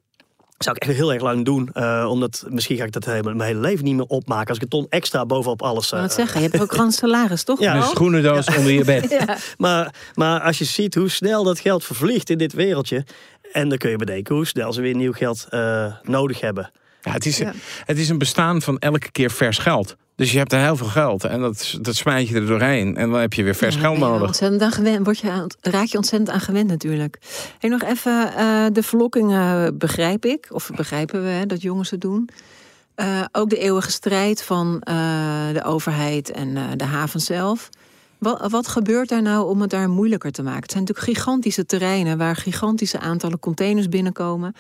zou 0.58 0.76
ik 0.76 0.82
echt 0.82 0.98
heel 0.98 1.14
erg 1.14 1.22
lang 1.22 1.46
doen. 1.46 1.70
Uh, 1.74 2.08
omdat 2.10 2.46
misschien 2.48 2.78
ga 2.78 2.84
ik 2.84 2.92
dat 2.92 3.06
mijn 3.06 3.42
hele 3.42 3.60
leven 3.60 3.86
niet 3.86 3.96
meer 3.96 4.06
opmaken. 4.06 4.48
Als 4.48 4.58
ik 4.58 4.64
een 4.64 4.70
ton 4.70 4.86
extra 4.90 5.26
bovenop 5.26 5.62
alles. 5.62 5.92
Uh, 5.92 6.00
wat 6.00 6.14
zeggen, 6.14 6.42
je 6.42 6.50
hebt 6.50 6.62
ook 6.62 6.72
gewoon 6.72 6.92
salaris, 7.02 7.44
toch? 7.44 7.60
Ja, 7.60 7.76
een 7.76 7.84
schoenendoos 7.84 8.46
ja. 8.46 8.58
onder 8.58 8.72
je 8.72 8.84
bed. 8.84 9.10
ja. 9.28 9.38
maar, 9.58 9.94
maar 10.14 10.42
als 10.42 10.58
je 10.58 10.66
ziet 10.66 10.96
hoe 10.96 11.10
snel 11.10 11.44
dat 11.44 11.60
geld 11.60 11.84
vervliegt 11.84 12.30
in 12.30 12.38
dit 12.38 12.54
wereldje. 12.54 13.06
En 13.52 13.70
dan 13.70 13.78
kun 13.78 13.90
je 13.90 13.98
bedenken 13.98 14.36
hoe 14.36 14.46
snel 14.46 14.74
ze 14.74 14.82
weer 14.82 14.96
nieuw 14.96 15.14
geld 15.14 15.48
uh, 15.52 15.94
nodig 16.04 16.40
hebben. 16.40 16.72
Ja, 17.02 17.12
het, 17.12 17.26
is, 17.26 17.38
ja. 17.38 17.54
het 17.86 17.98
is 17.98 18.10
een 18.10 18.18
bestaan 18.18 18.62
van 18.62 18.80
elke 18.80 19.12
keer 19.12 19.32
vers 19.32 19.58
geld. 19.58 19.96
Dus 20.16 20.32
je 20.32 20.38
hebt 20.38 20.54
er 20.54 20.60
heel 20.60 20.76
veel 20.76 20.88
geld 20.88 21.24
en 21.24 21.42
dat, 21.42 21.78
dat 21.82 21.96
smijt 21.96 22.28
je 22.28 22.36
er 22.36 22.46
doorheen. 22.46 22.98
En 22.98 23.10
dan 23.10 23.20
heb 23.20 23.34
je 23.34 23.44
weer 23.44 23.56
vers 23.56 23.76
ja, 23.76 23.82
geld 23.82 23.98
nodig. 23.98 24.28
Ontzettend 24.28 24.62
aan 24.62 24.72
gewend, 24.72 25.06
word 25.06 25.20
je, 25.20 25.48
raak 25.62 25.86
je 25.86 25.98
ontzettend 25.98 26.30
aan 26.30 26.40
gewend 26.40 26.68
natuurlijk. 26.68 27.18
En 27.60 27.70
nog 27.70 27.84
even, 27.84 28.32
uh, 28.38 28.66
de 28.72 28.84
verlokkingen 28.84 29.78
begrijp 29.78 30.26
ik. 30.26 30.48
Of 30.50 30.70
begrijpen 30.76 31.24
we 31.24 31.30
hè, 31.30 31.46
dat 31.46 31.62
jongens 31.62 31.90
het 31.90 32.02
doen. 32.02 32.30
Uh, 32.96 33.22
ook 33.32 33.50
de 33.50 33.58
eeuwige 33.58 33.92
strijd 33.92 34.44
van 34.44 34.82
uh, 34.90 34.96
de 35.54 35.64
overheid 35.64 36.32
en 36.32 36.78
de 36.78 36.84
haven 36.84 37.20
zelf. 37.20 37.70
Wat, 38.18 38.52
wat, 38.52 38.68
gebeurt 38.68 39.10
daar 39.10 39.22
nou 39.22 39.50
om 39.50 39.62
het 39.62 39.70
daar 39.70 39.90
moeilijker 39.90 40.32
te 40.32 40.44
maken? 40.44 40.62
Het 40.62 40.72
zijn 40.72 40.84
natuurlijk 40.84 41.18
gigantische 41.18 41.66
terreinen 41.66 42.18
waar 42.18 42.36
gigantische 42.36 43.00
aantallen 43.00 43.40
containers 43.40 43.90
binnenkomen. 43.90 44.56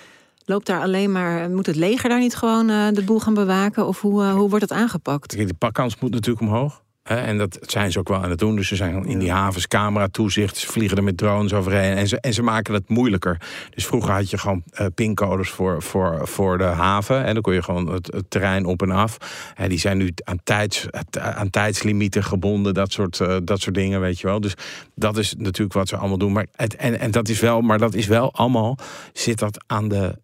Loopt 0.45 0.65
daar 0.65 0.81
alleen 0.81 1.11
maar, 1.11 1.49
moet 1.49 1.65
het 1.65 1.75
leger 1.75 2.09
daar 2.09 2.19
niet 2.19 2.35
gewoon 2.35 2.69
uh, 2.69 2.87
de 2.91 3.03
boel 3.03 3.19
gaan 3.19 3.33
bewaken? 3.33 3.87
Of 3.87 4.01
hoe, 4.01 4.23
uh, 4.23 4.33
hoe 4.33 4.49
wordt 4.49 4.69
het 4.69 4.79
aangepakt? 4.79 5.31
De 5.47 5.53
pakkans 5.53 5.99
moet 5.99 6.11
natuurlijk 6.11 6.41
omhoog. 6.41 6.83
Hè? 7.03 7.15
En 7.15 7.37
dat 7.37 7.57
zijn 7.61 7.91
ze 7.91 7.99
ook 7.99 8.07
wel 8.07 8.23
aan 8.23 8.29
het 8.29 8.39
doen. 8.39 8.55
Dus 8.55 8.67
ze 8.67 8.75
zijn 8.75 9.05
in 9.05 9.19
die 9.19 9.31
havens 9.31 9.67
camera 9.67 10.07
toezicht. 10.07 10.57
Ze 10.57 10.67
vliegen 10.67 10.97
er 10.97 11.03
met 11.03 11.17
drones 11.17 11.53
overheen. 11.53 11.97
En 11.97 12.07
ze, 12.07 12.19
en 12.19 12.33
ze 12.33 12.41
maken 12.41 12.73
het 12.73 12.89
moeilijker. 12.89 13.41
Dus 13.69 13.85
vroeger 13.85 14.11
had 14.11 14.29
je 14.29 14.37
gewoon 14.37 14.63
uh, 14.73 14.87
pincodes 14.95 15.49
voor, 15.49 15.81
voor, 15.81 16.27
voor 16.27 16.57
de 16.57 16.63
haven. 16.63 17.23
En 17.23 17.33
dan 17.33 17.41
kon 17.41 17.53
je 17.53 17.63
gewoon 17.63 17.87
het, 17.87 18.13
het 18.13 18.29
terrein 18.29 18.65
op 18.65 18.81
en 18.81 18.91
af. 18.91 19.17
En 19.55 19.69
die 19.69 19.79
zijn 19.79 19.97
nu 19.97 20.13
aan, 20.23 20.39
tijds, 20.43 20.87
aan 21.19 21.49
tijdslimieten 21.49 22.23
gebonden. 22.23 22.73
Dat 22.73 22.91
soort, 22.91 23.19
uh, 23.19 23.37
dat 23.43 23.61
soort 23.61 23.75
dingen, 23.75 23.99
weet 23.99 24.19
je 24.19 24.27
wel. 24.27 24.41
Dus 24.41 24.53
dat 24.95 25.17
is 25.17 25.35
natuurlijk 25.37 25.73
wat 25.73 25.87
ze 25.87 25.97
allemaal 25.97 26.17
doen. 26.17 26.33
Maar, 26.33 26.47
het, 26.55 26.75
en, 26.75 26.99
en 26.99 27.11
dat 27.11 27.29
is 27.29 27.39
wel, 27.39 27.61
maar 27.61 27.77
dat 27.77 27.93
is 27.93 28.07
wel 28.07 28.33
allemaal... 28.33 28.77
zit 29.13 29.39
dat 29.39 29.63
aan 29.67 29.87
de 29.87 30.23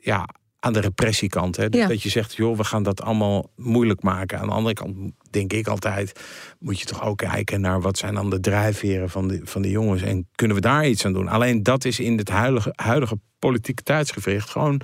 ja, 0.00 0.28
aan 0.66 0.72
de 0.72 0.80
repressiekant. 0.80 1.56
Hè? 1.56 1.66
Ja. 1.70 1.86
Dat 1.86 2.02
je 2.02 2.08
zegt, 2.08 2.34
joh, 2.34 2.56
we 2.56 2.64
gaan 2.64 2.82
dat 2.82 3.02
allemaal 3.02 3.50
moeilijk 3.56 4.02
maken. 4.02 4.38
Aan 4.38 4.46
de 4.46 4.52
andere 4.52 4.74
kant 4.74 5.12
denk 5.30 5.52
ik 5.52 5.66
altijd, 5.66 6.20
moet 6.58 6.80
je 6.80 6.86
toch 6.86 7.04
ook 7.04 7.16
kijken 7.16 7.60
naar 7.60 7.80
wat 7.80 7.98
zijn 7.98 8.14
dan 8.14 8.30
de 8.30 8.40
drijfveren 8.40 9.10
van 9.10 9.28
de, 9.28 9.40
van 9.44 9.62
de 9.62 9.70
jongens. 9.70 10.02
En 10.02 10.28
kunnen 10.34 10.56
we 10.56 10.62
daar 10.62 10.88
iets 10.88 11.04
aan 11.04 11.12
doen? 11.12 11.28
Alleen 11.28 11.62
dat 11.62 11.84
is 11.84 12.00
in 12.00 12.18
het 12.18 12.28
huidige, 12.28 12.72
huidige 12.74 13.18
politieke 13.38 13.82
tijdsgevricht 13.82 14.50
gewoon 14.50 14.80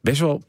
best 0.00 0.20
wel 0.20 0.42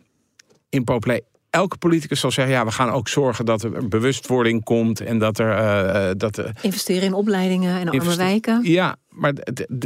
impopulair 0.70 1.22
elke 1.56 1.78
politicus 1.78 2.20
zal 2.20 2.32
zeggen: 2.32 2.54
ja, 2.54 2.66
we 2.66 2.72
gaan 2.72 2.90
ook 2.90 3.08
zorgen 3.08 3.46
dat 3.46 3.64
er 3.64 3.88
bewustwording 3.88 4.64
komt 4.64 5.02
en 5.02 5.20
dat 5.20 5.40
er. 5.40 5.58
Uh, 5.58 6.12
dat, 6.18 6.44
Investeren 6.62 7.04
in 7.04 7.14
opleidingen 7.14 7.80
en 7.80 7.90
arme 7.90 8.16
wijken. 8.16 8.60
Ja, 8.64 8.96
maar 9.16 9.34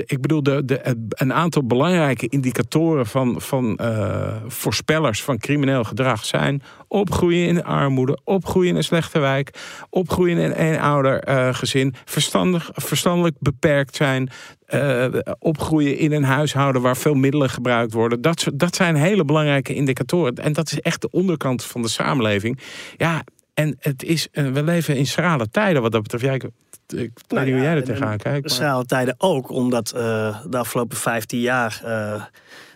ik 0.05 0.21
bedoel, 0.21 0.43
de, 0.43 0.81
een 1.09 1.33
aantal 1.33 1.65
belangrijke 1.65 2.27
indicatoren 2.27 3.05
van, 3.05 3.41
van 3.41 3.79
uh, 3.81 4.35
voorspellers 4.47 5.23
van 5.23 5.37
crimineel 5.37 5.83
gedrag 5.83 6.25
zijn 6.25 6.61
opgroeien 6.87 7.47
in 7.47 7.63
armoede, 7.63 8.19
opgroeien 8.23 8.69
in 8.69 8.75
een 8.75 8.83
slechte 8.83 9.19
wijk, 9.19 9.59
opgroeien 9.89 10.37
in 10.37 10.43
een 10.43 10.53
eenouder 10.53 11.27
uh, 11.29 11.53
gezin, 11.53 11.95
verstandig, 12.05 12.69
verstandelijk 12.73 13.35
beperkt 13.39 13.95
zijn, 13.95 14.29
uh, 14.69 15.05
opgroeien 15.39 15.97
in 15.97 16.11
een 16.11 16.23
huishouden 16.23 16.81
waar 16.81 16.97
veel 16.97 17.13
middelen 17.13 17.49
gebruikt 17.49 17.93
worden. 17.93 18.21
Dat, 18.21 18.45
dat 18.53 18.75
zijn 18.75 18.95
hele 18.95 19.25
belangrijke 19.25 19.73
indicatoren. 19.73 20.35
En 20.35 20.53
dat 20.53 20.71
is 20.71 20.79
echt 20.79 21.01
de 21.01 21.09
onderkant 21.11 21.63
van 21.63 21.81
de 21.81 21.87
samenleving. 21.87 22.59
Ja, 22.97 23.23
en 23.53 23.75
het 23.79 24.03
is, 24.03 24.27
we 24.31 24.63
leven 24.63 24.95
in 24.95 25.05
schrale 25.05 25.49
tijden 25.49 25.81
wat 25.81 25.91
dat 25.91 26.01
betreft. 26.01 26.23
Jij, 26.23 26.35
ik 26.35 26.43
weet 26.91 27.11
nou 27.27 27.45
niet 27.45 27.53
hoe 27.53 27.63
jij 27.63 27.75
er 27.75 27.83
tegenaan 27.83 28.17
kijkt. 28.17 28.51
Schrale 28.51 28.85
tijden 28.85 29.15
ook, 29.17 29.49
omdat 29.49 29.93
uh, 29.95 30.39
de 30.49 30.57
afgelopen 30.57 30.97
15 30.97 31.39
jaar 31.39 31.81
uh, 31.85 32.23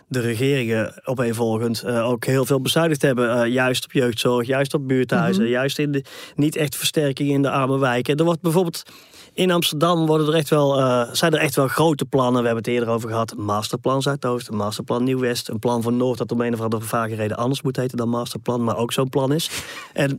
de 0.08 0.20
regeringen 0.20 1.02
opeenvolgend 1.04 1.84
uh, 1.86 2.08
ook 2.08 2.24
heel 2.24 2.44
veel 2.44 2.60
bezuinigd 2.60 3.02
hebben. 3.02 3.50
juist 3.50 3.84
op 3.84 3.92
jeugdzorg, 3.92 4.46
juist 4.46 4.74
op 4.74 4.88
buurthuizen, 4.88 5.42
mm 5.42 5.48
-hmm. 5.48 5.56
juist 5.56 5.78
in 5.78 5.92
de 5.92 6.04
niet 6.34 6.56
echt 6.56 6.76
versterking 6.76 7.30
in 7.30 7.42
de 7.42 7.50
arme 7.50 7.78
wijken. 7.78 8.16
Er 8.16 8.24
wordt 8.24 8.40
bijvoorbeeld 8.40 8.82
in 9.34 9.50
Amsterdam 9.50 10.06
worden 10.06 10.26
er 10.26 10.34
echt 10.34 10.48
wel, 10.48 10.78
uh, 10.78 11.08
zijn 11.12 11.32
er 11.32 11.38
echt 11.38 11.54
wel 11.54 11.68
grote 11.68 12.04
plannen. 12.04 12.40
We 12.40 12.46
hebben 12.46 12.64
het 12.64 12.72
eerder 12.72 12.88
over 12.88 13.08
gehad. 13.08 13.36
Masterplan 13.36 14.02
Zuidoost, 14.02 14.48
een 14.48 14.56
masterplan 14.56 15.04
Nieuw-West. 15.04 15.48
Een 15.48 15.58
plan 15.58 15.82
voor 15.82 15.92
Noord 15.92 16.18
dat 16.18 16.32
om 16.32 16.40
een 16.40 16.52
of 16.52 16.60
andere 16.60 16.82
vage 16.82 17.14
reden 17.14 17.36
anders 17.36 17.62
moet 17.62 17.76
heten 17.76 17.96
dan 17.96 18.08
masterplan. 18.08 18.64
Maar 18.64 18.76
ook 18.76 18.92
zo'n 18.92 19.08
plan 19.08 19.32
is. 19.32 19.50
En, 19.92 20.18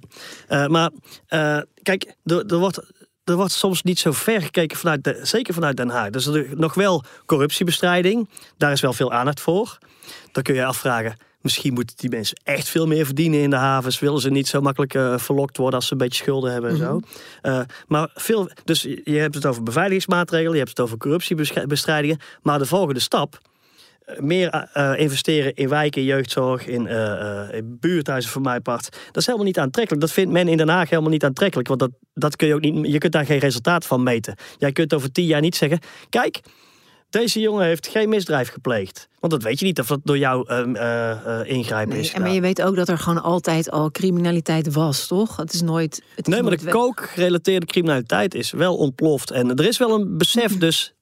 uh, 0.50 0.68
maar 0.68 0.92
uh, 1.30 1.60
kijk, 1.82 2.16
er, 2.24 2.46
er 2.46 2.58
wordt 2.58 2.82
er 3.26 3.36
wordt 3.36 3.52
soms 3.52 3.84
niet 3.84 4.00
zo 4.00 4.12
ver 4.12 4.42
gekeken 4.42 4.78
vanuit, 4.78 5.04
de, 5.04 5.20
zeker 5.22 5.54
vanuit 5.54 5.78
Den 5.78 5.90
Haag. 5.90 6.10
Dus 6.10 6.26
er 6.26 6.46
is 6.46 6.58
nog 6.58 6.74
wel 6.74 7.04
corruptiebestrijding. 7.26 8.30
Daar 8.58 8.72
is 8.72 8.82
wel 8.82 8.94
veel 8.94 9.12
aandacht 9.12 9.40
voor. 9.40 9.78
Dan 10.32 10.44
kun 10.44 10.56
je 10.56 10.66
afvragen, 10.66 11.18
misschien 11.42 11.74
moeten 11.74 11.96
die 11.98 12.10
mensen 12.10 12.38
echt 12.44 12.68
veel 12.68 12.88
meer 12.88 13.06
verdienen 13.06 13.40
in 13.40 13.50
de 13.50 13.56
havens. 13.56 14.00
Willen 14.00 14.22
ze 14.22 14.30
niet 14.30 14.48
zo 14.48 14.62
makkelijk 14.62 14.94
uh, 14.94 15.18
verlokt 15.18 15.58
worden 15.58 15.76
als 15.76 15.88
ze 15.88 15.92
een 15.92 15.98
beetje 15.98 16.24
schulden 16.24 16.52
hebben 16.52 16.70
en 16.70 16.78
zo. 16.78 16.94
Mm 16.94 17.04
-hmm. 17.42 17.52
uh, 17.52 17.60
maar 17.88 18.10
veel, 18.14 18.50
dus 18.64 18.82
je 18.82 19.18
hebt 19.18 19.36
het 19.36 19.46
over 19.46 19.64
beveiligingsmaatregelen, 19.64 20.52
je 20.52 20.58
hebt 20.58 20.70
het 20.70 20.80
over 20.80 20.98
corruptiebestrijdingen. 20.98 22.20
Maar 22.42 22.60
de 22.60 22.66
volgende 22.66 23.00
stap 23.00 23.40
meer 24.20 24.70
uh, 24.74 25.00
investeren 25.00 25.54
in 25.54 25.70
wijken, 25.70 26.04
jeugdzorg, 26.04 26.68
in, 26.68 26.86
uh, 26.86 27.54
in 27.54 27.78
buurthuizen 27.80 28.32
voor 28.32 28.42
mij 28.42 28.60
part. 28.60 28.90
Dat 29.06 29.18
is 29.18 29.26
helemaal 29.26 29.48
niet 29.48 29.60
aantrekkelijk. 29.60 30.02
Dat 30.02 30.12
vindt 30.12 30.32
men 30.32 30.48
in 30.48 30.58
Den 30.58 30.70
Haag 30.70 30.90
helemaal 30.90 31.12
niet 31.12 31.24
aantrekkelijk. 31.24 31.68
Want 31.68 31.80
dat, 31.80 31.92
dat 32.14 32.36
kun 32.36 32.48
je 32.48 32.54
ook 32.54 32.62
niet. 32.62 32.92
Je 32.92 32.98
kunt 32.98 33.14
daar 33.14 33.26
geen 33.26 33.40
resultaat 33.40 33.86
van 33.86 34.04
meten. 34.04 34.36
Jij 34.58 34.72
kunt 34.72 34.94
over 34.94 35.12
tien 35.12 35.26
jaar 35.26 35.42
niet 35.42 35.56
zeggen. 35.56 35.80
Kijk, 36.10 36.42
deze 37.10 37.40
jongen 37.40 37.66
heeft 37.66 37.88
geen 37.88 38.10
misdrijf 38.10 38.50
gepleegd. 38.50 39.08
Want 39.20 39.34
dat 39.34 39.44
weet 39.44 39.60
je 39.60 39.66
niet 39.66 39.80
of 39.80 39.88
dat 39.88 40.00
door 40.04 40.18
jouw 40.18 40.46
uh, 40.50 40.66
uh, 40.74 41.40
ingrijpen 41.44 41.94
nee, 41.94 42.00
is. 42.00 42.14
En 42.14 42.22
maar 42.22 42.32
je 42.32 42.42
weet 42.42 42.62
ook 42.62 42.76
dat 42.76 42.90
er 42.90 42.98
gewoon 42.98 43.24
altijd 43.24 43.72
al 43.72 43.92
criminaliteit 43.92 44.74
was, 44.74 45.08
toch? 45.08 45.36
Het 45.36 45.54
is 45.54 45.62
nooit. 45.62 46.04
Het 46.16 46.28
is 46.28 46.34
nee, 46.34 46.44
maar 46.44 46.58
de 46.58 46.70
kookgerelateerde 46.70 47.66
criminaliteit 47.66 48.36
is 48.36 48.52
wel 48.52 48.78
ontploft. 48.78 49.32
En 49.32 49.56
er 49.56 49.66
is 49.66 49.78
wel 49.78 49.92
een 49.92 50.18
besef, 50.18 50.58
dus 50.68 50.94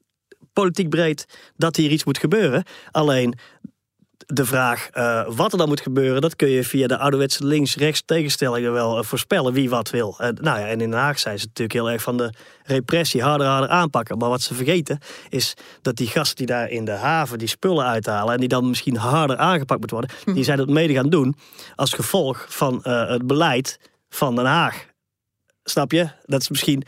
politiek 0.53 0.89
breed, 0.89 1.25
dat 1.55 1.75
hier 1.75 1.89
iets 1.89 2.03
moet 2.03 2.17
gebeuren. 2.17 2.63
Alleen 2.91 3.35
de 4.27 4.45
vraag 4.45 4.89
uh, 4.93 5.25
wat 5.27 5.51
er 5.51 5.57
dan 5.57 5.67
moet 5.67 5.81
gebeuren, 5.81 6.21
dat 6.21 6.35
kun 6.35 6.49
je 6.49 6.63
via 6.63 6.87
de 6.87 6.97
ouderwetse 6.97 7.45
links-rechts 7.45 8.01
tegenstellingen 8.05 8.71
wel 8.71 8.97
uh, 8.97 9.03
voorspellen 9.03 9.53
wie 9.53 9.69
wat 9.69 9.89
wil. 9.89 10.17
Uh, 10.21 10.27
nou 10.27 10.59
ja, 10.59 10.67
en 10.67 10.81
in 10.81 10.89
Den 10.89 10.99
Haag 10.99 11.19
zijn 11.19 11.39
ze 11.39 11.45
natuurlijk 11.45 11.73
heel 11.73 11.91
erg 11.91 12.01
van 12.01 12.17
de 12.17 12.33
repressie, 12.63 13.21
harder, 13.21 13.47
harder 13.47 13.69
aanpakken. 13.69 14.17
Maar 14.17 14.29
wat 14.29 14.41
ze 14.41 14.53
vergeten 14.53 14.99
is 15.29 15.53
dat 15.81 15.95
die 15.95 16.07
gasten 16.07 16.35
die 16.35 16.45
daar 16.45 16.69
in 16.69 16.85
de 16.85 16.91
haven 16.91 17.37
die 17.37 17.47
spullen 17.47 17.85
uithalen 17.85 18.33
en 18.33 18.39
die 18.39 18.49
dan 18.49 18.69
misschien 18.69 18.97
harder 18.97 19.37
aangepakt 19.37 19.79
moeten 19.79 19.97
worden, 19.97 20.15
hm. 20.23 20.33
die 20.33 20.43
zijn 20.43 20.57
dat 20.57 20.69
mede 20.69 20.93
gaan 20.93 21.09
doen 21.09 21.35
als 21.75 21.93
gevolg 21.93 22.45
van 22.49 22.79
het 22.83 23.27
beleid 23.27 23.79
van 24.09 24.35
Den 24.35 24.45
Haag. 24.45 24.85
Snap 25.63 25.91
je? 25.91 26.09
Dat 26.25 26.41
is 26.41 26.49
misschien 26.49 26.83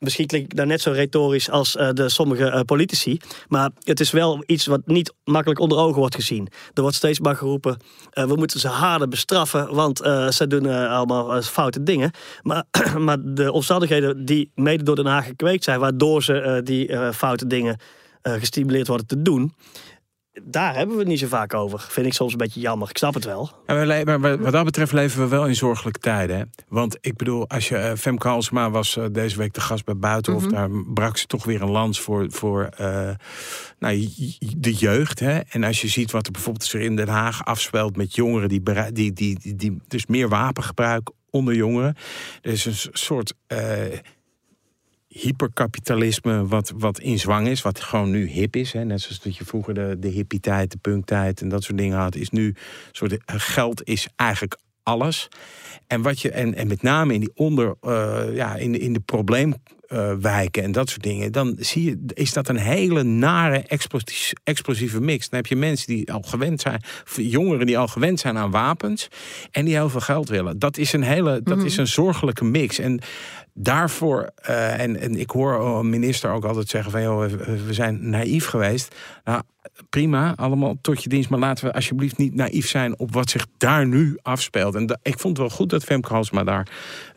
misschien 0.00 0.26
klink 0.26 0.44
ik 0.44 0.56
daar 0.56 0.66
net 0.66 0.80
zo 0.80 0.90
retorisch 0.90 1.50
als 1.50 1.76
uh, 1.76 1.88
de 1.92 2.08
sommige 2.08 2.44
uh, 2.44 2.60
politici. 2.60 3.18
Maar 3.48 3.70
het 3.78 4.00
is 4.00 4.10
wel 4.10 4.42
iets 4.46 4.66
wat 4.66 4.80
niet 4.84 5.14
makkelijk 5.24 5.60
onder 5.60 5.78
ogen 5.78 5.98
wordt 5.98 6.14
gezien. 6.14 6.48
Er 6.74 6.82
wordt 6.82 6.96
steeds 6.96 7.20
maar 7.20 7.36
geroepen: 7.36 7.76
uh, 8.14 8.24
we 8.24 8.34
moeten 8.34 8.60
ze 8.60 8.68
harder 8.68 9.08
bestraffen, 9.08 9.74
want 9.74 9.98
ze 10.30 10.44
doen 10.48 10.66
allemaal 10.66 11.42
foute 11.42 11.82
dingen. 11.82 12.10
Maar, 12.42 12.64
maar 12.98 13.16
de 13.20 13.52
omstandigheden 13.52 14.24
die 14.24 14.50
mede 14.54 14.82
door 14.82 14.96
Den 14.96 15.06
Haag 15.06 15.26
gekweekt 15.26 15.64
zijn, 15.64 15.80
waardoor 15.80 16.22
ze 16.22 16.60
die 16.64 17.12
foute 17.12 17.46
dingen 17.46 17.76
gestimuleerd 18.22 18.86
worden 18.86 19.06
te 19.06 19.22
doen 19.22 19.54
daar 20.44 20.74
hebben 20.74 20.94
we 20.94 21.00
het 21.00 21.10
niet 21.10 21.18
zo 21.18 21.26
vaak 21.26 21.54
over. 21.54 21.86
Vind 21.88 22.06
ik 22.06 22.12
soms 22.12 22.32
een 22.32 22.38
beetje 22.38 22.60
jammer. 22.60 22.88
Ik 22.90 22.98
snap 22.98 23.14
het 23.14 23.24
wel. 23.24 23.50
Ja, 23.66 24.04
maar 24.04 24.38
wat 24.38 24.52
dat 24.52 24.64
betreft 24.64 24.92
leven 24.92 25.20
we 25.20 25.28
wel 25.28 25.46
in 25.46 25.54
zorgelijke 25.54 26.00
tijden. 26.00 26.36
Hè? 26.36 26.44
Want 26.68 26.98
ik 27.00 27.16
bedoel, 27.16 27.48
als 27.48 27.68
je 27.68 27.74
uh, 27.74 27.92
Femke 27.96 28.28
Halsema 28.28 28.70
was 28.70 28.96
uh, 28.96 29.04
deze 29.12 29.36
week 29.36 29.52
de 29.52 29.60
gast 29.60 29.84
bij 29.84 29.96
Buitenhof. 29.96 30.42
Mm 30.42 30.54
-hmm. 30.54 30.58
Daar 30.58 30.84
brak 30.94 31.16
ze 31.16 31.26
toch 31.26 31.44
weer 31.44 31.62
een 31.62 31.70
lans 31.70 32.00
voor, 32.00 32.26
voor 32.30 32.68
uh, 32.80 33.10
nou, 33.78 34.08
de 34.56 34.74
jeugd. 34.74 35.20
Hè? 35.20 35.38
En 35.38 35.64
als 35.64 35.80
je 35.80 35.88
ziet 35.88 36.10
wat 36.10 36.26
er 36.26 36.32
bijvoorbeeld 36.32 36.74
in 36.74 36.96
Den 36.96 37.08
Haag 37.08 37.44
afspeelt 37.44 37.96
met 37.96 38.14
jongeren 38.14 38.48
die, 38.48 38.62
die, 38.62 39.12
die, 39.12 39.38
die, 39.38 39.56
die 39.56 39.80
dus 39.88 40.06
meer 40.06 40.28
wapengebruik 40.28 41.10
onder 41.30 41.54
jongeren. 41.54 41.96
Er 42.42 42.52
is 42.52 42.64
een 42.64 42.90
soort 42.92 43.34
hyperkapitalisme 45.10 46.46
wat, 46.46 46.72
wat 46.76 46.98
in 46.98 47.18
zwang 47.18 47.48
is, 47.48 47.62
wat 47.62 47.80
gewoon 47.80 48.10
nu 48.10 48.26
hip 48.26 48.56
is. 48.56 48.72
Hè. 48.72 48.84
Net 48.84 49.00
zoals 49.00 49.20
dat 49.20 49.36
je 49.36 49.44
vroeger 49.44 49.74
de, 49.74 49.96
de 49.98 50.08
hippie-tijd, 50.08 50.70
de 50.70 50.78
punktijd 50.78 51.40
en 51.40 51.48
dat 51.48 51.62
soort 51.62 51.78
dingen 51.78 51.98
had, 51.98 52.14
is 52.14 52.30
nu 52.30 52.54
soort 52.92 53.16
geld 53.26 53.84
is 53.84 54.08
eigenlijk 54.16 54.56
alles. 54.82 55.28
En, 55.86 56.02
wat 56.02 56.20
je, 56.20 56.30
en, 56.30 56.54
en 56.54 56.66
met 56.66 56.82
name 56.82 57.14
in 57.14 57.20
die 57.20 57.30
onder, 57.34 57.74
uh, 57.82 58.22
ja, 58.32 58.56
in, 58.56 58.80
in 58.80 58.92
de 58.92 59.00
probleem 59.00 59.54
uh, 59.92 60.12
wijken 60.20 60.62
en 60.62 60.72
dat 60.72 60.88
soort 60.88 61.02
dingen, 61.02 61.32
dan 61.32 61.56
zie 61.58 61.84
je, 61.84 62.04
is 62.14 62.32
dat 62.32 62.48
een 62.48 62.56
hele 62.56 63.02
nare 63.02 63.58
explosieve, 63.58 64.36
explosieve 64.44 65.00
mix. 65.00 65.28
Dan 65.28 65.38
heb 65.38 65.48
je 65.48 65.56
mensen 65.56 65.86
die 65.86 66.12
al 66.12 66.22
gewend 66.22 66.60
zijn, 66.60 66.82
jongeren 67.14 67.66
die 67.66 67.78
al 67.78 67.88
gewend 67.88 68.20
zijn 68.20 68.38
aan 68.38 68.50
wapens 68.50 69.08
en 69.50 69.64
die 69.64 69.74
heel 69.74 69.88
veel 69.88 70.00
geld 70.00 70.28
willen. 70.28 70.58
Dat 70.58 70.76
is 70.76 70.92
een 70.92 71.02
hele, 71.02 71.42
dat 71.42 71.56
mm 71.56 71.64
is 71.64 71.76
een 71.76 71.86
zorgelijke 71.86 72.44
mix. 72.44 72.78
En 72.78 73.00
daarvoor, 73.54 74.30
uh, 74.48 74.80
en, 74.80 75.00
en 75.00 75.14
ik 75.14 75.30
hoor 75.30 75.78
een 75.78 75.90
minister 75.90 76.30
ook 76.30 76.44
altijd 76.44 76.68
zeggen 76.68 76.90
van 76.90 77.02
joh, 77.02 77.24
we 77.66 77.72
zijn 77.74 78.10
naïef 78.10 78.46
geweest. 78.46 78.94
Nou, 79.24 79.42
prima, 79.90 80.32
allemaal 80.36 80.76
tot 80.80 81.02
je 81.02 81.08
dienst. 81.08 81.30
Maar 81.30 81.38
laten 81.38 81.64
we 81.64 81.72
alsjeblieft 81.72 82.16
niet 82.16 82.34
naïef 82.34 82.68
zijn 82.68 82.98
op 82.98 83.12
wat 83.14 83.30
zich 83.30 83.46
daar 83.58 83.86
nu 83.86 84.18
afspeelt. 84.22 84.74
En 84.74 84.86
da, 84.86 84.98
ik 85.02 85.18
vond 85.18 85.36
het 85.36 85.46
wel 85.46 85.56
goed 85.56 85.70
dat 85.70 85.84
Femke 85.84 86.12
Halsma 86.12 86.44
daar 86.44 86.68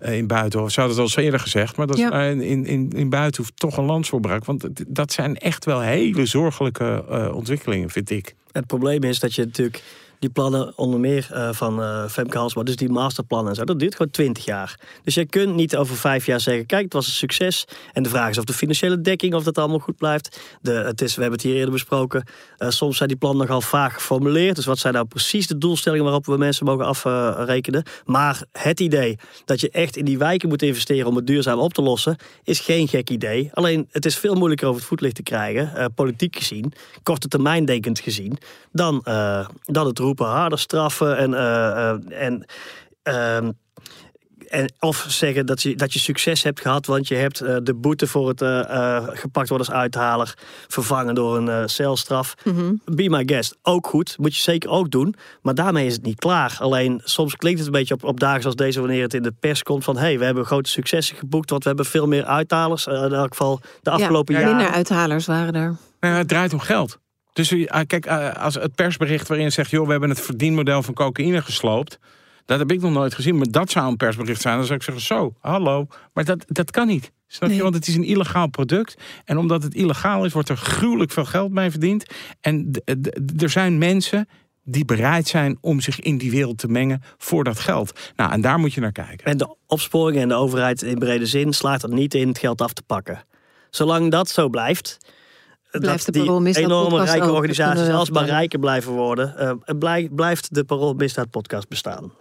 uh, 0.01 0.17
in 0.17 0.27
Buitenhof... 0.27 0.71
Ze 0.71 0.81
had 0.81 0.89
het 0.89 0.99
al 0.99 1.23
eerder 1.23 1.39
gezegd, 1.39 1.77
maar 1.77 1.87
dat 1.87 1.97
ja. 1.97 2.23
in, 2.23 2.65
in, 2.65 2.89
in 2.89 3.09
Buitenhof 3.09 3.51
toch 3.55 3.77
een 3.77 3.85
lans 3.85 4.09
voorbrak. 4.09 4.45
Want 4.45 4.67
dat 4.87 5.11
zijn 5.11 5.37
echt 5.37 5.65
wel 5.65 5.81
hele 5.81 6.25
zorgelijke 6.25 7.05
uh, 7.09 7.35
ontwikkelingen, 7.35 7.89
vind 7.89 8.09
ik. 8.09 8.35
Het 8.51 8.67
probleem 8.67 9.03
is 9.03 9.19
dat 9.19 9.35
je 9.35 9.45
natuurlijk 9.45 9.83
die 10.23 10.31
plannen 10.31 10.77
onder 10.77 10.99
meer 10.99 11.27
uh, 11.31 11.49
van 11.51 11.79
uh, 11.79 12.05
Femke 12.07 12.37
Halsma, 12.37 12.63
dus 12.63 12.75
die 12.75 12.89
masterplannen 12.89 13.49
en 13.49 13.55
zo, 13.55 13.63
dat 13.63 13.79
duurt 13.79 13.95
gewoon 13.95 14.11
twintig 14.11 14.45
jaar. 14.45 14.79
Dus 15.03 15.13
je 15.13 15.25
kunt 15.25 15.55
niet 15.55 15.75
over 15.75 15.95
vijf 15.95 16.25
jaar 16.25 16.39
zeggen, 16.39 16.65
kijk, 16.65 16.83
het 16.83 16.93
was 16.93 17.05
een 17.05 17.11
succes. 17.11 17.65
En 17.93 18.03
de 18.03 18.09
vraag 18.09 18.29
is 18.29 18.37
of 18.37 18.43
de 18.43 18.53
financiële 18.53 19.01
dekking, 19.01 19.33
of 19.33 19.43
dat 19.43 19.57
allemaal 19.57 19.79
goed 19.79 19.97
blijft. 19.97 20.39
De, 20.61 20.71
het 20.71 21.01
is, 21.01 21.15
we 21.15 21.21
hebben 21.21 21.39
het 21.39 21.47
hier 21.47 21.55
eerder 21.55 21.71
besproken, 21.71 22.27
uh, 22.57 22.69
soms 22.69 22.97
zijn 22.97 23.09
die 23.09 23.17
plannen 23.17 23.47
nogal 23.47 23.61
vaag 23.61 23.93
geformuleerd. 23.93 24.55
Dus 24.55 24.65
wat 24.65 24.77
zijn 24.79 24.93
nou 24.93 25.05
precies 25.05 25.47
de 25.47 25.57
doelstellingen 25.57 26.03
waarop 26.03 26.25
we 26.25 26.37
mensen 26.37 26.65
mogen 26.65 26.85
afrekenen. 26.85 27.83
maar 28.05 28.43
het 28.51 28.79
idee 28.79 29.17
dat 29.45 29.61
je 29.61 29.69
echt 29.69 29.97
in 29.97 30.05
die 30.05 30.17
wijken 30.17 30.49
moet 30.49 30.61
investeren 30.61 31.07
om 31.07 31.15
het 31.15 31.27
duurzaam 31.27 31.59
op 31.59 31.73
te 31.73 31.81
lossen, 31.81 32.15
is 32.43 32.59
geen 32.59 32.87
gek 32.87 33.09
idee. 33.09 33.49
Alleen, 33.53 33.87
het 33.91 34.05
is 34.05 34.17
veel 34.17 34.35
moeilijker 34.35 34.67
over 34.67 34.79
het 34.79 34.89
voetlicht 34.89 35.15
te 35.15 35.23
krijgen, 35.23 35.93
politiek 35.93 36.35
gezien, 36.35 36.73
korte 37.03 37.27
termijn 37.27 37.65
denkend 37.65 37.99
gezien, 37.99 38.37
dan, 38.71 39.01
dan 39.65 39.85
het 39.87 39.99
roepen 39.99 40.12
harder 40.19 40.59
straffen 40.59 41.17
en, 41.17 41.31
uh, 41.31 42.21
en 42.21 42.45
uh, 43.03 43.49
en 44.53 44.73
of 44.79 45.05
zeggen 45.07 45.45
dat 45.45 45.61
je, 45.61 45.75
dat 45.75 45.93
je 45.93 45.99
succes 45.99 46.43
hebt 46.43 46.61
gehad, 46.61 46.85
want 46.85 47.07
je 47.07 47.15
hebt 47.15 47.41
uh, 47.41 47.55
de 47.63 47.73
boete 47.73 48.07
voor 48.07 48.27
het 48.27 48.41
uh, 48.41 48.49
uh, 48.49 49.03
gepakt 49.07 49.49
worden 49.49 49.67
als 49.67 49.75
uithaler 49.75 50.33
vervangen 50.67 51.15
door 51.15 51.37
een 51.37 51.69
celstraf. 51.69 52.33
Mm 52.43 52.55
-hmm. 52.55 52.81
Be 52.85 53.09
my 53.09 53.23
guest. 53.25 53.57
Ook 53.61 53.87
goed, 53.87 54.15
moet 54.17 54.35
je 54.35 54.41
zeker 54.41 54.69
ook 54.69 54.91
doen. 54.91 55.15
Maar 55.41 55.55
daarmee 55.55 55.85
is 55.85 55.93
het 55.93 56.03
niet 56.03 56.19
klaar. 56.19 56.57
Alleen 56.59 57.01
soms 57.03 57.35
klinkt 57.35 57.59
het 57.59 57.67
een 57.67 57.73
beetje 57.73 57.93
op, 57.93 58.03
op 58.03 58.19
dagen 58.19 58.41
zoals 58.41 58.55
deze, 58.55 58.79
wanneer 58.79 59.01
het 59.01 59.13
in 59.13 59.23
de 59.23 59.33
pers 59.39 59.63
komt 59.63 59.83
van 59.83 59.95
hé, 59.95 60.01
hey, 60.01 60.19
we 60.19 60.25
hebben 60.25 60.45
grote 60.45 60.69
successen 60.69 61.15
geboekt, 61.15 61.49
want 61.49 61.61
we 61.63 61.67
hebben 61.67 61.85
veel 61.85 62.07
meer 62.07 62.25
uithalers. 62.25 62.87
in 62.87 62.93
elk 62.93 63.31
geval 63.31 63.61
de 63.81 63.89
afgelopen 63.89 64.33
ja, 64.33 64.39
jaren. 64.39 64.55
Minder 64.55 64.73
uithalers 64.73 65.25
waren 65.25 65.53
er. 65.53 65.75
Nou, 65.99 66.15
het 66.15 66.27
draait 66.27 66.53
om 66.53 66.59
geld. 66.59 67.01
Dus 67.33 67.55
kijk, 67.87 68.07
als 68.37 68.55
het 68.55 68.75
persbericht 68.75 69.27
waarin 69.27 69.51
zegt... 69.51 69.69
joh, 69.69 69.85
we 69.85 69.91
hebben 69.91 70.09
het 70.09 70.21
verdienmodel 70.21 70.83
van 70.83 70.93
cocaïne 70.93 71.41
gesloopt... 71.41 71.99
Dat 72.45 72.59
heb 72.59 72.71
ik 72.71 72.81
nog 72.81 72.91
nooit 72.91 73.13
gezien. 73.13 73.37
Maar 73.37 73.51
dat 73.51 73.71
zou 73.71 73.87
een 73.87 73.97
persbericht 73.97 74.41
zijn. 74.41 74.55
Dan 74.57 74.65
zou 74.65 74.77
ik 74.77 74.83
zeggen, 74.83 75.03
zo, 75.03 75.33
hallo. 75.39 75.87
Maar 76.13 76.25
dat, 76.25 76.45
dat 76.47 76.71
kan 76.71 76.87
niet. 76.87 77.11
Snap 77.27 77.49
je? 77.49 77.61
Want 77.61 77.75
het 77.75 77.87
is 77.87 77.95
een 77.95 78.03
illegaal 78.03 78.47
product. 78.47 78.97
En 79.25 79.37
omdat 79.37 79.63
het 79.63 79.73
illegaal 79.73 80.25
is, 80.25 80.33
wordt 80.33 80.49
er 80.49 80.57
gruwelijk 80.57 81.11
veel 81.11 81.25
geld 81.25 81.51
mee 81.51 81.71
verdiend. 81.71 82.05
En 82.41 82.71
er 83.37 83.49
zijn 83.49 83.77
mensen 83.77 84.27
die 84.63 84.85
bereid 84.85 85.27
zijn 85.27 85.57
om 85.61 85.81
zich 85.81 85.99
in 85.99 86.17
die 86.17 86.31
wereld 86.31 86.57
te 86.57 86.67
mengen 86.67 87.03
voor 87.17 87.43
dat 87.43 87.59
geld. 87.59 87.99
Nou, 88.15 88.31
en 88.31 88.41
daar 88.41 88.59
moet 88.59 88.73
je 88.73 88.81
naar 88.81 88.91
kijken. 88.91 89.25
En 89.25 89.37
de 89.37 89.55
opsporing 89.67 90.21
en 90.21 90.27
de 90.27 90.33
overheid 90.33 90.81
in 90.81 90.99
brede 90.99 91.25
zin 91.25 91.53
slaagt 91.53 91.83
er 91.83 91.93
niet 91.93 92.13
in 92.13 92.27
het 92.27 92.37
geld 92.37 92.61
af 92.61 92.73
te 92.73 92.83
pakken. 92.83 93.23
Zolang 93.69 94.11
dat 94.11 94.29
zo 94.29 94.49
blijft 94.49 94.97
dat 95.79 96.01
de 96.05 96.11
Parool 96.11 96.39
die 96.43 96.57
enorme 96.57 97.03
rijke 97.03 97.31
organisaties 97.31 97.83
kunnen 97.83 98.13
we 98.13 98.25
rijker 98.25 98.59
blijven 98.59 98.91
worden, 98.91 99.35
uh, 99.39 99.77
blij, 99.79 100.09
blijft 100.11 100.53
de 100.55 100.63
Parool 100.63 100.93
Misdaad 100.93 101.29
podcast 101.29 101.67
bestaan. 101.67 102.11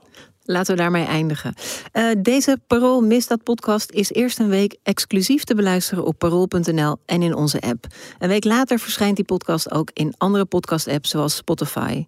Laten 0.45 0.75
we 0.75 0.81
daarmee 0.81 1.05
eindigen. 1.05 1.55
Uh, 1.93 2.11
deze 2.19 2.59
Parool 2.67 3.01
Misdaad 3.01 3.43
podcast 3.43 3.91
is 3.91 4.11
eerst 4.11 4.39
een 4.39 4.49
week 4.49 4.77
exclusief 4.83 5.45
te 5.45 5.55
beluisteren 5.55 6.05
op 6.05 6.19
parool.nl 6.19 6.97
en 7.07 7.23
in 7.23 7.35
onze 7.35 7.61
app. 7.61 7.87
Een 8.19 8.29
week 8.29 8.45
later 8.45 8.79
verschijnt 8.79 9.17
die 9.17 9.25
podcast 9.25 9.71
ook 9.71 9.91
in 9.93 10.15
andere 10.19 10.45
podcast 10.45 10.89
apps 10.89 11.11
zoals 11.11 11.37
Spotify. 11.37 12.05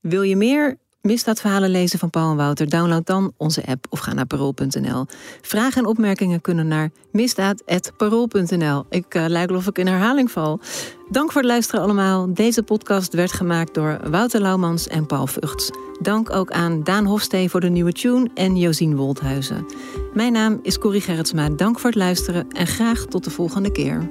Wil 0.00 0.22
je 0.22 0.36
meer 0.36 0.78
misdaadverhalen 1.02 1.70
lezen 1.70 1.98
van 1.98 2.10
Paul 2.10 2.30
en 2.30 2.36
Wouter? 2.36 2.68
Download 2.68 3.06
dan 3.06 3.32
onze 3.36 3.66
app 3.66 3.86
of 3.88 3.98
ga 3.98 4.12
naar 4.12 4.26
parool.nl. 4.26 5.06
Vragen 5.40 5.82
en 5.82 5.88
opmerkingen 5.88 6.40
kunnen 6.40 6.68
naar 6.68 6.90
misdaad.parool.nl. 7.10 8.84
Ik 8.90 9.14
uh, 9.14 9.24
lijk 9.28 9.50
ik 9.50 9.78
in 9.78 9.86
herhaling 9.86 10.30
val. 10.30 10.60
Dank 11.10 11.32
voor 11.32 11.40
het 11.40 11.50
luisteren 11.50 11.82
allemaal. 11.82 12.34
Deze 12.34 12.62
podcast 12.62 13.14
werd 13.14 13.32
gemaakt 13.32 13.74
door 13.74 14.00
Wouter 14.10 14.40
Laumans 14.40 14.88
en 14.88 15.06
Paul 15.06 15.26
Vugts. 15.26 15.70
Dank 16.00 16.30
ook 16.30 16.50
aan 16.50 16.84
Daan 16.84 17.04
Hofstee 17.04 17.50
voor 17.50 17.60
de 17.60 17.68
nieuwe 17.68 17.92
tune 17.92 18.30
en 18.34 18.56
Josien 18.56 18.96
Woldhuizen. 18.96 19.66
Mijn 20.14 20.32
naam 20.32 20.58
is 20.62 20.78
Corrie 20.78 21.00
Gerritsma. 21.00 21.48
Dank 21.48 21.78
voor 21.78 21.90
het 21.90 21.98
luisteren 21.98 22.48
en 22.50 22.66
graag 22.66 23.04
tot 23.04 23.24
de 23.24 23.30
volgende 23.30 23.72
keer. 23.72 24.10